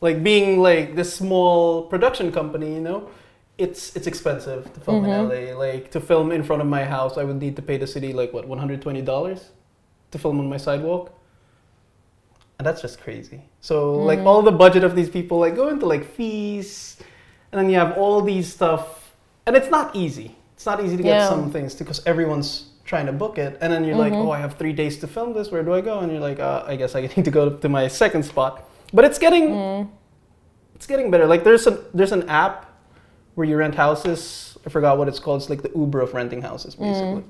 like 0.07 0.23
being 0.23 0.61
like 0.61 0.95
this 0.95 1.11
small 1.23 1.85
production 1.93 2.31
company, 2.33 2.69
you 2.77 2.81
know, 2.89 3.09
it's 3.65 3.97
it's 3.97 4.07
expensive 4.07 4.61
to 4.75 4.79
film 4.81 5.05
Mm-hmm. 5.05 5.33
in 5.33 5.49
LA. 5.53 5.59
Like 5.67 5.91
to 5.95 6.01
film 6.11 6.27
in 6.33 6.43
front 6.49 6.61
of 6.65 6.69
my 6.69 6.85
house, 6.97 7.17
I 7.17 7.25
would 7.25 7.41
need 7.41 7.57
to 7.57 7.63
pay 7.71 7.77
the 7.79 7.87
city 7.87 8.11
like 8.21 8.31
what 8.37 8.45
one 8.47 8.59
hundred 8.63 8.79
twenty 8.87 9.01
dollars 9.13 9.41
to 10.13 10.19
film 10.19 10.37
on 10.43 10.49
my 10.55 10.57
sidewalk, 10.59 11.05
and 12.61 12.67
that's 12.67 12.83
just 12.83 13.01
crazy. 13.01 13.41
So 13.63 13.95
like 14.11 14.19
Mm. 14.19 14.27
all 14.27 14.43
the 14.43 14.53
budget 14.53 14.85
of 14.85 14.95
these 14.95 15.09
people 15.09 15.39
like 15.39 15.57
go 15.57 15.69
into 15.69 15.87
like 15.87 16.05
fees, 16.05 16.99
and 17.51 17.57
then 17.59 17.71
you 17.71 17.79
have 17.79 17.97
all 17.97 18.21
these 18.21 18.53
stuff, 18.53 19.15
and 19.47 19.57
it's 19.57 19.71
not 19.71 19.97
easy. 19.97 20.37
It's 20.57 20.67
not 20.67 20.85
easy 20.85 20.97
to 20.99 21.03
get 21.03 21.17
Yeah. 21.21 21.29
some 21.31 21.51
things 21.51 21.75
because 21.75 22.03
everyone's 22.05 22.51
trying 22.85 23.07
to 23.07 23.13
book 23.13 23.39
it, 23.39 23.57
and 23.63 23.73
then 23.73 23.83
you're 23.87 23.97
like, 23.97 24.13
Mm-hmm. 24.13 24.29
oh, 24.29 24.37
I 24.37 24.41
have 24.45 24.55
three 24.61 24.75
days 24.75 24.99
to 24.99 25.07
film 25.07 25.33
this. 25.33 25.51
Where 25.51 25.63
do 25.63 25.73
I 25.73 25.81
go? 25.81 26.01
And 26.01 26.13
you're 26.13 26.21
like, 26.31 26.39
uh, 26.39 26.65
I 26.73 26.77
guess 26.77 26.95
I 26.95 27.01
need 27.17 27.25
to 27.25 27.31
go 27.31 27.49
to 27.65 27.69
my 27.71 27.89
second 27.89 28.25
spot. 28.25 28.53
But 28.93 29.07
it's 29.07 29.19
getting, 29.19 29.47
Mm. 29.49 29.89
it's 30.75 30.87
getting 30.87 31.11
better. 31.11 31.27
Like 31.27 31.45
there's 31.45 31.67
a 31.67 31.75
there's 31.95 32.13
an 32.13 32.29
app 32.29 32.67
where 33.37 33.47
you 33.51 33.57
rent 33.57 33.75
houses. 33.75 34.59
I 34.67 34.69
forgot 34.69 34.99
what 34.99 35.09
it's 35.09 35.19
called. 35.25 35.41
It's 35.41 35.49
like 35.49 35.63
the 35.63 35.73
Uber 35.75 36.01
of 36.03 36.13
renting 36.13 36.43
houses, 36.43 36.75
Mm. 36.77 36.81
basically. 36.85 37.25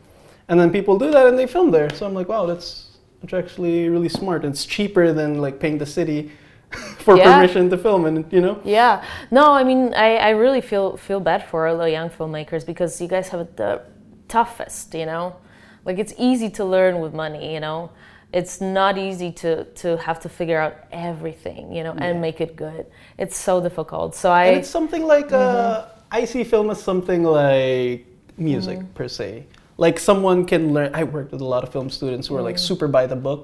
And 0.48 0.58
then 0.58 0.70
people 0.72 0.98
do 0.98 1.08
that 1.12 1.24
and 1.28 1.38
they 1.38 1.46
film 1.46 1.70
there. 1.70 1.88
So 1.94 2.04
I'm 2.06 2.14
like, 2.20 2.28
wow, 2.28 2.46
that's 2.50 2.89
that's 3.20 3.34
actually 3.34 3.88
really 3.88 4.08
smart. 4.08 4.44
and 4.44 4.52
It's 4.54 4.64
cheaper 4.66 5.12
than 5.12 5.38
like 5.40 5.58
paying 5.60 5.78
the 5.78 5.86
city 5.86 6.30
for 6.98 7.16
Yeah. 7.16 7.34
permission 7.34 7.68
to 7.70 7.76
film, 7.78 8.06
and 8.06 8.24
you 8.32 8.40
know. 8.40 8.58
Yeah. 8.64 9.02
No, 9.30 9.52
I 9.52 9.64
mean, 9.64 9.92
I, 9.94 10.16
I 10.16 10.30
really 10.30 10.60
feel 10.60 10.96
feel 10.96 11.20
bad 11.20 11.42
for 11.50 11.66
all 11.66 11.78
the 11.78 11.90
young 11.90 12.10
filmmakers 12.10 12.64
because 12.64 13.00
you 13.00 13.08
guys 13.08 13.28
have 13.28 13.40
it 13.40 13.56
the 13.56 13.80
toughest, 14.28 14.94
you 14.94 15.06
know. 15.06 15.34
Like 15.84 15.98
it's 15.98 16.14
easy 16.18 16.50
to 16.50 16.64
learn 16.64 17.00
with 17.00 17.14
money, 17.14 17.52
you 17.54 17.60
know. 17.60 17.90
It's 18.32 18.60
not 18.60 18.96
easy 18.96 19.32
to 19.42 19.64
to 19.82 19.96
have 19.96 20.20
to 20.20 20.28
figure 20.28 20.60
out 20.60 20.74
everything, 20.92 21.72
you 21.74 21.82
know, 21.82 21.94
and 21.98 22.20
make 22.20 22.40
it 22.40 22.54
good. 22.54 22.86
It's 23.18 23.36
so 23.36 23.60
difficult. 23.60 24.14
So 24.14 24.30
I 24.30 24.44
And 24.44 24.56
it's 24.58 24.70
something 24.70 25.04
like 25.04 25.28
Mm-hmm. 25.30 25.82
uh, 26.14 26.20
I 26.20 26.24
see 26.26 26.44
film 26.44 26.70
as 26.70 26.80
something 26.82 27.24
like 27.24 28.06
music 28.36 28.78
Mm-hmm. 28.78 28.94
per 28.94 29.08
se. 29.08 29.44
Like 29.84 29.98
someone 29.98 30.44
can 30.44 30.62
learn. 30.74 30.90
I 30.94 31.04
worked 31.04 31.32
with 31.32 31.40
a 31.40 31.50
lot 31.54 31.62
of 31.64 31.72
film 31.72 31.88
students 31.98 32.28
who 32.28 32.36
are 32.36 32.42
like 32.48 32.56
Mm. 32.56 32.66
super 32.70 32.88
by 32.98 33.04
the 33.12 33.16
book, 33.28 33.42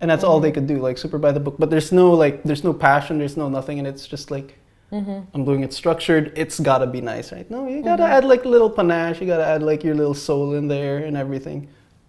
and 0.00 0.06
that's 0.10 0.24
all 0.24 0.36
Mm-hmm. 0.36 0.42
they 0.46 0.52
could 0.56 0.66
do, 0.74 0.78
like 0.88 0.98
super 1.04 1.18
by 1.26 1.32
the 1.32 1.40
book. 1.40 1.56
But 1.58 1.70
there's 1.72 1.90
no 1.90 2.06
like, 2.24 2.42
there's 2.48 2.64
no 2.64 2.72
passion, 2.88 3.18
there's 3.18 3.36
no 3.42 3.48
nothing, 3.48 3.78
and 3.80 3.88
it's 3.88 4.06
just 4.14 4.30
like 4.30 4.48
Mm-hmm. 4.92 5.18
I'm 5.34 5.44
doing 5.44 5.62
it 5.66 5.72
structured. 5.72 6.32
It's 6.42 6.58
gotta 6.60 6.86
be 6.96 7.00
nice, 7.00 7.32
right? 7.32 7.48
No, 7.50 7.60
you 7.68 7.80
gotta 7.82 8.02
Mm-hmm. 8.02 8.12
add 8.16 8.24
like 8.32 8.44
a 8.44 8.48
little 8.56 8.68
panache. 8.78 9.20
You 9.20 9.26
gotta 9.34 9.46
add 9.54 9.62
like 9.62 9.80
your 9.86 9.94
little 9.94 10.18
soul 10.28 10.54
in 10.54 10.68
there 10.68 10.98
and 11.06 11.16
everything. 11.16 11.68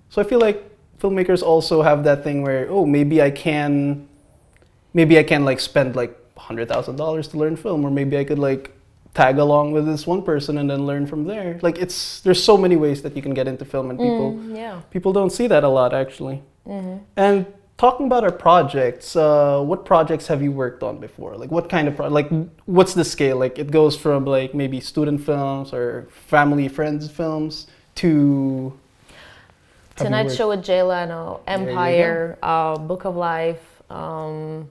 So 0.10 0.22
I 0.22 0.26
feel 0.26 0.40
like 0.48 0.60
filmmakers 1.00 1.42
also 1.52 1.82
have 1.90 2.04
that 2.10 2.24
thing 2.26 2.38
where 2.48 2.68
oh 2.76 2.86
maybe 2.86 3.22
I 3.22 3.32
can, 3.32 4.08
maybe 4.94 5.18
I 5.18 5.24
can 5.24 5.46
like 5.46 5.60
spend 5.60 5.96
like 5.96 6.14
hundred 6.38 6.68
thousand 6.68 6.96
dollars 6.98 7.28
to 7.30 7.38
learn 7.38 7.56
film, 7.56 7.86
or 7.86 7.92
maybe 7.92 8.18
I 8.18 8.26
could 8.26 8.40
like 8.50 8.72
tag 9.14 9.38
along 9.38 9.72
with 9.74 9.86
this 9.86 10.08
one 10.08 10.22
person 10.24 10.58
and 10.58 10.70
then 10.70 10.86
learn 10.86 11.06
from 11.06 11.26
there. 11.26 11.60
Like 11.62 11.78
it's 11.78 12.22
there's 12.22 12.44
so 12.44 12.58
many 12.58 12.76
ways 12.76 13.02
that 13.02 13.16
you 13.16 13.22
can 13.22 13.34
get 13.34 13.48
into 13.48 13.66
film, 13.66 13.90
and 13.90 14.00
people 14.00 14.34
Mm, 14.34 14.56
yeah. 14.56 14.82
people 14.90 15.12
don't 15.14 15.32
see 15.32 15.48
that 15.48 15.64
a 15.64 15.70
lot 15.70 15.94
actually. 15.94 16.42
Mm-hmm. 16.68 16.98
And 17.18 17.46
talking 17.78 18.06
about 18.06 18.24
our 18.24 18.32
projects, 18.32 19.16
uh, 19.16 19.60
what 19.62 19.86
projects 19.86 20.28
have 20.28 20.42
you 20.44 20.52
worked 20.52 20.84
on 20.84 21.00
before? 21.00 21.36
Like 21.36 21.52
what 21.52 21.68
kind 21.70 21.88
of 21.88 21.96
pro- 21.96 22.08
like 22.10 22.30
what's 22.66 22.94
the 22.94 23.04
scale? 23.04 23.38
Like 23.38 23.58
it 23.60 23.72
goes 23.72 23.96
from 23.98 24.26
like 24.26 24.54
maybe 24.54 24.80
student 24.80 25.22
films 25.26 25.74
or 25.74 26.08
family 26.28 26.68
friends 26.68 27.10
films 27.10 27.68
to 27.96 28.74
Tonight 29.98 30.32
Show 30.32 30.50
with 30.50 30.64
Jay 30.64 30.82
Leno, 30.82 31.42
There 31.46 31.60
you 31.60 31.66
go. 31.66 31.72
Empire, 31.72 32.38
uh, 32.42 32.78
Book 32.78 33.06
of 33.06 33.16
Life, 33.16 33.82
um, 33.92 34.70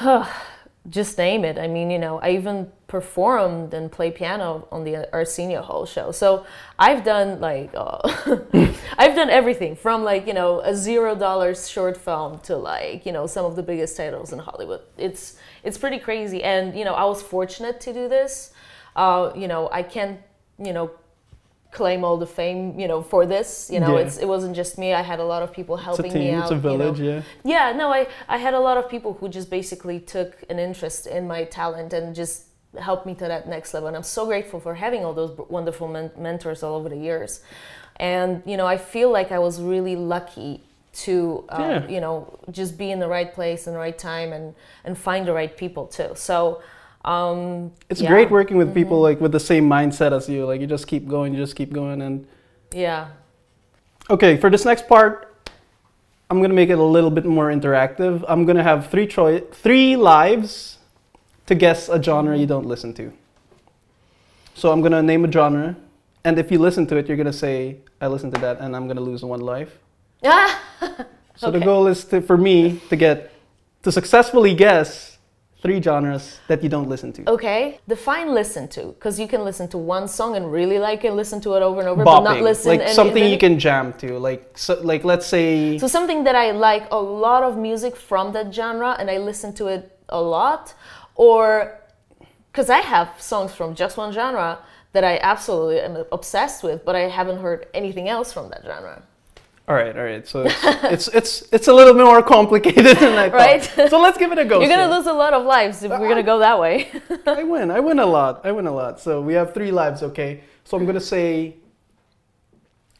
just 0.88 1.18
name 1.18 1.44
it. 1.44 1.58
I 1.58 1.66
mean, 1.66 1.90
you 1.90 1.98
know, 1.98 2.18
I 2.20 2.30
even 2.30 2.70
performed 2.86 3.74
and 3.74 3.92
play 3.92 4.10
piano 4.10 4.66
on 4.72 4.84
the 4.84 5.12
Arsenio 5.12 5.60
Hall 5.60 5.84
show. 5.84 6.10
So 6.12 6.46
I've 6.78 7.04
done 7.04 7.40
like, 7.40 7.70
uh, 7.74 7.98
I've 8.98 9.14
done 9.14 9.28
everything 9.28 9.76
from 9.76 10.02
like, 10.04 10.26
you 10.26 10.32
know, 10.32 10.60
a 10.60 10.74
zero 10.74 11.14
dollars 11.14 11.68
short 11.68 11.96
film 11.96 12.38
to 12.40 12.56
like, 12.56 13.04
you 13.04 13.12
know, 13.12 13.26
some 13.26 13.44
of 13.44 13.56
the 13.56 13.62
biggest 13.62 13.96
titles 13.96 14.32
in 14.32 14.38
Hollywood. 14.38 14.80
It's 14.96 15.36
it's 15.62 15.76
pretty 15.76 15.98
crazy, 15.98 16.42
and 16.42 16.76
you 16.78 16.84
know, 16.84 16.94
I 16.94 17.04
was 17.04 17.22
fortunate 17.22 17.80
to 17.82 17.92
do 17.92 18.08
this. 18.08 18.52
Uh, 18.96 19.32
you 19.36 19.48
know, 19.48 19.68
I 19.70 19.82
can't, 19.82 20.20
you 20.58 20.72
know, 20.72 20.90
claim 21.70 22.02
all 22.04 22.16
the 22.16 22.26
fame, 22.26 22.78
you 22.80 22.88
know, 22.88 23.02
for 23.02 23.26
this. 23.26 23.70
You 23.70 23.80
know, 23.80 23.94
Yeah. 23.96 24.04
it's 24.04 24.16
it 24.18 24.26
wasn't 24.26 24.56
just 24.56 24.78
me. 24.78 24.94
I 24.94 25.02
had 25.02 25.20
a 25.20 25.24
lot 25.24 25.42
of 25.42 25.52
people 25.52 25.74
it's 25.76 25.82
a 25.82 25.84
helping 25.84 26.12
team, 26.12 26.22
me 26.22 26.30
out. 26.32 26.42
it's 26.44 26.50
a 26.50 26.54
you 26.54 26.60
know. 26.62 26.76
village, 26.78 27.00
yeah. 27.00 27.22
Yeah, 27.44 27.72
no, 27.76 27.92
I, 27.92 28.06
I 28.28 28.38
had 28.38 28.54
a 28.54 28.60
lot 28.60 28.76
of 28.78 28.88
people 28.88 29.12
who 29.14 29.28
just 29.28 29.50
basically 29.50 30.00
took 30.00 30.42
an 30.48 30.58
interest 30.58 31.06
in 31.06 31.26
my 31.26 31.44
talent 31.44 31.92
and 31.92 32.14
just 32.14 32.44
helped 32.78 33.06
me 33.06 33.14
to 33.14 33.26
that 33.28 33.48
next 33.48 33.74
level. 33.74 33.86
And 33.88 33.96
I'm 33.96 34.02
so 34.02 34.26
grateful 34.26 34.60
for 34.60 34.74
having 34.74 35.04
all 35.04 35.12
those 35.14 35.32
wonderful 35.48 35.88
men- 35.88 36.10
mentors 36.16 36.62
all 36.62 36.74
over 36.74 36.88
the 36.88 36.98
years. 36.98 37.40
And, 37.96 38.42
you 38.46 38.56
know, 38.56 38.66
I 38.66 38.76
feel 38.78 39.10
like 39.10 39.32
I 39.32 39.38
was 39.38 39.60
really 39.60 39.96
lucky 39.96 40.62
to, 41.04 41.44
uh, 41.48 41.56
Yeah. 41.60 41.88
you 41.88 42.00
know, 42.00 42.38
just 42.50 42.78
be 42.78 42.90
in 42.90 42.98
the 42.98 43.08
right 43.08 43.32
place 43.32 43.66
and 43.66 43.74
the 43.76 43.80
right 43.80 43.98
time 43.98 44.32
and, 44.32 44.54
and 44.84 44.96
find 44.96 45.26
the 45.26 45.32
right 45.32 45.54
people 45.56 45.86
too. 45.86 46.10
So, 46.14 46.60
um, 47.08 47.72
It's 47.88 48.00
yeah. 48.00 48.08
great 48.12 48.30
working 48.30 48.56
with 48.58 48.74
people 48.74 49.00
like 49.00 49.20
with 49.20 49.32
the 49.32 49.40
same 49.40 49.68
mindset 49.68 50.12
as 50.12 50.28
you. 50.28 50.44
Like 50.46 50.60
you 50.60 50.66
just 50.66 50.86
keep 50.86 51.08
going, 51.08 51.32
you 51.34 51.40
just 51.40 51.56
keep 51.56 51.72
going 51.72 52.02
and 52.02 52.26
Yeah. 52.72 53.08
Okay, 54.10 54.36
for 54.36 54.50
this 54.50 54.64
next 54.64 54.86
part, 54.88 55.34
I'm 56.30 56.40
gonna 56.42 56.54
make 56.54 56.68
it 56.70 56.78
a 56.78 56.82
little 56.82 57.10
bit 57.10 57.24
more 57.24 57.48
interactive. 57.50 58.24
I'm 58.28 58.44
gonna 58.44 58.62
have 58.62 58.88
three 58.90 59.06
choi- 59.06 59.44
three 59.52 59.96
lives 59.96 60.78
to 61.46 61.54
guess 61.54 61.88
a 61.88 62.02
genre 62.02 62.36
you 62.36 62.46
don't 62.46 62.66
listen 62.66 62.92
to. 62.94 63.12
So 64.54 64.72
I'm 64.72 64.82
gonna 64.82 65.02
name 65.02 65.24
a 65.24 65.32
genre, 65.32 65.76
and 66.24 66.38
if 66.38 66.50
you 66.52 66.58
listen 66.58 66.86
to 66.88 66.96
it, 66.96 67.06
you're 67.08 67.16
gonna 67.16 67.32
say, 67.32 67.76
"I 68.00 68.06
listened 68.08 68.34
to 68.34 68.40
that," 68.40 68.60
and 68.60 68.74
I'm 68.76 68.88
gonna 68.88 69.00
lose 69.00 69.24
one 69.24 69.40
life. 69.40 69.78
Ah! 70.24 70.60
So 71.38 71.52
the 71.52 71.60
goal 71.60 71.86
is 71.86 72.02
to, 72.06 72.20
for 72.20 72.36
me 72.36 72.80
to 72.90 72.96
get 72.96 73.30
to 73.84 73.92
successfully 73.92 74.54
guess 74.54 75.17
three 75.60 75.82
genres 75.82 76.38
that 76.46 76.62
you 76.62 76.68
don't 76.68 76.88
listen 76.88 77.12
to. 77.12 77.28
Okay, 77.28 77.80
define 77.88 78.32
listen 78.32 78.68
to, 78.68 78.82
because 78.94 79.18
you 79.18 79.26
can 79.26 79.42
listen 79.44 79.66
to 79.68 79.78
one 79.78 80.06
song 80.06 80.36
and 80.36 80.52
really 80.52 80.78
like 80.78 81.04
it, 81.04 81.12
listen 81.12 81.40
to 81.40 81.54
it 81.54 81.62
over 81.62 81.80
and 81.80 81.88
over, 81.88 82.04
but 82.04 82.20
not 82.20 82.40
listen. 82.40 82.70
like 82.70 82.80
any- 82.80 82.92
something 82.92 83.24
any- 83.24 83.32
you 83.32 83.38
can 83.38 83.58
jam 83.58 83.92
to, 83.94 84.18
like 84.18 84.56
so, 84.56 84.78
like 84.82 85.04
let's 85.04 85.26
say 85.26 85.76
So 85.78 85.88
something 85.88 86.24
that 86.24 86.36
I 86.36 86.52
like 86.52 86.84
a 86.92 87.00
lot 87.00 87.42
of 87.42 87.56
music 87.56 87.96
from 87.96 88.32
that 88.32 88.54
genre, 88.54 88.96
and 88.98 89.10
I 89.10 89.18
listen 89.18 89.52
to 89.54 89.66
it 89.66 89.98
a 90.08 90.20
lot, 90.20 90.74
or 91.16 91.80
because 92.52 92.70
I 92.70 92.78
have 92.78 93.08
songs 93.20 93.52
from 93.52 93.74
just 93.74 93.96
one 93.96 94.12
genre 94.12 94.58
that 94.92 95.04
I 95.04 95.18
absolutely 95.18 95.80
am 95.80 96.04
obsessed 96.12 96.62
with, 96.62 96.84
but 96.84 96.94
I 96.96 97.08
haven't 97.18 97.40
heard 97.40 97.66
anything 97.74 98.08
else 98.08 98.32
from 98.32 98.48
that 98.50 98.62
genre. 98.64 99.02
All 99.68 99.74
right, 99.74 99.94
all 99.96 100.02
right. 100.04 100.26
So 100.26 100.44
it's 100.46 100.64
it's 100.94 101.08
it's, 101.08 101.42
it's 101.52 101.68
a 101.68 101.72
little 101.74 101.92
bit 101.92 102.04
more 102.04 102.22
complicated 102.22 102.96
than 102.98 103.18
I 103.18 103.28
thought. 103.28 103.36
Right? 103.76 103.90
So 103.90 104.00
let's 104.00 104.16
give 104.16 104.32
it 104.32 104.38
a 104.38 104.44
go. 104.44 104.60
You're 104.60 104.68
gonna 104.70 104.94
lose 104.96 105.06
a 105.06 105.12
lot 105.12 105.34
of 105.34 105.44
lives 105.44 105.82
if 105.82 105.90
we're 105.90 106.08
gonna 106.08 106.22
go 106.22 106.38
that 106.38 106.58
way. 106.58 106.88
I 107.26 107.42
win. 107.44 107.70
I 107.70 107.80
win 107.80 107.98
a 107.98 108.06
lot. 108.06 108.40
I 108.44 108.52
win 108.52 108.66
a 108.66 108.72
lot. 108.72 108.98
So 108.98 109.20
we 109.20 109.34
have 109.34 109.52
three 109.52 109.70
lives. 109.70 110.02
Okay. 110.02 110.40
So 110.64 110.76
I'm 110.78 110.86
gonna 110.86 111.00
say. 111.00 111.56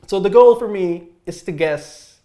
So 0.06 0.20
the 0.20 0.30
goal 0.30 0.56
for 0.56 0.68
me 0.68 1.08
is 1.26 1.42
to 1.44 1.52
guess 1.52 2.18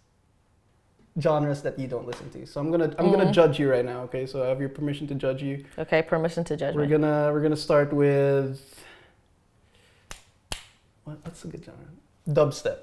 genres 1.21 1.61
that 1.61 1.77
you 1.79 1.87
don't 1.87 2.05
listen 2.07 2.29
to. 2.31 2.45
So 2.45 2.59
I'm 2.59 2.69
gonna 2.69 2.93
I'm 2.99 3.11
gonna 3.11 3.23
Mm-hmm. 3.23 3.31
judge 3.31 3.59
you 3.59 3.69
right 3.71 3.85
now. 3.85 4.01
Okay. 4.03 4.25
So 4.25 4.43
I 4.43 4.47
have 4.49 4.59
your 4.59 4.69
permission 4.69 5.07
to 5.07 5.15
judge 5.15 5.41
you. 5.41 5.63
okay, 5.77 6.01
permission 6.01 6.43
to 6.45 6.57
judge 6.57 6.75
We're 6.75 6.83
me. 6.83 6.89
gonna 6.89 7.31
we're 7.31 7.41
gonna 7.41 7.55
start 7.55 7.93
with. 7.93 8.59
What, 11.05 11.17
what's 11.23 11.43
a 11.45 11.47
good 11.47 11.63
genre? 11.63 11.85
Dubstep. 12.29 12.77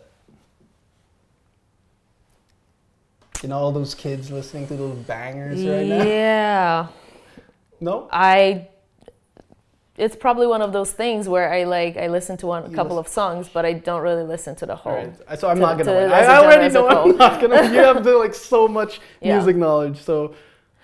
You 3.42 3.48
know 3.48 3.56
all 3.58 3.72
those 3.72 3.94
kids 3.94 4.30
listening 4.30 4.66
to 4.68 4.76
those 4.76 4.96
bangers 4.98 5.64
right 5.64 5.86
now. 5.86 6.02
Yeah, 6.04 6.86
No. 7.80 8.08
I. 8.12 8.68
It's 9.96 10.16
probably 10.16 10.46
one 10.46 10.62
of 10.62 10.72
those 10.72 10.92
things 10.92 11.28
where 11.28 11.52
I 11.52 11.64
like 11.64 11.98
I 11.98 12.06
listen 12.06 12.36
to 12.38 12.46
one 12.46 12.64
a 12.64 12.70
couple 12.74 12.98
of 12.98 13.06
songs, 13.06 13.50
but 13.52 13.66
I 13.66 13.74
don't 13.74 14.00
really 14.00 14.22
listen 14.22 14.54
to 14.56 14.64
the 14.66 14.74
whole. 14.76 14.94
right. 14.94 15.38
So 15.38 15.48
I'm 15.48 15.56
to- 15.56 15.62
not 15.62 15.76
gonna 15.78 16.08
to- 16.08 16.14
I, 16.14 16.20
I 16.22 16.36
already 16.38 16.72
know 16.72 16.88
I'm 16.88 17.16
not 17.18 17.38
gonna. 17.40 17.62
You 17.64 17.80
have 17.80 18.02
the, 18.02 18.16
like 18.16 18.34
so 18.34 18.66
much 18.66 19.00
Yeah. 19.20 19.34
music 19.36 19.56
knowledge. 19.56 19.98
So 20.02 20.34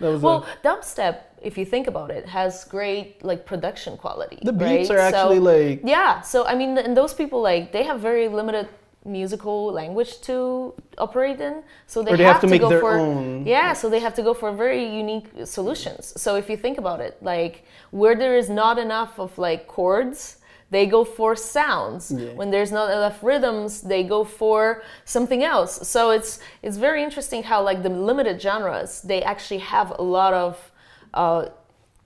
that 0.01 0.11
was 0.11 0.21
Well, 0.21 0.45
a, 0.45 0.67
dubstep, 0.67 1.21
if 1.41 1.57
you 1.57 1.65
think 1.65 1.87
about 1.87 2.11
it, 2.11 2.27
has 2.27 2.65
great 2.65 3.25
like 3.25 3.47
production 3.47 3.97
quality. 3.97 4.39
the 4.43 4.53
beats 4.53 4.91
right? 4.91 4.97
are 4.99 5.01
actually 5.01 5.39
so, 5.39 5.43
like 5.55 5.81
yeah. 5.83 6.21
So 6.21 6.45
I 6.45 6.55
mean, 6.55 6.77
and 6.77 6.95
those 6.95 7.15
people 7.15 7.41
like 7.41 7.73
they 7.73 7.85
have 7.85 8.01
very 8.01 8.29
limited 8.29 8.69
musical 9.07 9.73
language 9.73 10.21
to 10.23 10.75
operate 10.99 11.41
in, 11.41 11.63
so 11.87 12.03
they, 12.03 12.17
they 12.17 12.25
have, 12.25 12.41
to 12.41 12.47
make 12.47 12.61
go 12.61 12.69
their 12.69 12.81
for 12.81 12.99
own. 12.99 13.47
yeah. 13.47 13.73
So 13.73 13.89
they 13.89 14.01
have 14.01 14.15
to 14.15 14.23
go 14.23 14.35
for 14.35 14.53
very 14.53 14.85
unique 14.85 15.27
solutions. 15.45 16.13
So 16.21 16.37
if 16.37 16.51
you 16.51 16.57
think 16.57 16.79
about 16.79 17.01
it, 17.01 17.17
like 17.23 17.65
where 17.91 18.15
there 18.17 18.37
is 18.37 18.49
not 18.51 18.79
enough 18.79 19.19
of 19.19 19.37
like 19.39 19.67
chords. 19.67 20.39
They 20.69 20.87
go 20.87 21.05
for 21.05 21.37
sounds. 21.37 22.11
Yeah. 22.11 22.33
When 22.35 22.51
there's 22.51 22.73
not 22.73 22.91
enough 22.91 23.23
rhythms, 23.23 23.83
they 23.83 24.03
go 24.03 24.25
for 24.25 24.83
something 25.05 25.45
else. 25.45 25.89
So 25.89 26.11
it's 26.11 26.41
it's 26.61 26.77
very 26.77 27.05
interesting 27.05 27.45
how 27.45 27.63
like 27.63 27.85
the 27.85 27.89
limited 27.89 28.43
genres 28.43 29.01
they 29.03 29.23
actually 29.23 29.61
have 29.61 29.89
a 29.97 30.03
lot 30.03 30.35
of 30.35 30.73
uh, 31.15 31.51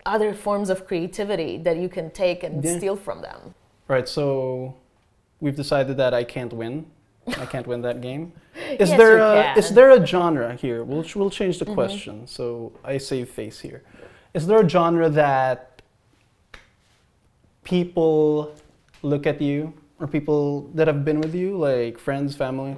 other 0.04 0.34
forms 0.34 0.68
of 0.68 0.86
creativity 0.86 1.56
that 1.58 1.76
you 1.78 1.88
can 1.88 2.10
take 2.10 2.44
and 2.44 2.62
Yeah. 2.62 2.76
steal 2.76 2.96
from 2.96 3.22
them. 3.22 3.54
Right. 3.88 4.06
So 4.06 4.74
we've 5.40 5.56
decided 5.56 5.96
that 5.96 6.14
I 6.14 6.24
can't 6.24 6.52
win. 6.52 6.86
I 7.26 7.46
can't 7.46 7.66
win 7.66 7.82
that 7.82 8.00
game. 8.00 8.32
Is 8.78 8.90
Yes, 8.90 8.98
there 8.98 9.18
a, 9.18 9.58
is 9.58 9.70
there 9.70 9.90
a 9.90 10.04
genre 10.06 10.54
here? 10.54 10.84
We'll 10.84 11.04
we'll 11.14 11.30
change 11.30 11.58
the 11.58 11.64
mm-hmm. 11.64 11.74
question. 11.74 12.26
So 12.26 12.72
I 12.84 12.98
save 12.98 13.28
face 13.30 13.60
here. 13.60 13.82
Is 14.34 14.46
there 14.46 14.60
a 14.60 14.68
genre 14.68 15.08
that 15.10 15.82
people 17.64 18.54
look 19.02 19.26
at 19.26 19.40
you 19.40 19.72
or 19.98 20.06
people 20.06 20.70
that 20.74 20.86
have 20.86 21.04
been 21.04 21.20
with 21.20 21.34
you, 21.34 21.56
like 21.56 21.98
friends, 21.98 22.36
family? 22.36 22.76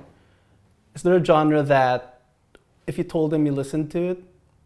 Is 0.95 1.03
there 1.03 1.17
a 1.17 1.25
genre 1.25 1.63
that 1.63 2.21
if 2.87 2.99
you 2.99 3.05
told 3.05 3.31
them 3.31 3.47
you 3.47 3.53
listened 3.53 3.91
to 3.93 4.01
it, 4.11 4.23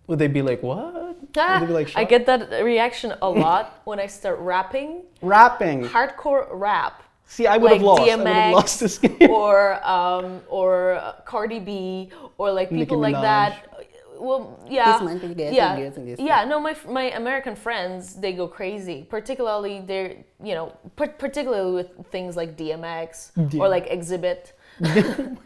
would 0.07 0.19
they 0.19 0.29
be 0.29 0.43
like, 0.43 0.63
"What?" 0.63 1.33
Be 1.37 1.67
like, 1.67 1.91
I 1.95 2.05
get 2.05 2.25
that 2.27 2.51
reaction 2.65 3.13
a 3.21 3.29
lot 3.45 3.81
when 3.85 4.01
I 4.01 4.07
start 4.07 4.39
rapping. 4.39 5.03
rapping. 5.21 5.85
Hardcore 5.85 6.47
rap 6.51 7.03
See, 7.27 7.47
I 7.47 7.57
would 7.57 7.73
have 7.73 7.83
like 7.83 7.87
lost. 7.87 8.03
I 8.11 8.17
would 8.17 8.27
have 8.27 8.53
lost 8.55 8.81
this 8.81 8.99
game. 8.99 9.31
or 9.31 9.85
um, 9.87 10.41
or 10.49 11.15
Cardi 11.25 11.59
B 11.59 12.11
or 12.39 12.53
like 12.53 12.71
Nicki 12.71 12.85
people 12.85 12.99
like 12.99 13.17
Minaj. 13.17 13.23
that. 13.23 13.73
Well, 14.19 14.59
yeah, 14.67 14.93
This 14.99 15.03
one, 15.03 15.35
this, 15.37 15.55
yeah, 15.55 15.77
this, 15.77 15.97
and 15.99 16.09
this. 16.09 16.19
yeah. 16.19 16.45
No, 16.45 16.59
my 16.59 16.75
my 16.89 17.11
American 17.13 17.55
friends 17.55 18.15
they 18.15 18.33
go 18.33 18.49
crazy. 18.49 19.07
Particularly 19.11 19.81
they're 19.81 20.17
you 20.43 20.55
know 20.55 20.73
particularly 20.97 21.73
with 21.75 21.91
things 22.11 22.35
like 22.37 22.57
DMX 22.57 23.33
or 23.61 23.69
like 23.69 23.91
Xzibit. 23.91 24.53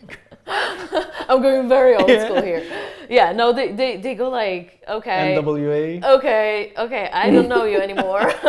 I'm 1.28 1.42
going 1.42 1.68
very 1.68 1.94
old 1.94 2.08
Yeah. 2.08 2.24
school 2.24 2.42
here. 2.42 2.64
Yeah, 3.08 3.32
no, 3.32 3.52
they, 3.52 3.72
they, 3.72 3.96
they 3.96 4.14
go 4.14 4.28
like, 4.30 4.82
okay, 4.88 5.36
NWA. 5.40 6.04
okay, 6.16 6.72
okay, 6.76 7.10
I 7.12 7.30
don't 7.30 7.48
know 7.48 7.64
you 7.64 7.80
anymore. 7.80 8.32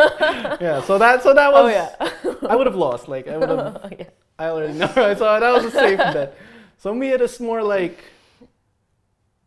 Yeah, 0.60 0.80
so 0.82 0.98
that 0.98 1.22
so 1.22 1.34
that 1.34 1.52
was 1.52 1.64
oh 1.64 1.68
yeah, 1.68 2.46
I 2.48 2.54
would 2.54 2.66
have 2.66 2.76
lost. 2.76 3.08
Like 3.08 3.26
I 3.26 3.36
would 3.36 3.48
have 3.48 3.58
oh, 3.84 3.88
yeah. 3.98 4.04
I 4.38 4.46
already 4.46 4.74
know. 4.74 4.92
Right? 4.96 5.18
So 5.18 5.24
that 5.24 5.52
was 5.52 5.64
a 5.64 5.70
safe 5.70 5.98
bet. 5.98 6.36
So 6.78 6.94
me, 6.94 7.08
it 7.10 7.20
is 7.20 7.40
more 7.40 7.62
like 7.62 8.04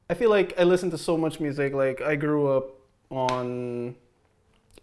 I 0.09 0.13
feel 0.13 0.29
like 0.29 0.53
I 0.59 0.63
listen 0.63 0.91
to 0.91 0.97
so 0.97 1.17
much 1.17 1.39
music. 1.39 1.73
Like 1.73 2.01
I 2.01 2.15
grew 2.15 2.47
up 2.47 2.65
on 3.09 3.95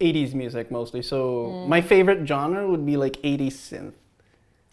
80s 0.00 0.34
music 0.34 0.70
mostly. 0.70 1.02
So 1.02 1.46
mm. 1.46 1.68
my 1.68 1.80
favorite 1.80 2.26
genre 2.26 2.68
would 2.68 2.84
be 2.84 2.96
like 2.96 3.16
80s 3.22 3.52
synth. 3.52 3.92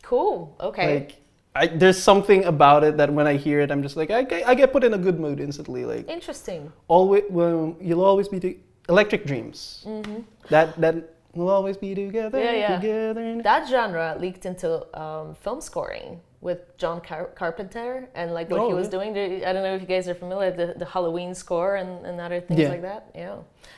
Cool. 0.01 0.55
Okay. 0.59 0.95
Like 0.95 1.18
I, 1.59 1.67
there's 1.67 2.01
something 2.01 2.45
about 2.45 2.83
it 2.87 2.93
that 2.97 3.09
when 3.17 3.27
I 3.27 3.35
hear 3.45 3.59
it, 3.63 3.69
I'm 3.71 3.83
just 3.83 3.97
like 3.97 4.09
I 4.11 4.23
get, 4.23 4.47
I 4.47 4.53
get 4.55 4.71
put 4.71 4.83
in 4.83 4.93
a 4.93 4.97
good 4.97 5.19
mood 5.19 5.39
instantly. 5.47 5.83
Like 5.85 6.07
Interesting. 6.17 6.71
always, 6.87 7.23
well, 7.29 7.75
you'll 7.81 8.05
always 8.11 8.27
be 8.35 8.39
the 8.39 8.57
Electric 8.87 9.25
Dreams. 9.25 9.81
hmm 9.85 10.19
That 10.49 10.67
that 10.83 10.95
we'll 11.35 11.49
always 11.49 11.77
be 11.77 11.93
together, 11.93 12.39
Yeah, 12.39 12.53
yeah. 12.63 12.75
together. 12.79 13.41
That 13.43 13.67
genre 13.69 14.15
leaked 14.19 14.45
into 14.45 14.69
um, 15.03 15.35
film 15.43 15.59
scoring 15.61 16.21
with 16.41 16.59
John 16.77 17.01
Car- 17.01 17.31
Carpenter 17.35 18.07
and 18.15 18.27
like 18.37 18.49
what 18.49 18.61
Oh, 18.61 18.67
he 18.69 18.73
was 18.73 18.87
yeah. 18.87 18.95
doing. 18.97 19.09
I 19.49 19.51
don't 19.53 19.63
know 19.67 19.75
if 19.75 19.81
you 19.81 19.87
guys 19.95 20.07
are 20.07 20.15
familiar 20.15 20.51
the, 20.61 20.67
the 20.81 20.85
Halloween 20.85 21.35
score 21.35 21.75
and, 21.81 21.91
and 22.07 22.15
other 22.21 22.39
things 22.39 22.59
Yeah. 22.61 22.69
like 22.75 22.83
that. 22.89 23.01
Yeah, 23.13 23.35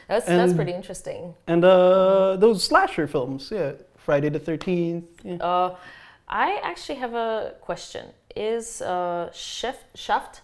that's 0.08 0.28
that's 0.28 0.54
pretty 0.54 0.74
interesting. 0.82 1.34
And 1.48 1.66
uh, 1.66 2.38
those 2.38 2.64
slasher 2.64 3.08
films, 3.08 3.50
yeah, 3.52 3.72
Friday 4.06 4.30
the 4.30 4.40
Thirteenth. 4.48 5.06
Yeah. 5.24 5.38
Uh, 5.50 5.76
I 6.32 6.60
actually 6.64 6.96
have 6.96 7.14
a 7.14 7.56
question. 7.62 8.08
Is 8.36 8.82
uh, 8.82 9.30
Shaft, 9.34 9.86
Shaft, 9.96 10.42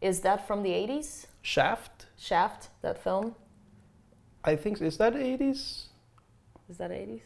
is 0.00 0.20
that 0.20 0.46
from 0.46 0.62
the 0.62 0.70
80s? 0.70 1.26
Shaft, 1.40 2.06
Shaft, 2.18 2.68
that 2.82 3.02
film? 3.02 3.34
I 4.44 4.54
think 4.54 4.80
is 4.80 4.96
that 4.98 5.16
eighties. 5.16 5.86
Is 6.68 6.76
that 6.78 6.90
80s? 6.90 7.22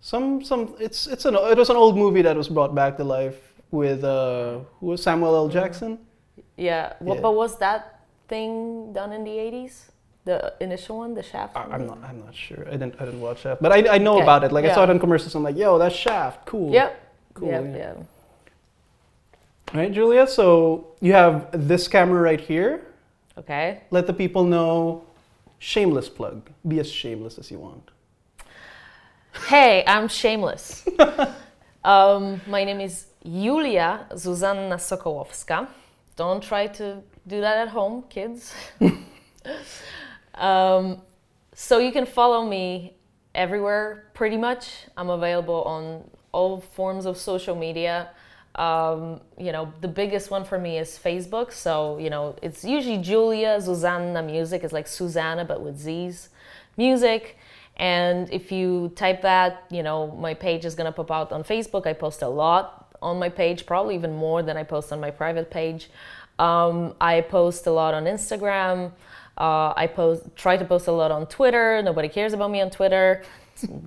Some 0.00 0.42
some 0.44 0.74
it's 0.80 1.06
it's 1.06 1.24
an 1.26 1.34
it 1.34 1.58
was 1.58 1.68
an 1.70 1.76
old 1.76 1.96
movie 1.96 2.22
that 2.22 2.36
was 2.36 2.48
brought 2.48 2.74
back 2.74 2.96
to 2.96 3.04
life 3.04 3.36
with 3.70 4.02
uh 4.04 4.60
who 4.80 4.86
was 4.86 5.02
Samuel 5.02 5.34
L. 5.34 5.48
Jackson. 5.48 5.98
Yeah, 6.56 6.92
Yeah. 7.04 7.20
but 7.20 7.32
was 7.34 7.58
that 7.58 8.00
thing 8.28 8.92
done 8.92 9.12
in 9.12 9.24
the 9.24 9.30
80s? 9.36 9.90
The 10.24 10.54
initial 10.60 10.98
one, 10.98 11.14
the 11.14 11.22
Shaft? 11.22 11.56
I, 11.56 11.64
I'm 11.64 11.86
not 11.86 11.98
I'm 12.04 12.20
not 12.24 12.34
sure. 12.34 12.66
I 12.68 12.72
didn't 12.72 12.94
I 13.00 13.04
didn't 13.06 13.20
watch 13.20 13.40
Shaft, 13.40 13.60
but 13.60 13.72
I 13.72 13.96
I 13.96 13.98
know 13.98 14.14
Okay, 14.16 14.22
about 14.22 14.44
it. 14.44 14.52
Like 14.52 14.64
I 14.64 14.72
saw 14.72 14.84
it 14.84 14.88
yeah. 14.88 14.94
on 14.94 14.98
commercials. 15.00 15.34
I'm 15.34 15.42
like, 15.42 15.56
yo, 15.56 15.78
that's 15.78 15.94
Shaft. 15.94 16.46
Cool. 16.46 16.72
Yep. 16.72 17.07
Cool. 17.38 17.48
Yep, 17.48 17.64
yeah. 17.64 17.76
yeah. 17.76 17.94
All 19.74 19.80
right, 19.80 19.92
Julia. 19.92 20.26
So 20.26 20.94
you 21.00 21.12
have 21.12 21.48
this 21.52 21.88
camera 21.88 22.20
right 22.20 22.40
here. 22.40 22.86
Okay. 23.36 23.82
Let 23.90 24.06
the 24.06 24.14
people 24.14 24.44
know. 24.44 25.04
Shameless 25.60 26.08
plug. 26.08 26.50
Be 26.66 26.78
as 26.80 26.90
shameless 26.90 27.38
as 27.38 27.50
you 27.50 27.58
want. 27.58 27.90
Hey, 29.46 29.84
I'm 29.86 30.08
shameless. 30.08 30.86
um, 31.84 32.40
my 32.46 32.64
name 32.64 32.80
is 32.80 33.06
Julia 33.24 34.06
Zuzanna 34.12 34.78
Sokołowska. 34.78 35.68
Don't 36.16 36.42
try 36.42 36.66
to 36.66 37.02
do 37.26 37.40
that 37.40 37.58
at 37.58 37.68
home, 37.68 38.04
kids. 38.08 38.54
um, 40.34 41.02
so 41.54 41.78
you 41.78 41.92
can 41.92 42.06
follow 42.06 42.44
me 42.46 42.96
everywhere, 43.34 44.10
pretty 44.14 44.36
much. 44.36 44.86
I'm 44.96 45.10
available 45.10 45.62
on 45.62 46.08
all 46.32 46.60
forms 46.60 47.06
of 47.06 47.16
social 47.16 47.56
media. 47.56 48.10
Um, 48.54 49.20
you 49.38 49.52
know, 49.52 49.72
the 49.80 49.88
biggest 49.88 50.30
one 50.30 50.44
for 50.44 50.58
me 50.58 50.78
is 50.78 50.98
Facebook. 51.02 51.52
So, 51.52 51.98
you 51.98 52.10
know, 52.10 52.34
it's 52.42 52.64
usually 52.64 52.98
Julia 52.98 53.58
Zuzanna 53.60 54.24
Music. 54.24 54.64
It's 54.64 54.72
like 54.72 54.88
Susanna, 54.88 55.44
but 55.44 55.62
with 55.62 55.78
Z's 55.78 56.28
music. 56.76 57.36
And 57.76 58.28
if 58.32 58.50
you 58.50 58.92
type 58.96 59.22
that, 59.22 59.64
you 59.70 59.82
know, 59.82 60.10
my 60.12 60.34
page 60.34 60.64
is 60.64 60.74
going 60.74 60.86
to 60.86 60.92
pop 60.92 61.10
out 61.10 61.32
on 61.32 61.44
Facebook. 61.44 61.86
I 61.86 61.92
post 61.92 62.22
a 62.22 62.28
lot 62.28 62.88
on 63.00 63.18
my 63.18 63.28
page, 63.28 63.64
probably 63.66 63.94
even 63.94 64.14
more 64.14 64.42
than 64.42 64.56
I 64.56 64.64
post 64.64 64.92
on 64.92 65.00
my 65.00 65.12
private 65.12 65.50
page. 65.50 65.88
Um, 66.40 66.94
I 67.00 67.20
post 67.20 67.66
a 67.66 67.70
lot 67.70 67.94
on 67.94 68.04
Instagram. 68.04 68.92
Uh, 69.36 69.72
I 69.76 69.86
post, 69.86 70.24
try 70.34 70.56
to 70.56 70.64
post 70.64 70.88
a 70.88 70.92
lot 70.92 71.12
on 71.12 71.26
Twitter. 71.26 71.80
Nobody 71.82 72.08
cares 72.08 72.32
about 72.32 72.50
me 72.50 72.60
on 72.60 72.70
Twitter. 72.70 73.22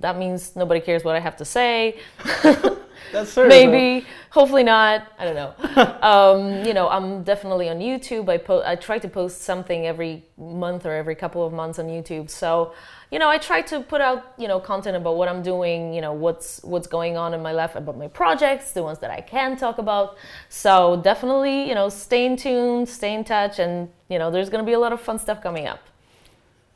That 0.00 0.18
means 0.18 0.56
nobody 0.56 0.80
cares 0.80 1.04
what 1.04 1.16
I 1.16 1.20
have 1.20 1.36
to 1.36 1.44
say. 1.44 1.98
That's 3.12 3.34
her. 3.34 3.46
Maybe, 3.46 4.06
hopefully 4.30 4.62
not. 4.62 5.06
I 5.18 5.24
don't 5.24 5.34
know. 5.34 5.98
um, 6.02 6.64
you 6.64 6.72
know, 6.72 6.88
I'm 6.88 7.22
definitely 7.22 7.68
on 7.68 7.78
YouTube. 7.78 8.28
I 8.28 8.38
po- 8.38 8.62
I 8.64 8.76
try 8.76 8.98
to 8.98 9.08
post 9.08 9.42
something 9.42 9.86
every 9.86 10.24
month 10.38 10.86
or 10.86 10.92
every 10.92 11.14
couple 11.14 11.46
of 11.46 11.52
months 11.52 11.78
on 11.78 11.86
YouTube. 11.86 12.30
So, 12.30 12.72
you 13.10 13.18
know, 13.18 13.28
I 13.28 13.36
try 13.38 13.60
to 13.62 13.80
put 13.80 14.00
out 14.00 14.32
you 14.38 14.48
know 14.48 14.58
content 14.58 14.96
about 14.96 15.16
what 15.16 15.28
I'm 15.28 15.42
doing. 15.42 15.92
You 15.92 16.00
know, 16.00 16.12
what's 16.12 16.62
what's 16.62 16.86
going 16.86 17.16
on 17.16 17.34
in 17.34 17.42
my 17.42 17.52
life, 17.52 17.76
about 17.76 17.98
my 17.98 18.08
projects, 18.08 18.72
the 18.72 18.82
ones 18.82 18.98
that 19.00 19.10
I 19.10 19.20
can 19.20 19.56
talk 19.56 19.78
about. 19.78 20.16
So 20.48 21.00
definitely, 21.02 21.68
you 21.68 21.74
know, 21.74 21.88
stay 21.90 22.24
in 22.24 22.36
tune, 22.36 22.86
stay 22.86 23.14
in 23.14 23.24
touch, 23.24 23.58
and 23.58 23.90
you 24.08 24.18
know, 24.18 24.30
there's 24.30 24.48
gonna 24.48 24.64
be 24.64 24.72
a 24.72 24.80
lot 24.80 24.92
of 24.92 25.00
fun 25.00 25.18
stuff 25.18 25.42
coming 25.42 25.66
up. 25.66 25.80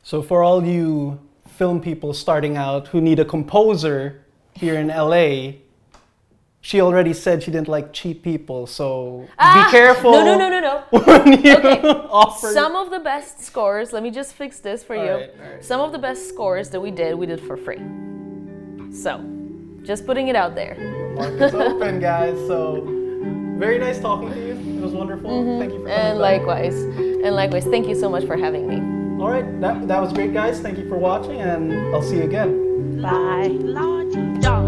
So 0.03 0.21
for 0.21 0.43
all 0.43 0.63
you 0.63 1.19
film 1.57 1.81
people 1.81 2.13
starting 2.13 2.55
out 2.55 2.87
who 2.89 3.01
need 3.01 3.19
a 3.19 3.25
composer 3.25 4.23
here 4.53 4.75
in 4.75 4.87
LA, 4.87 5.53
she 6.61 6.81
already 6.81 7.13
said 7.13 7.41
she 7.43 7.51
didn't 7.51 7.67
like 7.67 7.93
cheap 7.93 8.23
people. 8.23 8.67
So 8.67 9.27
Ah, 9.39 9.65
be 9.65 9.71
careful 9.71 10.11
No, 10.11 10.23
no, 10.23 10.37
no, 10.37 10.49
no, 10.49 10.59
no. 10.59 10.83
Okay. 10.93 11.81
offer. 12.11 12.51
Some 12.51 12.75
of 12.75 12.91
the 12.91 12.99
best 12.99 13.41
scores, 13.41 13.91
let 13.91 14.03
me 14.03 14.11
just 14.11 14.33
fix 14.33 14.59
this 14.59 14.83
for 14.83 14.95
you. 14.95 15.01
Alright, 15.01 15.33
alright. 15.41 15.65
Some 15.65 15.81
of 15.81 15.91
the 15.91 15.97
best 15.97 16.29
scores 16.29 16.69
that 16.69 16.79
we 16.79 16.91
did, 16.91 17.15
we 17.15 17.25
did 17.25 17.41
for 17.41 17.57
free. 17.57 17.81
So, 18.91 19.23
just 19.83 20.05
putting 20.05 20.27
it 20.27 20.35
out 20.35 20.55
there. 20.55 20.75
Market's 21.15 21.53
open, 21.55 21.99
guys. 21.99 22.37
So 22.47 22.83
very 23.57 23.79
nice 23.79 23.99
talking 23.99 24.29
to 24.31 24.39
you. 24.39 24.53
It 24.77 24.81
was 24.81 24.93
wonderful. 24.93 25.29
Thank 25.59 25.73
you 25.73 25.79
for 25.79 25.87
coming. 25.87 25.95
Mm-hmm. 25.95 26.07
And 26.09 26.19
back. 26.19 26.41
likewise. 26.41 26.75
And 27.25 27.35
likewise, 27.35 27.65
thank 27.65 27.87
you 27.87 27.95
so 27.95 28.09
much 28.09 28.25
for 28.25 28.37
having 28.37 28.67
me. 28.67 28.96
All 29.19 29.29
right, 29.29 29.59
that, 29.61 29.87
that 29.87 29.99
was 29.99 30.13
great, 30.13 30.31
guys. 30.31 30.59
Thank 30.59 30.77
you 30.77 30.87
for 30.87 30.97
watching, 30.97 31.41
and 31.41 31.73
I'll 31.95 32.03
see 32.03 32.17
you 32.17 32.23
again. 32.23 33.01
Bye. 33.01 33.47
large 33.47 34.13
dog. 34.41 34.66